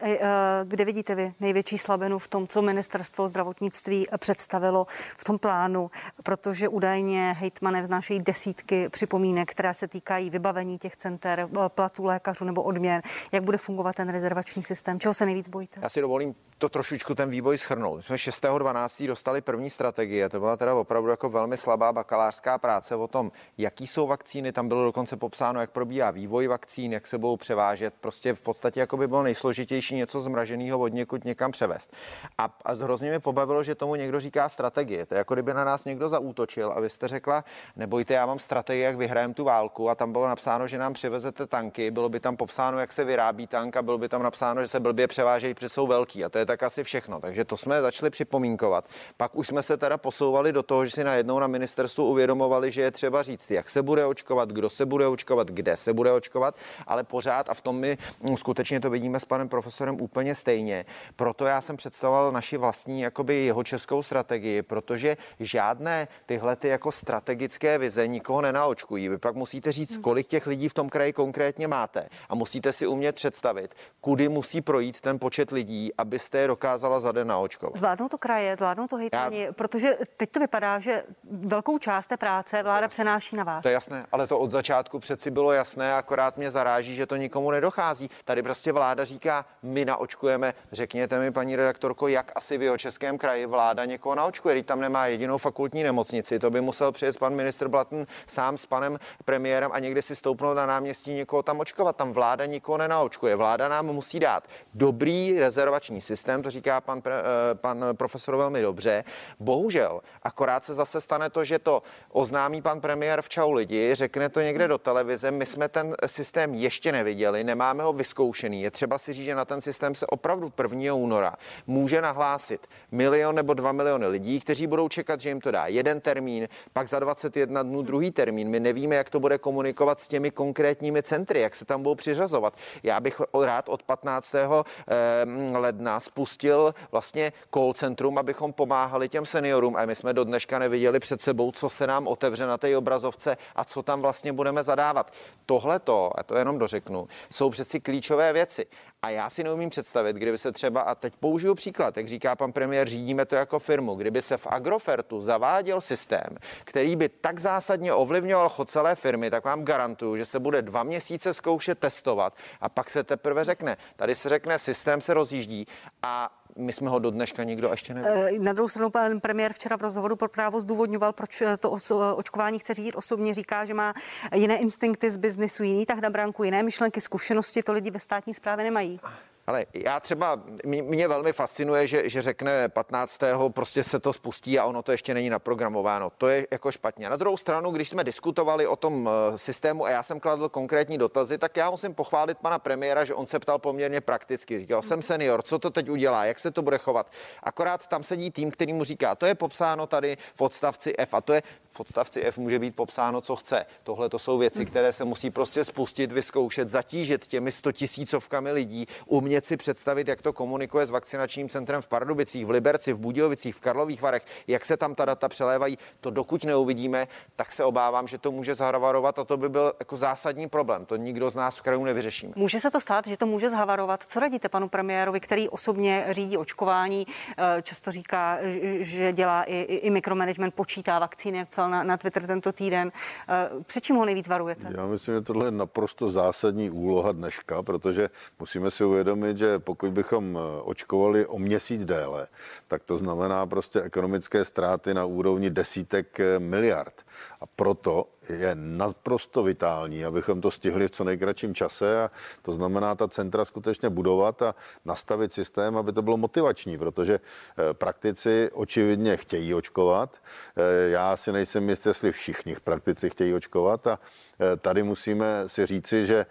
kde 0.64 0.84
vidíte 0.84 1.14
vy 1.14 1.34
největší 1.40 1.78
slabinu 1.78 2.18
v 2.18 2.28
tom, 2.28 2.46
co 2.46 2.62
ministerstvo 2.62 3.28
zdravotnictví 3.28 4.06
představilo 4.18 4.86
v 5.16 5.24
tom 5.24 5.38
plánu, 5.38 5.90
protože 6.22 6.68
údajně 6.68 7.27
hejtmane 7.32 7.82
vznášejí 7.82 8.20
desítky 8.20 8.88
připomínek, 8.88 9.50
které 9.50 9.74
se 9.74 9.88
týkají 9.88 10.30
vybavení 10.30 10.78
těch 10.78 10.96
center, 10.96 11.48
platů 11.68 12.04
lékařů 12.04 12.44
nebo 12.44 12.62
odměn. 12.62 13.02
Jak 13.32 13.42
bude 13.42 13.58
fungovat 13.58 13.96
ten 13.96 14.08
rezervační 14.08 14.62
systém? 14.62 15.00
Čeho 15.00 15.14
se 15.14 15.26
nejvíc 15.26 15.48
bojíte? 15.48 15.80
Já 15.82 15.88
si 15.88 16.00
dovolím 16.00 16.34
to 16.58 16.68
trošičku 16.68 17.14
ten 17.14 17.30
vývoj 17.30 17.58
schrnout. 17.58 17.96
My 17.96 18.02
jsme 18.02 18.16
6.12. 18.16 19.06
dostali 19.06 19.40
první 19.40 19.70
strategie, 19.70 20.28
to 20.28 20.40
byla 20.40 20.56
teda 20.56 20.74
opravdu 20.74 21.10
jako 21.10 21.30
velmi 21.30 21.56
slabá 21.56 21.92
bakalářská 21.92 22.58
práce 22.58 22.94
o 22.96 23.08
tom, 23.08 23.32
jaký 23.58 23.86
jsou 23.86 24.06
vakcíny, 24.06 24.52
tam 24.52 24.68
bylo 24.68 24.84
dokonce 24.84 25.16
popsáno, 25.16 25.60
jak 25.60 25.70
probíhá 25.70 26.10
vývoj 26.10 26.46
vakcín, 26.46 26.92
jak 26.92 27.06
se 27.06 27.18
budou 27.18 27.36
převážet, 27.36 27.94
prostě 28.00 28.34
v 28.34 28.42
podstatě 28.42 28.80
jako 28.80 28.96
by 28.96 29.08
bylo 29.08 29.22
nejsložitější 29.22 29.94
něco 29.94 30.20
zmraženého 30.20 30.78
od 30.78 30.88
někud 30.88 31.24
někam 31.24 31.50
převést. 31.50 31.92
A, 32.38 32.56
a 32.64 32.72
hrozně 32.72 33.08
mě 33.08 33.20
pobavilo, 33.20 33.62
že 33.62 33.74
tomu 33.74 33.94
někdo 33.94 34.20
říká 34.20 34.48
strategie. 34.48 35.06
To 35.06 35.14
je 35.14 35.18
jako 35.18 35.34
kdyby 35.34 35.54
na 35.54 35.64
nás 35.64 35.84
někdo 35.84 36.08
zaútočil 36.08 36.72
a 36.76 36.80
vy 36.80 36.90
jste 36.90 37.08
řekla, 37.18 37.44
nebojte, 37.76 38.14
já 38.14 38.26
mám 38.26 38.38
strategii, 38.38 38.82
jak 38.82 38.96
vyhrajeme 38.96 39.34
tu 39.34 39.44
válku 39.44 39.90
a 39.90 39.94
tam 39.94 40.12
bylo 40.12 40.28
napsáno, 40.28 40.68
že 40.68 40.78
nám 40.78 40.92
přivezete 40.92 41.46
tanky, 41.46 41.90
bylo 41.90 42.08
by 42.08 42.20
tam 42.20 42.36
popsáno, 42.36 42.78
jak 42.78 42.92
se 42.92 43.04
vyrábí 43.04 43.46
tank 43.46 43.76
a 43.76 43.82
bylo 43.82 43.98
by 43.98 44.08
tam 44.08 44.22
napsáno, 44.22 44.62
že 44.62 44.68
se 44.68 44.80
blbě 44.80 45.06
převážejí, 45.06 45.54
protože 45.54 45.68
jsou 45.68 45.86
velký. 45.86 46.24
A 46.24 46.28
to 46.28 46.38
je 46.38 46.46
tak 46.46 46.62
asi 46.62 46.84
všechno. 46.84 47.20
Takže 47.20 47.44
to 47.44 47.56
jsme 47.56 47.82
začali 47.82 48.10
připomínkovat. 48.10 48.84
Pak 49.16 49.34
už 49.34 49.46
jsme 49.46 49.62
se 49.62 49.76
teda 49.76 49.98
posouvali 49.98 50.52
do 50.52 50.62
toho, 50.62 50.84
že 50.84 50.90
si 50.90 51.04
najednou 51.04 51.38
na 51.38 51.46
ministerstvu 51.46 52.06
uvědomovali, 52.06 52.70
že 52.70 52.82
je 52.82 52.90
třeba 52.90 53.22
říct, 53.22 53.50
jak 53.50 53.70
se 53.70 53.82
bude 53.82 54.06
očkovat, 54.06 54.52
kdo 54.52 54.70
se 54.70 54.86
bude 54.86 55.06
očkovat, 55.06 55.50
kde 55.50 55.76
se 55.76 55.92
bude 55.92 56.12
očkovat, 56.12 56.54
ale 56.86 57.04
pořád 57.04 57.48
a 57.48 57.54
v 57.54 57.60
tom 57.60 57.76
my 57.76 57.98
mm, 58.20 58.36
skutečně 58.36 58.80
to 58.80 58.90
vidíme 58.90 59.20
s 59.20 59.24
panem 59.24 59.48
profesorem 59.48 60.00
úplně 60.00 60.34
stejně. 60.34 60.84
Proto 61.16 61.46
já 61.46 61.60
jsem 61.60 61.76
představoval 61.76 62.32
naši 62.32 62.56
vlastní 62.56 63.00
jakoby 63.00 63.34
jeho 63.34 63.64
českou 63.64 64.02
strategii, 64.02 64.62
protože 64.62 65.16
žádné 65.40 66.08
tyhle 66.26 66.56
ty 66.56 66.68
jako 66.68 66.92
strategické 66.98 67.78
vize 67.78 68.06
nikoho 68.06 68.42
nenaočkují. 68.42 69.08
Vy 69.08 69.18
pak 69.18 69.34
musíte 69.34 69.72
říct, 69.72 69.92
hmm. 69.92 70.02
kolik 70.02 70.26
těch 70.26 70.46
lidí 70.46 70.68
v 70.68 70.74
tom 70.74 70.88
kraji 70.88 71.12
konkrétně 71.12 71.68
máte 71.68 72.08
a 72.28 72.34
musíte 72.34 72.72
si 72.72 72.86
umět 72.86 73.14
představit, 73.14 73.74
kudy 74.00 74.28
musí 74.28 74.60
projít 74.60 75.00
ten 75.00 75.18
počet 75.18 75.50
lidí, 75.50 75.92
abyste 75.98 76.38
je 76.38 76.46
dokázala 76.46 77.00
za 77.00 77.12
den 77.12 77.28
naočkovat. 77.28 77.76
Zvládnou 77.76 78.08
to 78.08 78.18
kraje, 78.18 78.56
zvládnou 78.56 78.86
to 78.86 78.96
hejtmani, 78.96 79.42
Já... 79.42 79.52
protože 79.52 79.96
teď 80.16 80.30
to 80.30 80.40
vypadá, 80.40 80.78
že 80.78 81.04
velkou 81.30 81.78
část 81.78 82.06
té 82.06 82.16
práce 82.16 82.62
vláda 82.62 82.88
přenáší 82.88 83.36
na 83.36 83.44
vás. 83.44 83.62
To 83.62 83.68
je 83.68 83.72
jasné, 83.72 84.06
ale 84.12 84.26
to 84.26 84.38
od 84.38 84.50
začátku 84.50 84.98
přeci 84.98 85.30
bylo 85.30 85.52
jasné, 85.52 85.94
akorát 85.94 86.36
mě 86.36 86.50
zaráží, 86.50 86.96
že 86.96 87.06
to 87.06 87.16
nikomu 87.16 87.50
nedochází. 87.50 88.10
Tady 88.24 88.42
prostě 88.42 88.72
vláda 88.72 89.04
říká, 89.04 89.46
my 89.62 89.84
naočkujeme. 89.84 90.54
Řekněte 90.72 91.18
mi, 91.18 91.30
paní 91.30 91.56
redaktorko, 91.56 92.08
jak 92.08 92.32
asi 92.34 92.58
v 92.58 92.62
jeho 92.62 92.78
českém 92.78 93.18
kraji 93.18 93.46
vláda 93.46 93.84
někoho 93.84 94.14
naočkuje, 94.14 94.54
když 94.54 94.66
tam 94.66 94.80
nemá 94.80 95.06
jedinou 95.06 95.38
fakultní 95.38 95.82
nemocnici. 95.82 96.38
To 96.38 96.50
by 96.50 96.60
musel 96.60 96.87
přijet 96.92 97.18
pan 97.18 97.34
ministr 97.34 97.68
Blatn 97.68 98.02
sám 98.26 98.58
s 98.58 98.66
panem 98.66 98.98
premiérem 99.24 99.70
a 99.72 99.78
někdy 99.78 100.02
si 100.02 100.16
stoupnout 100.16 100.54
na 100.54 100.66
náměstí 100.66 101.12
někoho 101.12 101.42
tam 101.42 101.60
očkovat. 101.60 101.96
Tam 101.96 102.12
vláda 102.12 102.46
nikoho 102.46 102.78
nenaočkuje. 102.78 103.36
Vláda 103.36 103.68
nám 103.68 103.86
musí 103.86 104.20
dát 104.20 104.44
dobrý 104.74 105.38
rezervační 105.38 106.00
systém, 106.00 106.42
to 106.42 106.50
říká 106.50 106.80
pan, 106.80 107.02
eh, 107.06 107.54
pan 107.54 107.84
profesor 107.92 108.36
velmi 108.36 108.62
dobře. 108.62 109.04
Bohužel, 109.40 110.00
akorát 110.22 110.64
se 110.64 110.74
zase 110.74 111.00
stane 111.00 111.30
to, 111.30 111.44
že 111.44 111.58
to 111.58 111.82
oznámí 112.10 112.62
pan 112.62 112.80
premiér 112.80 113.22
v 113.22 113.28
Čau 113.28 113.52
lidi, 113.52 113.94
řekne 113.94 114.28
to 114.28 114.40
někde 114.40 114.68
do 114.68 114.78
televize, 114.78 115.30
my 115.30 115.46
jsme 115.46 115.68
ten 115.68 115.94
systém 116.06 116.54
ještě 116.54 116.92
neviděli, 116.92 117.44
nemáme 117.44 117.82
ho 117.82 117.92
vyzkoušený. 117.92 118.62
Je 118.62 118.70
třeba 118.70 118.98
si 118.98 119.12
říct, 119.12 119.24
že 119.24 119.34
na 119.34 119.44
ten 119.44 119.60
systém 119.60 119.94
se 119.94 120.06
opravdu 120.06 120.52
1. 120.62 120.94
února 120.94 121.34
může 121.66 122.00
nahlásit 122.02 122.66
milion 122.90 123.34
nebo 123.34 123.54
dva 123.54 123.72
miliony 123.72 124.06
lidí, 124.06 124.40
kteří 124.40 124.66
budou 124.66 124.88
čekat, 124.88 125.20
že 125.20 125.28
jim 125.28 125.40
to 125.40 125.50
dá 125.50 125.66
jeden 125.66 126.00
termín, 126.00 126.48
pak 126.78 126.88
za 126.88 126.98
21 126.98 127.62
dnů 127.62 127.82
druhý 127.82 128.10
termín. 128.10 128.48
My 128.48 128.60
nevíme, 128.60 128.94
jak 128.94 129.10
to 129.10 129.20
bude 129.20 129.38
komunikovat 129.38 130.00
s 130.00 130.08
těmi 130.08 130.30
konkrétními 130.30 131.02
centry, 131.02 131.40
jak 131.40 131.54
se 131.54 131.64
tam 131.64 131.82
budou 131.82 131.94
přiřazovat. 131.94 132.54
Já 132.82 133.00
bych 133.00 133.20
rád 133.44 133.68
od 133.68 133.82
15. 133.82 134.34
Ehm, 134.34 135.56
ledna 135.56 136.00
spustil 136.00 136.38
spustil 136.38 136.74
vlastně 136.92 137.32
call 137.54 137.72
centrum, 137.72 138.18
abychom 138.18 138.52
pomáhali 138.52 139.08
těm 139.08 139.26
seniorům 139.26 139.76
a 139.76 139.86
my 139.86 139.94
jsme 139.94 140.12
do 140.12 140.24
dneška 140.24 140.58
neviděli 140.58 141.00
před 141.00 141.20
sebou, 141.20 141.52
co 141.52 141.68
se 141.68 141.86
nám 141.86 142.06
otevře 142.06 142.46
na 142.46 142.58
té 142.58 142.76
obrazovce 142.76 143.36
a 143.56 143.64
co 143.64 143.82
tam 143.82 144.00
vlastně 144.00 144.32
budeme 144.32 144.64
zadávat. 144.64 145.12
Tohle 145.46 145.78
to, 145.78 146.10
a 146.14 146.22
to 146.22 146.38
jenom 146.38 146.58
dořeknu, 146.58 147.08
jsou 147.30 147.50
přeci 147.50 147.80
klíčové 147.80 148.32
věci. 148.32 148.66
A 149.02 149.10
já 149.10 149.30
si 149.30 149.44
neumím 149.44 149.70
představit, 149.70 150.16
kdyby 150.16 150.38
se 150.38 150.52
třeba, 150.52 150.80
a 150.80 150.94
teď 150.94 151.16
použiju 151.16 151.54
příklad, 151.54 151.96
jak 151.96 152.08
říká 152.08 152.36
pan 152.36 152.52
premiér, 152.52 152.88
řídíme 152.88 153.26
to 153.26 153.34
jako 153.34 153.58
firmu, 153.58 153.94
kdyby 153.94 154.22
se 154.22 154.36
v 154.36 154.46
Agrofertu 154.46 155.22
zaváděl 155.22 155.80
systém, 155.80 156.36
který 156.64 156.96
by 156.96 157.08
tak 157.08 157.38
zásadně 157.38 157.92
ovlivňoval 157.92 158.48
chod 158.48 158.70
celé 158.70 158.94
firmy, 158.94 159.30
tak 159.30 159.44
vám 159.44 159.64
garantuju, 159.64 160.16
že 160.16 160.24
se 160.24 160.38
bude 160.38 160.62
dva 160.62 160.82
měsíce 160.82 161.34
zkoušet 161.34 161.78
testovat 161.78 162.36
a 162.60 162.68
pak 162.68 162.90
se 162.90 163.04
teprve 163.04 163.44
řekne, 163.44 163.76
tady 163.96 164.14
se 164.14 164.28
řekne, 164.28 164.58
systém 164.58 165.00
se 165.00 165.14
rozjíždí 165.14 165.66
a 166.02 166.37
my 166.58 166.72
jsme 166.72 166.90
ho 166.90 166.98
do 166.98 167.10
dneška 167.10 167.44
nikdo 167.44 167.68
ještě 167.68 167.94
neviděl. 167.94 168.28
Eh, 168.34 168.38
na 168.38 168.52
druhou 168.52 168.68
stranu 168.68 168.90
pan 168.90 169.20
premiér 169.20 169.52
včera 169.52 169.76
v 169.76 169.80
rozhovoru 169.80 170.16
pro 170.16 170.28
právo 170.28 170.60
zdůvodňoval, 170.60 171.12
proč 171.12 171.42
eh, 171.42 171.56
to 171.56 171.78
očkování 172.16 172.58
chce 172.58 172.74
řídit 172.74 172.96
osobně. 172.96 173.34
Říká, 173.34 173.64
že 173.64 173.74
má 173.74 173.94
jiné 174.34 174.58
instinkty 174.58 175.10
z 175.10 175.16
biznesu, 175.16 175.62
jiný 175.62 175.86
tak 175.86 175.98
na 175.98 176.10
branku, 176.10 176.44
jiné 176.44 176.62
myšlenky, 176.62 177.00
zkušenosti, 177.00 177.62
to 177.62 177.72
lidi 177.72 177.90
ve 177.90 178.00
státní 178.00 178.34
správě 178.34 178.64
nemají. 178.64 179.00
Ale 179.48 179.66
já 179.74 180.00
třeba, 180.00 180.42
mě 180.64 181.08
velmi 181.08 181.32
fascinuje, 181.32 181.86
že, 181.86 182.08
že 182.08 182.22
řekne 182.22 182.68
15. 182.68 183.20
prostě 183.48 183.84
se 183.84 184.00
to 184.00 184.12
spustí 184.12 184.58
a 184.58 184.64
ono 184.64 184.82
to 184.82 184.92
ještě 184.92 185.14
není 185.14 185.30
naprogramováno. 185.30 186.12
To 186.18 186.28
je 186.28 186.46
jako 186.50 186.72
špatně. 186.72 187.10
Na 187.10 187.16
druhou 187.16 187.36
stranu, 187.36 187.70
když 187.70 187.88
jsme 187.88 188.04
diskutovali 188.04 188.66
o 188.66 188.76
tom 188.76 189.08
eh, 189.08 189.38
systému 189.38 189.84
a 189.84 189.90
já 189.90 190.02
jsem 190.02 190.20
kladl 190.20 190.48
konkrétní 190.48 190.98
dotazy, 190.98 191.38
tak 191.38 191.56
já 191.56 191.70
musím 191.70 191.94
pochválit 191.94 192.38
pana 192.38 192.58
premiéra, 192.58 193.04
že 193.04 193.14
on 193.14 193.26
se 193.26 193.38
ptal 193.38 193.58
poměrně 193.58 194.00
prakticky. 194.00 194.60
Říkal, 194.60 194.82
jsem 194.82 195.02
senior, 195.02 195.42
co 195.42 195.58
to 195.58 195.70
teď 195.70 195.88
udělá, 195.88 196.24
jak 196.24 196.38
se 196.38 196.50
to 196.50 196.62
bude 196.62 196.78
chovat. 196.78 197.12
Akorát 197.42 197.86
tam 197.86 198.04
sedí 198.04 198.30
tým, 198.30 198.50
který 198.50 198.72
mu 198.72 198.84
říká, 198.84 199.14
to 199.14 199.26
je 199.26 199.34
popsáno 199.34 199.86
tady 199.86 200.16
v 200.34 200.40
odstavci 200.40 200.94
F 200.98 201.14
a 201.14 201.20
to 201.20 201.32
je 201.32 201.42
v 201.70 201.80
odstavci 201.80 202.22
F 202.22 202.38
může 202.38 202.58
být 202.58 202.76
popsáno, 202.76 203.20
co 203.20 203.36
chce. 203.36 203.66
Tohle 203.82 204.08
to 204.08 204.18
jsou 204.18 204.38
věci, 204.38 204.66
které 204.66 204.92
se 204.92 205.04
musí 205.04 205.30
prostě 205.30 205.64
spustit, 205.64 206.12
vyzkoušet, 206.12 206.68
zatížit 206.68 207.26
těmi 207.26 207.52
100 207.52 207.72
tisícovkami 207.72 208.52
lidí, 208.52 208.86
umět 209.06 209.37
si 209.44 209.56
představit, 209.56 210.08
jak 210.08 210.22
to 210.22 210.32
komunikuje 210.32 210.86
s 210.86 210.90
vakcinačním 210.90 211.48
centrem 211.48 211.82
v 211.82 211.88
Pardubicích, 211.88 212.46
v 212.46 212.50
Liberci, 212.50 212.92
v 212.92 212.98
Budějovicích, 212.98 213.54
v 213.56 213.60
Karlových 213.60 214.02
Varech, 214.02 214.24
jak 214.46 214.64
se 214.64 214.76
tam 214.76 214.94
ta 214.94 215.04
data 215.04 215.28
přelévají. 215.28 215.78
To 216.00 216.10
dokud 216.10 216.44
neuvidíme, 216.44 217.06
tak 217.36 217.52
se 217.52 217.64
obávám, 217.64 218.06
že 218.06 218.18
to 218.18 218.32
může 218.32 218.54
zahravarovat 218.54 219.18
a 219.18 219.24
to 219.24 219.36
by 219.36 219.48
byl 219.48 219.72
jako 219.80 219.96
zásadní 219.96 220.48
problém. 220.48 220.86
To 220.86 220.96
nikdo 220.96 221.30
z 221.30 221.36
nás 221.36 221.58
v 221.58 221.62
kraju 221.62 221.84
nevyřešíme. 221.84 222.32
Může 222.36 222.60
se 222.60 222.70
to 222.70 222.80
stát, 222.80 223.06
že 223.06 223.16
to 223.16 223.26
může 223.26 223.48
zhavarovat. 223.48 224.04
Co 224.04 224.20
radíte 224.20 224.48
panu 224.48 224.68
premiérovi, 224.68 225.20
který 225.20 225.48
osobně 225.48 226.06
řídí 226.10 226.36
očkování, 226.36 227.06
eh, 227.38 227.62
často 227.62 227.92
říká, 227.92 228.38
že 228.80 229.12
dělá 229.12 229.42
i, 229.42 229.62
i 229.62 229.90
mikromanagement, 229.90 230.54
počítá 230.54 230.98
vakcíny, 230.98 231.38
jak 231.38 231.58
na, 231.58 231.82
na 231.82 231.96
Twitter 231.96 232.26
tento 232.26 232.52
týden. 232.52 232.92
Eh, 233.28 233.48
před 233.66 233.84
čím 233.84 233.96
ho 233.96 234.04
nejvíc 234.04 234.28
varujete? 234.28 234.68
Já 234.76 234.86
myslím, 234.86 235.14
že 235.14 235.20
tohle 235.20 235.46
je 235.46 235.50
naprosto 235.50 236.10
zásadní 236.10 236.70
úloha 236.70 237.12
dneška, 237.12 237.62
protože 237.62 238.10
musíme 238.38 238.70
si 238.70 238.84
uvědomit, 238.84 239.27
že 239.36 239.58
pokud 239.58 239.90
bychom 239.90 240.38
eh, 240.38 240.62
očkovali 240.62 241.26
o 241.26 241.38
měsíc 241.38 241.84
déle, 241.84 242.28
tak 242.68 242.82
to 242.82 242.98
znamená 242.98 243.46
prostě 243.46 243.82
ekonomické 243.82 244.44
ztráty 244.44 244.94
na 244.94 245.04
úrovni 245.04 245.50
desítek 245.50 246.20
eh, 246.20 246.38
miliard. 246.38 247.07
A 247.40 247.46
proto 247.46 248.06
je 248.28 248.50
naprosto 248.54 249.42
vitální, 249.42 250.04
abychom 250.04 250.40
to 250.40 250.50
stihli 250.50 250.88
v 250.88 250.90
co 250.90 251.04
nejkratším 251.04 251.54
čase 251.54 252.02
a 252.04 252.10
to 252.42 252.52
znamená 252.52 252.94
ta 252.94 253.08
centra 253.08 253.44
skutečně 253.44 253.90
budovat 253.90 254.42
a 254.42 254.54
nastavit 254.84 255.32
systém, 255.32 255.76
aby 255.76 255.92
to 255.92 256.02
bylo 256.02 256.16
motivační, 256.16 256.78
protože 256.78 257.14
eh, 257.14 257.74
praktici 257.74 258.50
očividně 258.52 259.16
chtějí 259.16 259.54
očkovat. 259.54 260.16
Eh, 260.56 260.88
já 260.88 261.16
si 261.16 261.32
nejsem 261.32 261.68
jistý, 261.68 261.88
jestli 261.88 262.12
všichni 262.12 262.56
praktici 262.64 263.10
chtějí 263.10 263.34
očkovat 263.34 263.86
a 263.86 263.98
eh, 264.40 264.56
tady 264.56 264.82
musíme 264.82 265.44
si 265.46 265.66
říci, 265.66 266.06
že 266.06 266.26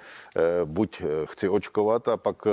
buď 0.66 1.04
chci 1.26 1.50
očkovat 1.50 2.08
a 2.08 2.18
pak 2.18 2.46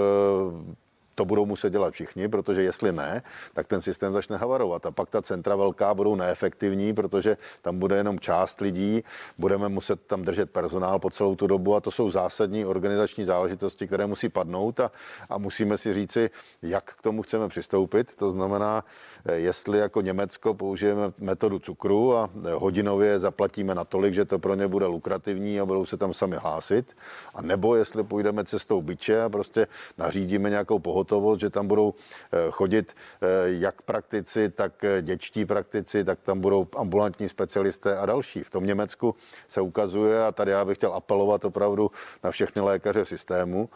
to 1.15 1.25
budou 1.25 1.47
muset 1.47 1.71
dělat 1.71 1.95
všichni, 1.95 2.29
protože 2.29 2.63
jestli 2.63 2.93
ne, 2.93 3.23
tak 3.53 3.67
ten 3.67 3.81
systém 3.81 4.13
začne 4.13 4.37
havarovat. 4.37 4.87
A 4.87 4.91
pak 4.91 5.11
ta 5.11 5.23
centra 5.23 5.57
velká 5.57 5.95
budou 5.95 6.15
neefektivní, 6.15 6.95
protože 6.95 7.37
tam 7.63 7.79
bude 7.79 7.97
jenom 7.97 8.21
část 8.21 8.61
lidí, 8.61 9.05
budeme 9.39 9.69
muset 9.69 10.01
tam 10.07 10.23
držet 10.23 10.51
personál 10.51 10.99
po 10.99 11.11
celou 11.11 11.37
tu 11.37 11.47
dobu 11.47 11.75
a 11.75 11.81
to 11.81 11.91
jsou 11.91 12.11
zásadní 12.11 12.65
organizační 12.65 13.25
záležitosti, 13.25 13.87
které 13.87 14.07
musí 14.07 14.29
padnout 14.29 14.81
a, 14.81 14.91
a 15.31 15.39
musíme 15.39 15.79
si 15.79 15.95
říci, 15.95 16.31
jak 16.63 16.85
k 16.95 17.03
tomu 17.03 17.23
chceme 17.23 17.49
přistoupit. 17.49 18.15
To 18.17 18.31
znamená, 18.31 18.85
jestli 19.35 19.79
jako 19.79 20.01
Německo 20.01 20.55
použijeme 20.55 21.13
metodu 21.19 21.59
cukru 21.59 22.17
a 22.17 22.31
hodinově 22.55 23.19
zaplatíme 23.19 23.75
natolik, 23.75 24.15
že 24.15 24.25
to 24.25 24.39
pro 24.39 24.55
ně 24.55 24.69
bude 24.69 24.87
lukrativní 24.87 25.61
a 25.61 25.67
budou 25.67 25.87
se 25.87 25.97
tam 25.97 26.15
sami 26.15 26.37
hlásit, 26.37 26.97
a 27.35 27.43
nebo 27.43 27.77
jestli 27.77 28.05
půjdeme 28.05 28.45
cestou 28.45 28.83
byče 28.83 29.23
a 29.23 29.29
prostě 29.29 29.67
nařídíme 29.99 30.51
nějakou 30.51 30.79
pohotovost, 31.05 31.41
že 31.41 31.51
tam 31.51 31.69
budou 31.69 31.95
eh, 32.33 32.51
chodit 32.51 32.93
eh, 32.93 33.27
jak 33.47 33.83
praktici, 33.83 34.49
tak 34.51 34.85
eh, 34.85 35.03
děčtí 35.03 35.45
praktici, 35.45 36.05
tak 36.05 36.21
tam 36.21 36.41
budou 36.41 36.67
ambulantní 36.77 37.29
specialisté 37.29 37.99
a 37.99 38.07
další. 38.07 38.43
V 38.43 38.51
tom 38.51 38.67
Německu 38.67 39.15
se 39.49 39.61
ukazuje, 39.61 40.25
a 40.25 40.33
tady 40.33 40.51
já 40.51 40.65
bych 40.65 40.79
chtěl 40.79 40.93
apelovat 40.93 41.45
opravdu 41.45 41.91
na 42.25 42.31
všechny 42.31 42.63
lékaře 42.63 43.05
v 43.05 43.09
systému, 43.09 43.69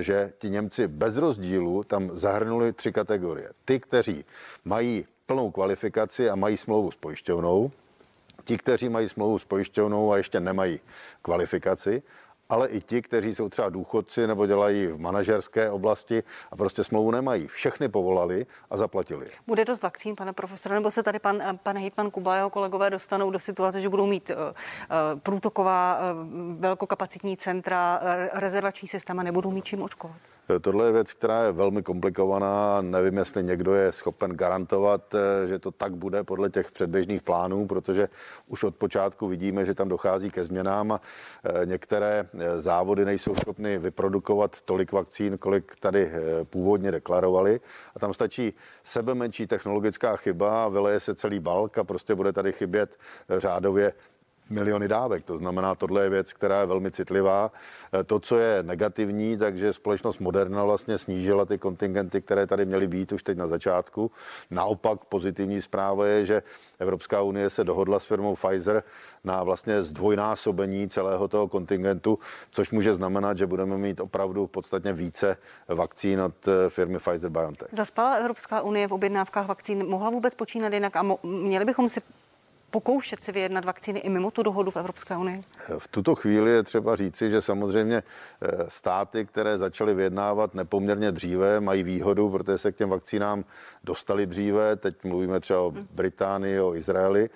že 0.00 0.32
ti 0.38 0.50
Němci 0.50 0.88
bez 0.88 1.16
rozdílu 1.16 1.84
tam 1.84 2.10
zahrnuli 2.14 2.72
tři 2.72 2.92
kategorie. 2.92 3.48
Ty, 3.64 3.80
kteří 3.80 4.24
mají 4.64 5.06
plnou 5.26 5.50
kvalifikaci 5.50 6.30
a 6.30 6.34
mají 6.36 6.56
smlouvu 6.56 6.90
s 6.90 6.96
pojišťovnou, 6.96 7.70
ti, 8.44 8.58
kteří 8.58 8.88
mají 8.88 9.08
smlouvu 9.08 9.38
s 9.38 9.44
pojišťovnou 9.44 10.12
a 10.12 10.16
ještě 10.16 10.40
nemají 10.40 10.80
kvalifikaci, 11.22 12.02
ale 12.48 12.68
i 12.68 12.80
ti, 12.80 13.02
kteří 13.02 13.34
jsou 13.34 13.48
třeba 13.48 13.68
důchodci 13.68 14.26
nebo 14.26 14.46
dělají 14.46 14.86
v 14.86 15.00
manažerské 15.00 15.70
oblasti 15.70 16.22
a 16.50 16.56
prostě 16.56 16.84
smlouvu 16.84 17.10
nemají. 17.10 17.46
Všechny 17.46 17.88
povolali 17.88 18.46
a 18.70 18.76
zaplatili. 18.76 19.30
Bude 19.46 19.64
dost 19.64 19.82
vakcín, 19.82 20.16
pane 20.16 20.32
profesore, 20.32 20.74
nebo 20.74 20.90
se 20.90 21.02
tady 21.02 21.18
pan, 21.18 21.42
pan 21.62 21.78
hejtman 21.78 22.10
Kuba 22.10 22.32
a 22.32 22.36
jeho 22.36 22.50
kolegové 22.50 22.90
dostanou 22.90 23.30
do 23.30 23.38
situace, 23.38 23.80
že 23.80 23.88
budou 23.88 24.06
mít 24.06 24.30
uh, 24.30 24.36
průtoková 25.20 25.98
uh, 25.98 26.60
velkokapacitní 26.60 27.36
centra, 27.36 28.00
uh, 28.02 28.38
rezervační 28.40 28.88
systém 28.88 29.18
a 29.18 29.22
nebudou 29.22 29.50
mít 29.50 29.64
čím 29.64 29.82
očkovat? 29.82 30.35
Tohle 30.60 30.86
je 30.86 30.92
věc, 30.92 31.12
která 31.12 31.42
je 31.42 31.52
velmi 31.52 31.82
komplikovaná. 31.82 32.80
Nevím, 32.80 33.16
jestli 33.16 33.42
někdo 33.42 33.74
je 33.74 33.92
schopen 33.92 34.30
garantovat, 34.30 35.14
eh, 35.14 35.46
že 35.46 35.58
to 35.58 35.70
tak 35.70 35.96
bude 35.96 36.24
podle 36.24 36.50
těch 36.50 36.72
předběžných 36.72 37.22
plánů, 37.22 37.66
protože 37.66 38.08
už 38.46 38.64
od 38.64 38.76
počátku 38.76 39.26
vidíme, 39.26 39.64
že 39.64 39.74
tam 39.74 39.88
dochází 39.88 40.30
ke 40.30 40.44
změnám 40.44 40.92
a 40.92 41.00
eh, 41.44 41.66
některé 41.66 42.28
eh, 42.38 42.60
závody 42.60 43.04
nejsou 43.04 43.34
schopny 43.34 43.78
vyprodukovat 43.78 44.62
tolik 44.62 44.92
vakcín, 44.92 45.38
kolik 45.38 45.76
tady 45.80 46.10
původně 46.44 46.90
deklarovali. 46.90 47.60
A 47.96 47.98
tam 47.98 48.14
stačí 48.14 48.54
sebe 48.82 49.14
menší 49.14 49.46
technologická 49.46 50.16
chyba, 50.16 50.68
vyleje 50.68 51.00
se 51.00 51.14
celý 51.14 51.38
balk 51.38 51.78
a 51.78 51.84
prostě 51.84 52.14
bude 52.14 52.32
tady 52.32 52.52
chybět 52.52 52.98
řádově 53.38 53.92
miliony 54.50 54.88
dávek. 54.88 55.22
To 55.22 55.38
znamená, 55.38 55.74
tohle 55.74 56.02
je 56.02 56.10
věc, 56.10 56.32
která 56.32 56.60
je 56.60 56.66
velmi 56.66 56.90
citlivá. 56.90 57.52
E, 58.00 58.04
to, 58.04 58.20
co 58.20 58.38
je 58.38 58.62
negativní, 58.62 59.36
takže 59.36 59.72
společnost 59.72 60.18
Moderna 60.18 60.64
vlastně 60.64 60.98
snížila 60.98 61.44
ty 61.44 61.58
kontingenty, 61.58 62.22
které 62.22 62.46
tady 62.46 62.64
měly 62.64 62.86
být 62.86 63.12
už 63.12 63.22
teď 63.22 63.38
na 63.38 63.46
začátku. 63.46 64.10
Naopak 64.50 65.04
pozitivní 65.04 65.62
zpráva 65.62 66.06
je, 66.06 66.26
že 66.26 66.42
Evropská 66.78 67.22
unie 67.22 67.50
se 67.50 67.64
dohodla 67.64 67.98
s 67.98 68.04
firmou 68.04 68.34
Pfizer 68.34 68.82
na 69.24 69.42
vlastně 69.42 69.82
zdvojnásobení 69.82 70.88
celého 70.88 71.28
toho 71.28 71.48
kontingentu, 71.48 72.18
což 72.50 72.70
může 72.70 72.94
znamenat, 72.94 73.38
že 73.38 73.46
budeme 73.46 73.78
mít 73.78 74.00
opravdu 74.00 74.46
podstatně 74.46 74.92
více 74.92 75.36
vakcín 75.68 76.20
od 76.20 76.48
e, 76.48 76.70
firmy 76.70 76.98
Pfizer 76.98 77.30
BioNTech. 77.30 77.68
Zaspala 77.72 78.14
Evropská 78.14 78.60
unie 78.60 78.88
v 78.88 78.92
objednávkách 78.92 79.46
vakcín. 79.46 79.86
Mohla 79.86 80.10
vůbec 80.10 80.34
počínat 80.34 80.72
jinak 80.72 80.96
a 80.96 81.02
mo- 81.02 81.18
měli 81.22 81.64
bychom 81.64 81.88
si 81.88 82.00
pokoušet 82.76 83.24
si 83.24 83.32
vyjednat 83.32 83.64
vakcíny 83.64 84.00
i 84.00 84.08
mimo 84.08 84.30
tu 84.30 84.42
dohodu 84.42 84.70
v 84.70 84.76
Evropské 84.76 85.16
unii? 85.16 85.40
V 85.78 85.88
tuto 85.88 86.14
chvíli 86.14 86.50
je 86.50 86.62
třeba 86.62 86.96
říci, 86.96 87.30
že 87.30 87.40
samozřejmě 87.40 87.96
eh, 87.96 88.48
státy, 88.68 89.24
které 89.24 89.58
začaly 89.58 89.94
vyjednávat 89.94 90.54
nepoměrně 90.54 91.12
dříve, 91.12 91.60
mají 91.60 91.82
výhodu, 91.82 92.30
protože 92.30 92.58
se 92.58 92.72
k 92.72 92.76
těm 92.76 92.88
vakcínám 92.88 93.44
dostali 93.84 94.26
dříve. 94.26 94.76
Teď 94.76 95.04
mluvíme 95.04 95.40
třeba 95.40 95.60
o 95.60 95.70
Británii, 95.70 96.60
o 96.60 96.74
Izraeli 96.74 97.30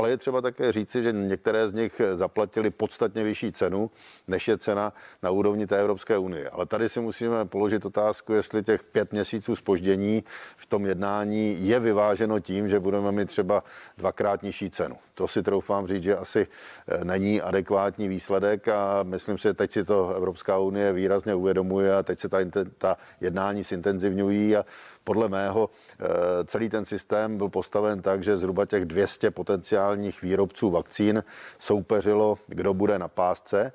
ale 0.00 0.10
je 0.10 0.16
třeba 0.16 0.40
také 0.40 0.72
říci, 0.72 1.02
že 1.02 1.12
některé 1.12 1.68
z 1.68 1.72
nich 1.72 2.00
zaplatili 2.12 2.70
podstatně 2.70 3.24
vyšší 3.24 3.52
cenu, 3.52 3.90
než 4.28 4.48
je 4.48 4.58
cena 4.58 4.92
na 5.22 5.30
úrovni 5.30 5.66
té 5.66 5.80
Evropské 5.80 6.18
unie. 6.18 6.50
Ale 6.50 6.66
tady 6.66 6.88
si 6.88 7.00
musíme 7.00 7.44
položit 7.44 7.84
otázku, 7.86 8.32
jestli 8.32 8.62
těch 8.62 8.82
pět 8.82 9.12
měsíců 9.12 9.56
spoždění 9.56 10.24
v 10.56 10.66
tom 10.66 10.86
jednání 10.86 11.68
je 11.68 11.80
vyváženo 11.80 12.40
tím, 12.40 12.68
že 12.68 12.80
budeme 12.80 13.12
mít 13.12 13.28
třeba 13.28 13.64
dvakrát 13.98 14.42
nižší 14.42 14.70
cenu. 14.70 14.96
To 15.20 15.28
si 15.28 15.42
troufám 15.42 15.86
říct, 15.86 16.02
že 16.02 16.16
asi 16.16 16.46
eh, 16.88 17.04
není 17.04 17.40
adekvátní 17.40 18.08
výsledek 18.08 18.68
a 18.68 19.02
myslím 19.02 19.38
si, 19.38 19.42
že 19.42 19.54
teď 19.54 19.72
si 19.72 19.84
to 19.84 20.14
Evropská 20.14 20.58
unie 20.58 20.92
výrazně 20.92 21.34
uvědomuje 21.34 21.96
a 21.96 22.02
teď 22.02 22.18
se 22.18 22.28
ta, 22.28 22.38
ta 22.78 22.96
jednání 23.20 23.62
zintenzivňují 23.62 24.56
a 24.56 24.64
podle 25.04 25.28
mého 25.28 25.70
eh, 26.00 26.44
celý 26.44 26.68
ten 26.68 26.84
systém 26.84 27.36
byl 27.36 27.48
postaven 27.48 28.02
tak, 28.02 28.24
že 28.24 28.36
zhruba 28.36 28.66
těch 28.66 28.84
200 28.84 29.30
potenciálních 29.30 30.22
výrobců 30.22 30.70
vakcín 30.70 31.24
soupeřilo, 31.58 32.38
kdo 32.46 32.74
bude 32.74 32.98
na 32.98 33.08
pásce 33.08 33.72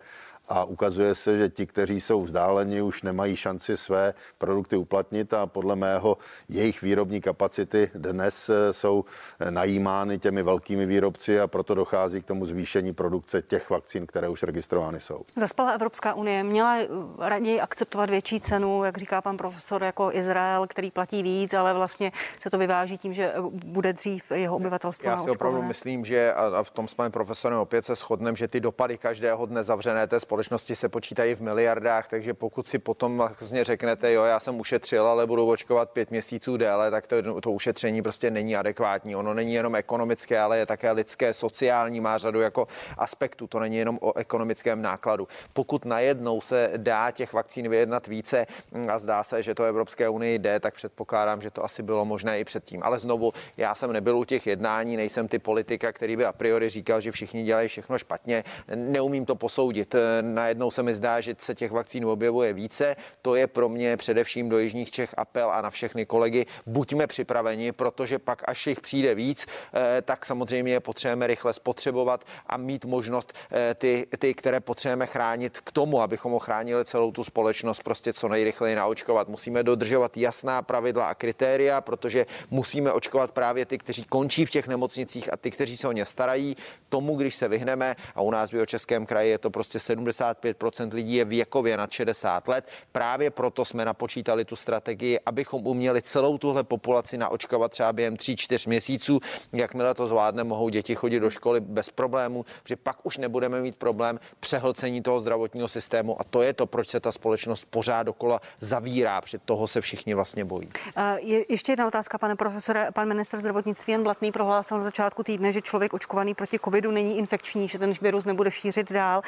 a 0.48 0.64
ukazuje 0.64 1.16
se, 1.16 1.38
že 1.38 1.50
ti, 1.50 1.66
kteří 1.66 2.02
jsou 2.02 2.22
vzdáleni, 2.22 2.82
už 2.82 3.04
nemají 3.04 3.36
šanci 3.36 3.78
své 3.78 4.14
produkty 4.38 4.76
uplatnit 4.78 5.34
a 5.34 5.46
podle 5.46 5.76
mého 5.76 6.18
jejich 6.50 6.82
výrobní 6.82 7.22
kapacity 7.22 7.92
dnes 7.96 8.50
eh, 8.50 8.74
jsou 8.74 9.06
eh, 9.40 9.52
najímány 9.52 10.20
těmi 10.20 10.44
velkými 10.44 10.86
výrobci 10.86 11.40
a 11.40 11.48
proto 11.48 11.76
dochází 11.76 12.22
k 12.22 12.26
tomu 12.26 12.46
zvýšení 12.46 12.94
produkce 12.94 13.42
těch 13.42 13.70
vakcín, 13.70 14.08
které 14.08 14.30
už 14.30 14.44
registrovány 14.44 15.00
jsou. 15.00 15.22
Zaspala 15.36 15.72
Evropská 15.72 16.14
unie, 16.14 16.44
měla 16.44 16.78
eh, 16.78 16.88
raději 17.20 17.62
akceptovat 17.62 18.10
větší 18.10 18.40
cenu, 18.40 18.84
jak 18.84 18.98
říká 18.98 19.22
pan 19.22 19.38
profesor, 19.38 19.84
jako 19.84 20.12
Izrael, 20.12 20.68
který 20.68 20.92
platí 20.92 21.24
víc, 21.24 21.54
ale 21.54 21.74
vlastně 21.74 22.12
se 22.40 22.50
to 22.50 22.58
vyváží 22.58 22.98
tím, 22.98 23.14
že 23.14 23.34
bude 23.66 23.94
dřív 23.94 24.32
jeho 24.32 24.56
obyvatelstvo. 24.56 25.10
Já 25.10 25.20
si 25.20 25.30
opravdu 25.30 25.62
myslím, 25.62 26.06
že 26.06 26.34
a 26.34 26.64
v 26.64 26.70
tom 26.70 26.88
s 26.88 26.94
panem 26.94 27.12
profesorem 27.12 27.60
opět 27.60 27.86
se 27.86 27.96
shodneme, 27.96 28.38
že 28.38 28.48
ty 28.48 28.60
dopady 28.60 28.98
každého 28.98 29.46
dne 29.46 29.64
zavřené 29.64 30.08
té 30.08 30.20
společnosti 30.20 30.35
se 30.76 30.90
počítají 30.90 31.36
v 31.36 31.42
miliardách, 31.42 32.08
takže 32.08 32.34
pokud 32.34 32.68
si 32.68 32.80
potom 32.80 33.18
vlastně 33.18 33.64
řeknete, 33.64 34.14
jo, 34.14 34.24
já 34.24 34.40
jsem 34.40 34.60
ušetřil, 34.60 35.08
ale 35.08 35.28
budu 35.28 35.50
očkovat 35.50 35.90
pět 35.90 36.12
měsíců 36.12 36.58
déle, 36.58 36.92
tak 36.92 37.08
to, 37.08 37.42
to 37.42 37.52
ušetření 37.52 38.02
prostě 38.02 38.32
není 38.32 38.56
adekvátní. 38.56 39.16
Ono 39.16 39.34
není 39.34 39.54
jenom 39.54 39.76
ekonomické, 39.76 40.40
ale 40.40 40.58
je 40.58 40.66
také 40.66 40.92
lidské, 40.92 41.34
sociální, 41.34 42.02
má 42.02 42.18
řadu 42.18 42.42
jako 42.42 42.68
aspektů. 42.98 43.48
To 43.48 43.60
není 43.60 43.78
jenom 43.78 44.00
o 44.02 44.18
ekonomickém 44.18 44.82
nákladu. 44.82 45.28
Pokud 45.54 45.86
najednou 45.86 46.42
se 46.42 46.72
dá 46.78 47.12
těch 47.12 47.34
vakcín 47.34 47.70
vyjednat 47.70 48.08
více 48.08 48.48
mm, 48.72 48.90
a 48.90 49.00
zdá 49.00 49.24
se, 49.24 49.44
že 49.44 49.56
to 49.56 49.64
Evropské 49.64 50.10
unii 50.10 50.40
jde, 50.40 50.60
tak 50.60 50.74
předpokládám, 50.74 51.42
že 51.42 51.52
to 51.52 51.66
asi 51.66 51.84
bylo 51.84 52.06
možné 52.06 52.40
i 52.40 52.44
předtím. 52.44 52.84
Ale 52.84 53.00
znovu, 53.00 53.34
já 53.58 53.76
jsem 53.76 53.94
nebyl 53.94 54.18
u 54.18 54.24
těch 54.24 54.48
jednání, 54.48 54.98
nejsem 54.98 55.28
ty 55.28 55.40
politika, 55.40 55.92
který 55.92 56.18
by 56.18 56.26
a 56.26 56.34
priori 56.34 56.70
říkal, 56.70 57.02
že 57.02 57.12
všichni 57.12 57.44
dělají 57.44 57.68
všechno 57.68 57.98
špatně. 57.98 58.44
Neumím 58.76 59.26
to 59.26 59.36
posoudit. 59.36 59.96
Najednou 60.34 60.72
se 60.72 60.84
mi 60.84 60.96
zdá, 60.96 61.22
že 61.22 61.36
se 61.40 61.56
těch 61.56 61.72
vakcín 61.72 62.06
objevuje 62.06 62.54
více. 62.54 62.96
To 63.22 63.36
je 63.36 63.48
pro 63.48 63.70
mě 63.70 63.98
především 63.98 64.50
do 64.50 64.60
Jižních 64.60 64.92
Čech 64.92 65.14
apel 65.18 65.52
a 65.52 65.62
na 65.62 65.70
všechny 65.70 66.06
kolegy. 66.06 66.46
Buďme 66.66 67.08
připraveni, 67.08 67.72
protože 67.72 68.20
pak, 68.20 68.44
až 68.48 68.68
jich 68.68 68.82
přijde 68.82 69.16
víc, 69.16 69.46
eh, 69.74 70.02
tak 70.02 70.26
samozřejmě 70.26 70.80
potřebujeme 70.80 71.28
rychle 71.28 71.54
spotřebovat 71.54 72.26
a 72.48 72.58
mít 72.58 72.86
možnost 72.86 73.34
eh, 73.52 73.74
ty, 73.74 74.08
ty, 74.20 74.34
které 74.34 74.60
potřebujeme 74.60 75.06
chránit 75.06 75.60
k 75.60 75.72
tomu, 75.72 76.02
abychom 76.02 76.34
ochránili 76.34 76.86
celou 76.86 77.12
tu 77.12 77.24
společnost, 77.24 77.84
prostě 77.84 78.14
co 78.14 78.28
nejrychleji 78.28 78.76
naočkovat. 78.76 79.28
Musíme 79.28 79.64
dodržovat 79.64 80.18
jasná 80.18 80.62
pravidla 80.62 81.10
a 81.10 81.16
kritéria, 81.16 81.82
protože 81.82 82.26
musíme 82.52 82.92
očkovat 82.92 83.32
právě 83.32 83.66
ty, 83.66 83.78
kteří 83.78 84.04
končí 84.04 84.46
v 84.46 84.50
těch 84.50 84.68
nemocnicích 84.68 85.34
a 85.34 85.38
ty, 85.38 85.52
kteří 85.52 85.78
se 85.78 85.88
o 85.88 85.92
ně 85.92 86.06
starají. 86.06 86.56
Tomu, 86.90 87.16
když 87.16 87.36
se 87.36 87.48
vyhneme, 87.48 87.96
a 88.16 88.22
u 88.22 88.32
nás 88.32 88.52
v 88.52 88.66
Českém 88.66 89.06
kraji 89.06 89.32
je 89.32 89.38
to 89.38 89.50
prostě 89.50 89.80
75% 90.16 90.94
lidí 90.94 91.16
je 91.16 91.26
věkově 91.26 91.78
nad 91.78 91.92
60 91.92 92.48
let, 92.48 92.68
právě 92.92 93.32
proto 93.32 93.66
jsme 93.66 93.86
napočítali 93.86 94.46
tu 94.46 94.56
strategii, 94.56 95.20
abychom 95.26 95.68
uměli 95.68 96.02
celou 96.02 96.38
tuhle 96.38 96.64
populaci 96.64 97.18
naočkovat 97.18 97.72
třeba 97.72 97.94
během 97.94 98.16
3-4 98.16 98.70
měsíců. 98.70 99.20
Jakmile 99.54 99.94
to 99.94 100.08
zvládne, 100.08 100.44
mohou 100.44 100.70
děti 100.70 100.96
chodit 100.96 101.20
do 101.20 101.30
školy 101.30 101.60
bez 101.60 101.90
problémů, 101.90 102.46
že 102.66 102.76
pak 102.76 102.98
už 103.04 103.18
nebudeme 103.18 103.62
mít 103.62 103.76
problém 103.76 104.20
přehlcení 104.40 105.02
toho 105.02 105.20
zdravotního 105.20 105.68
systému 105.68 106.22
a 106.22 106.24
to 106.24 106.42
je 106.42 106.54
to, 106.54 106.66
proč 106.66 106.88
se 106.88 107.00
ta 107.00 107.12
společnost 107.12 107.66
pořád 107.70 108.04
dokola 108.04 108.42
zavírá, 108.60 109.22
před 109.22 109.42
toho 109.46 109.68
se 109.68 109.82
všichni 109.82 110.14
vlastně 110.14 110.46
bojí. 110.46 110.70
Je, 111.18 111.46
ještě 111.50 111.72
jedna 111.72 111.88
otázka, 111.88 112.18
pane 112.18 112.36
profesore. 112.36 112.88
Pan 112.94 113.08
minister 113.08 113.40
zdravotnictví 113.40 113.92
Jan 113.94 114.04
Blatný 114.04 114.32
prohlásil 114.32 114.78
na 114.78 114.84
začátku 114.84 115.24
týdne, 115.24 115.52
že 115.52 115.62
člověk 115.62 115.94
očkovaný 115.94 116.34
proti 116.34 116.60
covidu 116.60 116.92
není 116.92 117.18
infekční, 117.18 117.68
že 117.68 117.80
ten 117.80 117.94
virus 118.02 118.26
nebude 118.26 118.52
šířit 118.52 118.92
dál. 118.92 119.22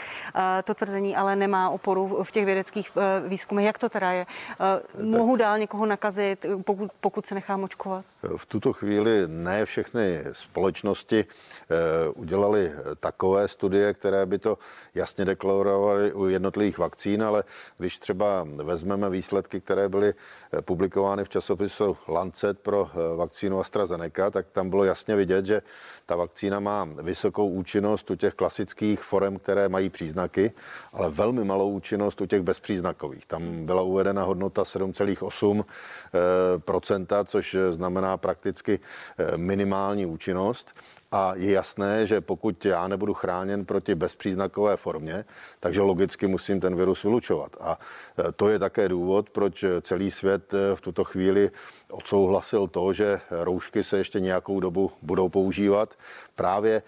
To 0.64 0.76
tvrzení 0.78 1.16
ale 1.16 1.36
nemá 1.36 1.70
oporu 1.70 2.24
v 2.24 2.32
těch 2.32 2.46
vědeckých 2.46 2.92
e, 2.98 3.30
výzkumech. 3.30 3.66
Jak 3.66 3.80
to 3.80 3.90
teda 3.90 4.12
je? 4.12 4.26
E, 4.26 5.04
mohu 5.04 5.36
dál 5.36 5.58
někoho 5.58 5.86
nakazit, 5.86 6.46
pokud, 6.66 6.92
pokud 7.02 7.26
se 7.26 7.36
nechám 7.36 7.64
očkovat? 7.64 8.06
V 8.38 8.46
tuto 8.46 8.74
chvíli 8.74 9.24
ne 9.28 9.66
všechny 9.66 10.24
společnosti 10.32 11.26
eh, 11.26 12.10
udělali 12.16 12.72
takové 13.00 13.48
studie, 13.48 13.94
které 13.94 14.26
by 14.26 14.40
to 14.40 14.58
jasně 14.96 15.26
deklarovaly 15.26 16.14
u 16.14 16.28
jednotlivých 16.28 16.78
vakcín, 16.78 17.24
ale 17.24 17.44
když 17.78 17.98
třeba 18.00 18.48
vezmeme 18.64 19.10
výsledky, 19.10 19.62
které 19.62 19.90
byly 19.90 20.14
eh, 20.14 20.62
publikovány 20.62 21.24
v 21.24 21.30
časopisu 21.30 21.98
Lancet 22.08 22.60
pro 22.60 22.90
eh, 22.92 23.16
vakcínu 23.16 23.60
AstraZeneca, 23.60 24.32
tak 24.32 24.46
tam 24.52 24.70
bylo 24.70 24.84
jasně 24.84 25.16
vidět, 25.16 25.46
že 25.46 25.62
ta 26.06 26.16
vakcína 26.16 26.60
má 26.60 26.88
vysokou 27.02 27.50
účinnost 27.50 28.12
u 28.12 28.16
těch 28.16 28.34
klasických 28.34 29.04
forem, 29.04 29.40
které 29.40 29.70
mají 29.70 29.90
příznaky, 29.90 30.52
ale 30.94 31.10
velmi 31.10 31.44
malou 31.44 31.72
účinnost 31.72 32.22
u 32.22 32.26
těch 32.26 32.42
bezpříznakových. 32.42 33.26
Tam 33.26 33.66
byla 33.66 33.82
uvedena 33.82 34.24
hodnota 34.24 34.64
7,8%, 34.64 37.26
což 37.26 37.58
znamená 37.70 38.18
prakticky 38.18 38.80
eh, 39.18 39.38
minimální 39.38 40.06
účinnost. 40.06 40.74
A 41.12 41.34
je 41.36 41.52
jasné, 41.52 42.08
že 42.08 42.22
pokud 42.22 42.66
já 42.66 42.88
nebudu 42.88 43.14
chráněn 43.14 43.66
proti 43.66 43.96
bezpříznakové 43.96 44.78
formě, 44.78 45.26
takže 45.60 45.82
logicky 45.82 46.28
musím 46.28 46.60
ten 46.60 46.76
virus 46.76 47.04
vylučovat. 47.04 47.56
A 47.60 47.80
eh, 48.20 48.32
to 48.32 48.50
je 48.50 48.60
také 48.60 48.90
důvod, 48.90 49.30
proč 49.30 49.66
celý 49.82 50.12
svět 50.12 50.54
eh, 50.54 50.76
v 50.76 50.82
tuto 50.82 51.04
chvíli 51.04 51.52
odsouhlasil 51.92 52.68
to, 52.68 52.94
že 52.94 53.22
roušky 53.32 53.84
se 53.84 53.98
ještě 53.98 54.20
nějakou 54.20 54.60
dobu 54.60 54.92
budou 55.02 55.30
používat 55.30 55.94
právě 56.36 56.84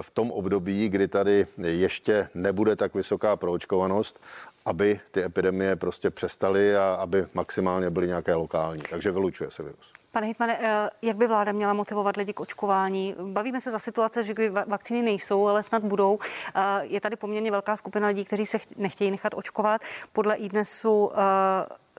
v 0.00 0.10
tom 0.10 0.30
období, 0.30 0.88
kdy 0.88 1.08
tady 1.08 1.46
ještě 1.58 2.28
nebude 2.34 2.76
tak 2.76 2.94
vysoká 2.94 3.36
proočkovanost 3.36 4.20
aby 4.64 5.00
ty 5.10 5.24
epidemie 5.24 5.76
prostě 5.76 6.10
přestaly 6.10 6.76
a 6.76 6.94
aby 6.94 7.26
maximálně 7.34 7.90
byly 7.90 8.06
nějaké 8.06 8.34
lokální. 8.34 8.82
Takže 8.90 9.10
vylučuje 9.10 9.50
se 9.50 9.62
virus. 9.62 9.92
Pane 10.12 10.26
Hitmane, 10.26 10.58
eh, 10.60 10.90
jak 11.02 11.16
by 11.16 11.26
vláda 11.26 11.52
měla 11.52 11.72
motivovat 11.72 12.16
lidi 12.16 12.32
k 12.32 12.40
očkování? 12.40 13.14
Bavíme 13.22 13.60
se 13.60 13.70
za 13.70 13.78
situace, 13.78 14.22
že 14.22 14.34
kdy 14.34 14.48
vakcíny 14.48 15.02
nejsou, 15.02 15.46
ale 15.46 15.62
snad 15.62 15.84
budou. 15.84 16.18
Eh, 16.54 16.60
je 16.82 17.00
tady 17.00 17.16
poměrně 17.16 17.50
velká 17.50 17.76
skupina 17.76 18.08
lidí, 18.08 18.24
kteří 18.24 18.46
se 18.46 18.58
nechtějí 18.76 19.10
nechat 19.10 19.34
očkovat. 19.36 19.80
Podle 20.12 20.34
IDNESu 20.34 21.10
eh, 21.12 21.16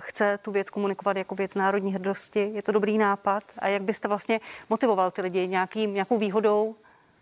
chce 0.01 0.37
tu 0.41 0.51
věc 0.51 0.69
komunikovat 0.69 1.17
jako 1.17 1.35
věc 1.35 1.55
národní 1.55 1.93
hrdosti. 1.93 2.51
Je 2.53 2.63
to 2.63 2.71
dobrý 2.71 2.97
nápad? 2.97 3.43
A 3.59 3.67
jak 3.67 3.81
byste 3.81 4.07
vlastně 4.07 4.39
motivoval 4.69 5.11
ty 5.11 5.21
lidi 5.21 5.47
nějakým, 5.47 5.93
nějakou 5.93 6.17
výhodou? 6.17 6.75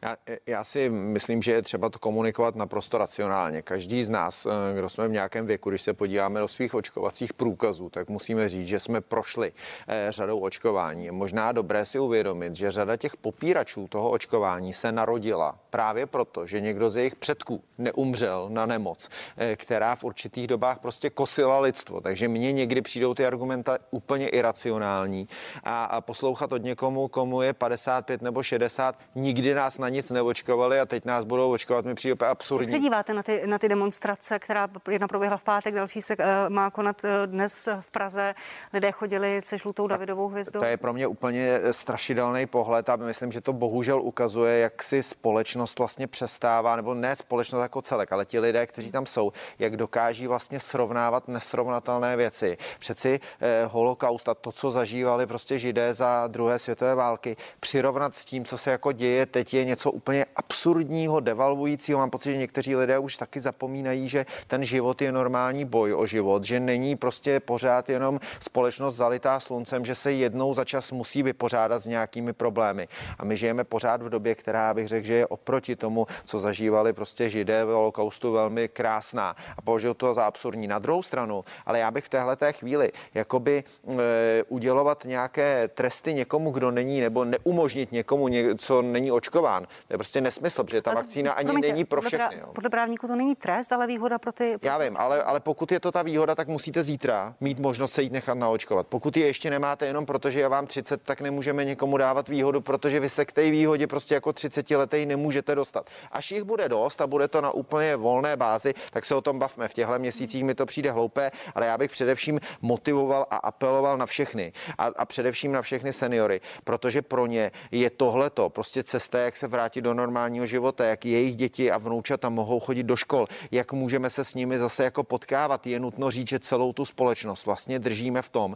Já, 0.04 0.18
já 0.48 0.64
si 0.64 0.90
myslím, 0.90 1.42
že 1.42 1.52
je 1.52 1.62
třeba 1.62 1.90
to 1.90 2.00
komunikovat 2.00 2.56
naprosto 2.56 2.98
racionálně. 2.98 3.62
Každý 3.62 4.04
z 4.04 4.10
nás, 4.10 4.46
eh, 4.46 4.50
kdo 4.78 4.90
jsme 4.90 5.08
v 5.08 5.12
nějakém 5.12 5.46
věku, 5.46 5.70
když 5.70 5.82
se 5.82 5.94
podíváme 5.94 6.40
do 6.40 6.48
svých 6.48 6.74
očkovacích 6.74 7.34
průkazů, 7.34 7.90
tak 7.90 8.10
musíme 8.10 8.50
říct, 8.50 8.68
že 8.68 8.80
jsme 8.80 9.02
prošli 9.02 9.52
eh, 9.88 10.08
řadou 10.10 10.40
očkování. 10.40 11.06
Je 11.06 11.12
možná 11.12 11.52
dobré 11.52 11.86
si 11.86 12.00
uvědomit, 12.00 12.56
že 12.56 12.72
řada 12.72 12.98
těch 12.98 13.18
popíračů 13.18 13.88
toho 13.88 14.10
očkování 14.10 14.74
se 14.74 14.92
narodila 14.92 15.60
právě 15.70 16.06
proto, 16.06 16.48
že 16.48 16.62
někdo 16.62 16.90
z 16.90 16.96
jejich 16.96 17.16
předků 17.16 17.64
neumřel 17.78 18.50
na 18.50 18.66
nemoc, 18.66 19.10
která 19.56 19.96
v 19.96 20.04
určitých 20.04 20.48
dobách 20.48 20.80
prostě 20.80 21.10
kosila 21.10 21.60
lidstvo. 21.60 22.02
Takže 22.02 22.28
mně 22.28 22.54
někdy 22.54 22.82
přijdou 22.82 23.14
ty 23.14 23.26
argumenty 23.26 23.72
úplně 23.92 24.30
iracionální 24.30 25.28
a, 25.64 25.84
a 25.86 26.02
poslouchat 26.02 26.54
od 26.54 26.64
někomu, 26.64 27.08
komu 27.08 27.42
je 27.42 27.54
55 27.54 28.22
nebo 28.22 28.44
60, 28.44 29.00
nikdy 29.16 29.54
nás 29.54 29.78
na 29.78 29.91
nic 29.92 30.10
neočkovali 30.10 30.80
a 30.80 30.86
teď 30.86 31.06
nás 31.06 31.26
budou 31.26 31.52
očkovat, 31.52 31.86
mi 31.86 31.96
přijde 31.96 32.26
absurdní. 32.26 32.74
Jak 32.74 32.82
se 32.82 32.84
díváte 32.84 33.14
na 33.14 33.24
ty, 33.24 33.42
na 33.46 33.60
ty 33.60 33.70
demonstrace, 33.70 34.40
která 34.40 34.68
jedna 34.92 35.08
proběhla 35.08 35.38
v 35.38 35.44
pátek, 35.44 35.76
další 35.76 36.02
se 36.02 36.18
uh, 36.18 36.26
má 36.50 36.70
konat 36.70 37.04
uh, 37.04 37.10
dnes 37.26 37.70
v 37.82 37.92
Praze. 37.92 38.36
Lidé 38.74 38.92
chodili 38.92 39.42
se 39.42 39.58
žlutou 39.58 39.88
Davidovou 39.88 40.28
hvězdou. 40.28 40.60
To 40.60 40.66
je 40.66 40.78
pro 40.78 40.94
mě 40.94 41.08
úplně 41.08 41.60
eh, 41.64 41.74
strašidelný 41.74 42.46
pohled 42.46 42.90
a 42.90 42.96
myslím, 42.96 43.32
že 43.32 43.42
to 43.42 43.54
bohužel 43.54 44.02
ukazuje, 44.02 44.60
jak 44.60 44.84
si 44.84 45.04
společnost 45.04 45.80
vlastně 45.80 46.08
přestává, 46.08 46.76
nebo 46.76 46.94
ne 46.94 47.16
společnost 47.16 47.62
jako 47.62 47.82
celek, 47.82 48.12
ale 48.12 48.26
ti 48.26 48.40
lidé, 48.40 48.68
kteří 48.68 48.92
tam 48.92 49.06
jsou, 49.06 49.32
jak 49.60 49.78
dokáží 49.78 50.28
vlastně 50.28 50.60
srovnávat 50.60 51.28
nesrovnatelné 51.28 52.18
věci. 52.18 52.58
Přeci 52.80 53.20
eh, 53.42 53.66
holokaust 53.66 54.30
a 54.30 54.34
to, 54.34 54.52
co 54.52 54.72
zažívali 54.72 55.26
prostě 55.26 55.60
židé 55.60 55.94
za 55.94 56.28
druhé 56.28 56.60
světové 56.60 56.96
války, 56.96 57.38
přirovnat 57.60 58.16
s 58.16 58.26
tím, 58.26 58.46
co 58.46 58.58
se 58.58 58.72
jako 58.72 58.92
děje 58.92 59.26
teď, 59.26 59.54
je 59.54 59.66
něco 59.66 59.81
něco 59.82 59.92
úplně 59.92 60.26
absurdního, 60.36 61.20
devalvujícího. 61.20 62.00
Mám 62.00 62.10
pocit, 62.10 62.32
že 62.32 62.38
někteří 62.38 62.76
lidé 62.76 63.00
už 63.00 63.18
taky 63.18 63.40
zapomínají, 63.40 64.08
že 64.08 64.26
ten 64.48 64.66
život 64.66 65.02
je 65.02 65.12
normální 65.12 65.66
boj 65.66 65.94
o 65.94 66.06
život, 66.06 66.44
že 66.44 66.60
není 66.60 66.96
prostě 66.96 67.40
pořád 67.40 67.90
jenom 67.90 68.20
společnost 68.40 68.96
zalitá 68.96 69.40
sluncem, 69.40 69.86
že 69.86 69.96
se 69.96 70.12
jednou 70.12 70.54
za 70.54 70.66
čas 70.66 70.92
musí 70.92 71.24
vypořádat 71.24 71.80
s 71.80 71.86
nějakými 71.86 72.34
problémy. 72.34 72.88
A 73.20 73.26
my 73.26 73.38
žijeme 73.38 73.64
pořád 73.64 74.02
v 74.02 74.10
době, 74.10 74.36
která 74.36 74.74
bych 74.74 74.88
řekl, 74.88 75.06
že 75.08 75.14
je 75.14 75.28
oproti 75.28 75.76
tomu, 75.76 76.08
co 76.26 76.40
zažívali 76.40 76.94
prostě 76.94 77.30
židé 77.30 77.66
v 77.66 77.70
holokaustu 77.70 78.32
velmi 78.32 78.68
krásná. 78.68 79.36
A 79.58 79.62
považuji 79.62 79.94
to 79.94 80.14
za 80.14 80.26
absurdní. 80.26 80.68
Na 80.68 80.80
druhou 80.80 81.04
stranu, 81.04 81.44
ale 81.66 81.80
já 81.80 81.92
bych 81.92 82.06
v 82.06 82.10
téhle 82.10 82.36
té 82.36 82.54
chvíli 82.54 82.92
jakoby 83.14 83.64
e, 83.64 84.44
udělovat 84.44 85.06
nějaké 85.06 85.68
tresty 85.68 86.14
někomu, 86.14 86.52
kdo 86.52 86.72
není, 86.72 87.02
nebo 87.02 87.26
neumožnit 87.26 87.92
někomu, 87.92 88.30
co 88.58 88.82
není 88.82 89.12
očkován, 89.12 89.68
to 89.88 89.94
je 89.94 89.98
prostě 89.98 90.22
nesmysl, 90.22 90.64
protože 90.64 90.82
ta 90.82 90.94
vakcína 90.94 91.32
ani 91.32 91.46
promiňte, 91.46 91.68
není 91.68 91.86
pro 91.86 92.02
všechny. 92.02 92.38
Podle, 92.38 92.54
podle 92.54 92.70
právníků 92.70 93.08
to 93.08 93.16
není 93.16 93.36
trest, 93.36 93.72
ale 93.72 93.88
výhoda 93.88 94.20
pro 94.20 94.32
ty. 94.32 94.58
Pro 94.58 94.68
Já 94.68 94.78
vím, 94.78 94.98
ale, 94.98 95.24
ale 95.24 95.40
pokud 95.40 95.72
je 95.72 95.80
to 95.80 95.92
ta 95.92 96.02
výhoda, 96.02 96.36
tak 96.36 96.48
musíte 96.48 96.84
zítra 96.84 97.36
mít 97.40 97.60
možnost 97.60 97.94
se 97.94 98.02
jít 98.02 98.12
nechat 98.12 98.38
naočkovat. 98.38 98.88
Pokud 98.88 99.18
je 99.18 99.26
ještě 99.26 99.50
nemáte 99.50 99.86
jenom 99.86 100.06
protože 100.06 100.40
je 100.40 100.48
vám 100.48 100.68
30, 100.68 101.02
tak 101.02 101.22
nemůžeme 101.22 101.66
někomu 101.66 101.98
dávat 101.98 102.30
výhodu, 102.30 102.62
protože 102.62 103.00
vy 103.00 103.10
se 103.10 103.26
k 103.26 103.32
té 103.32 103.52
výhodě 103.52 103.88
prostě 103.88 104.16
jako 104.16 104.34
30 104.34 104.72
letý 104.72 105.06
nemůžete 105.06 105.56
dostat. 105.56 105.90
Až 106.12 106.32
jich 106.32 106.44
bude 106.44 106.70
dost 106.70 107.02
a 107.02 107.08
bude 107.08 107.28
to 107.28 107.42
na 107.42 107.52
úplně 107.52 107.96
volné 107.96 108.38
bázi, 108.38 108.74
tak 108.92 109.06
se 109.06 109.16
o 109.16 109.22
tom 109.22 109.40
bavme. 109.40 109.68
V 109.68 109.74
těchto 109.74 110.00
měsících 110.00 110.44
mi 110.44 110.56
to 110.56 110.66
přijde 110.66 110.92
hloupé, 110.92 111.32
ale 111.56 111.66
já 111.66 111.78
bych 111.78 111.92
především 111.92 112.40
motivoval 112.62 113.26
a 113.30 113.36
apeloval 113.36 113.98
na 113.98 114.06
všechny 114.06 114.54
a, 114.78 114.86
a 114.86 115.06
především 115.06 115.52
na 115.52 115.62
všechny 115.62 115.94
seniory, 115.94 116.42
protože 116.64 117.02
pro 117.02 117.26
ně 117.26 117.52
je 117.72 117.90
tohleto 117.90 118.50
prostě 118.50 118.84
cesta, 118.84 119.20
jak 119.20 119.36
se 119.36 119.48
vrátit 119.48 119.61
vrátit 119.62 119.82
do 119.82 119.94
normálního 119.94 120.46
života, 120.46 120.86
jak 120.86 121.06
jejich 121.06 121.36
děti 121.36 121.72
a 121.72 121.78
vnoučata 121.78 122.30
mohou 122.30 122.60
chodit 122.60 122.84
do 122.84 122.96
škol, 122.96 123.28
jak 123.52 123.74
můžeme 123.74 124.10
se 124.10 124.24
s 124.24 124.34
nimi 124.34 124.60
zase 124.60 124.84
jako 124.84 125.04
potkávat. 125.04 125.68
Je 125.68 125.80
nutno 125.80 126.12
říct, 126.12 126.28
že 126.28 126.40
celou 126.40 126.74
tu 126.74 126.86
společnost 126.86 127.46
vlastně 127.46 127.80
držíme 127.80 128.22
v 128.22 128.30
tom, 128.30 128.56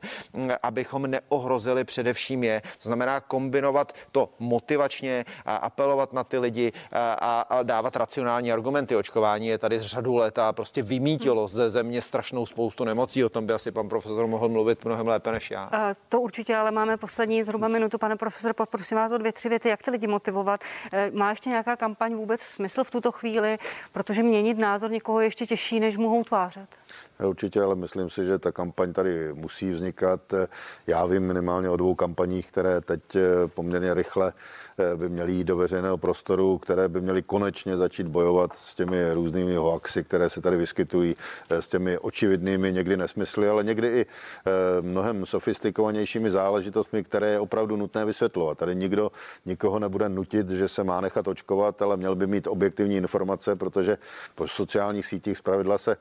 abychom 0.64 1.08
neohrozili 1.08 1.84
především 1.84 2.44
je. 2.44 2.62
To 2.62 2.90
znamená 2.90 3.20
kombinovat 3.20 3.94
to 4.12 4.30
motivačně 4.40 5.26
a 5.46 5.56
apelovat 5.56 6.14
na 6.14 6.24
ty 6.24 6.38
lidi 6.40 6.72
a, 6.92 7.42
a 7.42 7.64
dávat 7.64 7.96
racionální 7.96 8.52
argumenty. 8.52 8.96
Očkování 8.96 9.48
je 9.48 9.58
tady 9.58 9.80
z 9.80 9.86
řadu 9.86 10.16
let 10.16 10.40
a 10.40 10.54
prostě 10.54 10.82
vymítilo 10.82 11.48
ze 11.48 11.70
země 11.70 12.02
strašnou 12.02 12.46
spoustu 12.46 12.84
nemocí. 12.84 13.24
O 13.24 13.30
tom 13.30 13.46
by 13.46 13.54
asi 13.54 13.72
pan 13.72 13.90
profesor 13.90 14.28
mohl 14.28 14.50
mluvit 14.50 14.86
mnohem 14.86 15.08
lépe 15.08 15.32
než 15.32 15.52
já. 15.52 15.70
To 16.10 16.22
určitě, 16.22 16.56
ale 16.56 16.72
máme 16.72 16.98
poslední 16.98 17.44
zhruba 17.44 17.68
minutu. 17.68 17.98
Pane 17.98 18.16
profesor, 18.16 18.54
poprosím 18.54 18.98
vás 18.98 19.12
o 19.12 19.18
dvě, 19.18 19.32
tři 19.32 19.50
věty. 19.50 19.70
Jak 19.70 19.80
chce 19.80 19.92
lidi 19.92 20.08
motivovat? 20.08 20.60
E, 20.96 21.12
má 21.12 21.30
ještě 21.30 21.50
nějaká 21.50 21.76
kampaň 21.76 22.14
vůbec 22.14 22.42
smysl 22.42 22.84
v 22.84 22.92
tuto 22.92 23.12
chvíli? 23.12 23.58
Protože 23.92 24.24
měnit 24.24 24.58
názor 24.58 24.92
někoho 24.92 25.20
je 25.20 25.26
ještě 25.26 25.46
těžší, 25.46 25.80
než 25.80 25.98
mohou 25.98 26.24
tvářet. 26.24 26.68
Určitě, 27.24 27.62
ale 27.62 27.76
myslím 27.76 28.10
si, 28.10 28.26
že 28.26 28.40
ta 28.40 28.52
kampaň 28.52 28.94
tady 28.94 29.34
musí 29.34 29.72
vznikat. 29.72 30.22
Já 30.88 31.06
vím 31.06 31.24
minimálně 31.24 31.70
o 31.70 31.78
dvou 31.78 31.96
kampaních, 31.96 32.48
které 32.48 32.82
teď 32.82 33.02
eh, 33.16 33.48
poměrně 33.48 33.94
rychle 33.94 34.34
eh, 34.36 34.65
by 34.96 35.10
měly 35.10 35.32
jít 35.34 35.44
do 35.44 35.58
veřejného 35.58 35.98
prostoru, 35.98 36.58
které 36.58 36.88
by 36.88 37.02
měly 37.02 37.22
konečně 37.22 37.78
začít 37.78 38.08
bojovat 38.08 38.52
s 38.56 38.76
těmi 38.76 39.14
různými 39.14 39.56
hoaxy, 39.56 40.04
které 40.04 40.30
se 40.30 40.42
tady 40.42 40.58
vyskytují, 40.58 41.16
eh, 41.50 41.62
s 41.62 41.68
těmi 41.68 41.98
očividnými 41.98 42.74
někdy 42.74 42.98
nesmysly, 42.98 43.50
ale 43.50 43.64
někdy 43.64 43.88
i 43.88 44.06
mnohem 44.82 45.26
sofistikovanějšími 45.26 46.32
záležitostmi, 46.32 47.04
které 47.04 47.30
je 47.30 47.40
opravdu 47.40 47.76
nutné 47.76 48.06
vysvětlovat. 48.06 48.58
Tady 48.58 48.76
nikdo 48.76 49.12
nikoho 49.46 49.80
nebude 49.80 50.10
nutit, 50.10 50.50
že 50.50 50.68
se 50.68 50.84
má 50.84 51.02
nechat 51.02 51.28
očkovat, 51.28 51.82
ale 51.82 51.98
měl 51.98 52.16
by 52.16 52.28
mít 52.28 52.48
objektivní 52.48 52.96
informace, 52.96 53.56
protože 53.56 53.98
po 54.36 54.48
sociálních 54.48 55.06
sítích 55.06 55.38
zpravidla 55.38 55.78
se 55.78 55.98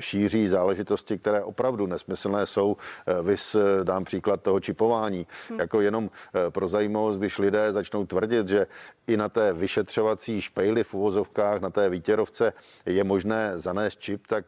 šíří 0.00 0.48
záležitosti, 0.48 1.18
které 1.18 1.42
opravdu 1.42 1.86
nesmyslné 1.86 2.46
jsou. 2.46 2.76
Eh, 3.06 3.22
vys 3.22 3.54
eh, 3.54 3.84
dám 3.84 4.04
příklad 4.04 4.42
toho 4.42 4.60
čipování. 4.60 5.26
Hmm. 5.48 5.60
Jako 5.60 5.80
jenom 5.80 6.10
eh, 6.34 6.50
pro 6.50 6.68
zajímavost, 6.68 7.18
když 7.18 7.38
lidé 7.38 7.72
začnou 7.72 8.06
tvrdit, 8.10 8.48
že 8.48 8.66
i 9.06 9.16
na 9.16 9.28
té 9.28 9.52
vyšetřovací 9.52 10.40
špejli 10.40 10.84
v 10.84 10.94
uvozovkách, 10.94 11.60
na 11.60 11.70
té 11.70 11.88
výtěrovce 11.88 12.52
je 12.86 13.04
možné 13.04 13.52
zanést 13.56 14.00
čip, 14.00 14.26
tak 14.26 14.44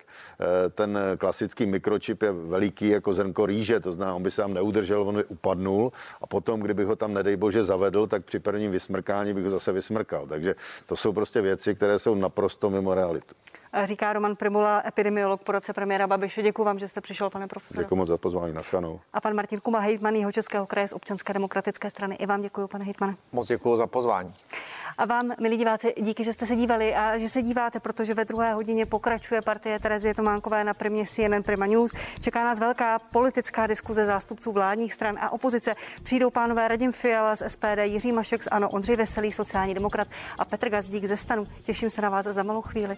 ten 0.75 0.99
klasický 1.19 1.67
mikročip 1.67 2.23
je 2.23 2.33
veliký 2.33 2.89
jako 2.89 3.15
zrnko 3.15 3.47
rýže, 3.47 3.81
to 3.81 3.93
znamená, 3.93 4.15
on 4.15 4.23
by 4.23 4.31
se 4.31 4.43
tam 4.43 4.55
neudržel, 4.55 5.03
on 5.03 5.15
by 5.15 5.25
upadnul 5.25 5.93
a 6.21 6.27
potom, 6.27 6.61
kdybych 6.61 6.87
ho 6.87 6.97
tam, 6.97 7.15
nedej 7.15 7.37
bože, 7.37 7.65
zavedl, 7.65 8.07
tak 8.07 8.25
při 8.25 8.39
prvním 8.39 8.71
vysmrkání 8.71 9.35
bych 9.35 9.45
ho 9.45 9.51
zase 9.51 9.73
vysmrkal. 9.73 10.27
Takže 10.27 10.55
to 10.87 10.97
jsou 10.97 11.13
prostě 11.13 11.41
věci, 11.41 11.75
které 11.75 11.99
jsou 11.99 12.15
naprosto 12.15 12.71
mimo 12.71 12.95
realitu 12.95 13.35
říká 13.85 14.13
Roman 14.13 14.37
Primula, 14.37 14.83
epidemiolog 14.87 15.43
po 15.43 15.53
roce 15.53 15.73
premiéra 15.73 16.07
Babiše. 16.07 16.43
Děkuji 16.43 16.65
vám, 16.65 16.79
že 16.79 16.89
jste 16.89 17.01
přišel, 17.01 17.31
pane 17.31 17.47
profesor. 17.47 17.83
Děkuji 17.83 17.97
moc 17.97 18.09
za 18.09 18.19
pozvání, 18.19 18.55
naschanou. 18.55 19.01
A 19.13 19.21
pan 19.21 19.35
Martin 19.35 19.61
Kuma, 19.61 19.79
hejtman 19.79 20.15
jeho 20.15 20.33
Českého 20.33 20.67
kraje 20.67 20.89
z 20.89 20.93
občanské 20.93 21.33
demokratické 21.33 21.91
strany. 21.91 22.15
I 22.15 22.27
vám 22.27 22.43
děkuji, 22.43 22.69
pane 22.69 22.85
hejtmane. 22.85 23.17
Moc 23.33 23.49
děkuji 23.49 23.77
za 23.77 23.87
pozvání. 23.87 24.35
A 24.99 25.05
vám, 25.05 25.33
milí 25.41 25.57
diváci, 25.57 25.95
díky, 26.01 26.25
že 26.25 26.33
jste 26.33 26.47
se 26.47 26.57
dívali 26.57 26.95
a 26.95 27.19
že 27.19 27.29
se 27.29 27.43
díváte, 27.43 27.81
protože 27.81 28.15
ve 28.15 28.25
druhé 28.25 28.55
hodině 28.55 28.87
pokračuje 28.87 29.43
partie 29.43 29.79
Terezie 29.79 30.15
Tománkové 30.15 30.65
na 30.65 30.75
primě 30.75 31.05
CNN 31.07 31.43
Prima 31.43 31.67
News. 31.67 31.93
Čeká 32.21 32.45
nás 32.45 32.59
velká 32.59 32.99
politická 32.99 33.67
diskuze 33.67 34.05
zástupců 34.05 34.53
vládních 34.53 34.95
stran 34.95 35.19
a 35.21 35.33
opozice. 35.33 35.75
Přijdou 36.03 36.31
pánové 36.31 36.69
Radim 36.69 36.93
Fiala 36.93 37.37
z 37.37 37.51
SPD, 37.51 37.79
Jiří 37.83 38.13
Mašek 38.13 38.43
z 38.43 38.49
ANO, 38.51 38.71
Ondřej 38.71 38.97
Veselý, 38.97 39.33
sociální 39.33 39.75
demokrat 39.75 40.09
a 40.39 40.45
Petr 40.45 40.69
Gazdík 40.69 41.05
ze 41.05 41.17
Stanu. 41.17 41.47
Těším 41.63 41.91
se 41.91 42.03
na 42.03 42.11
vás 42.11 42.27
za 42.27 42.43
malou 42.43 42.63
chvíli. 42.63 42.97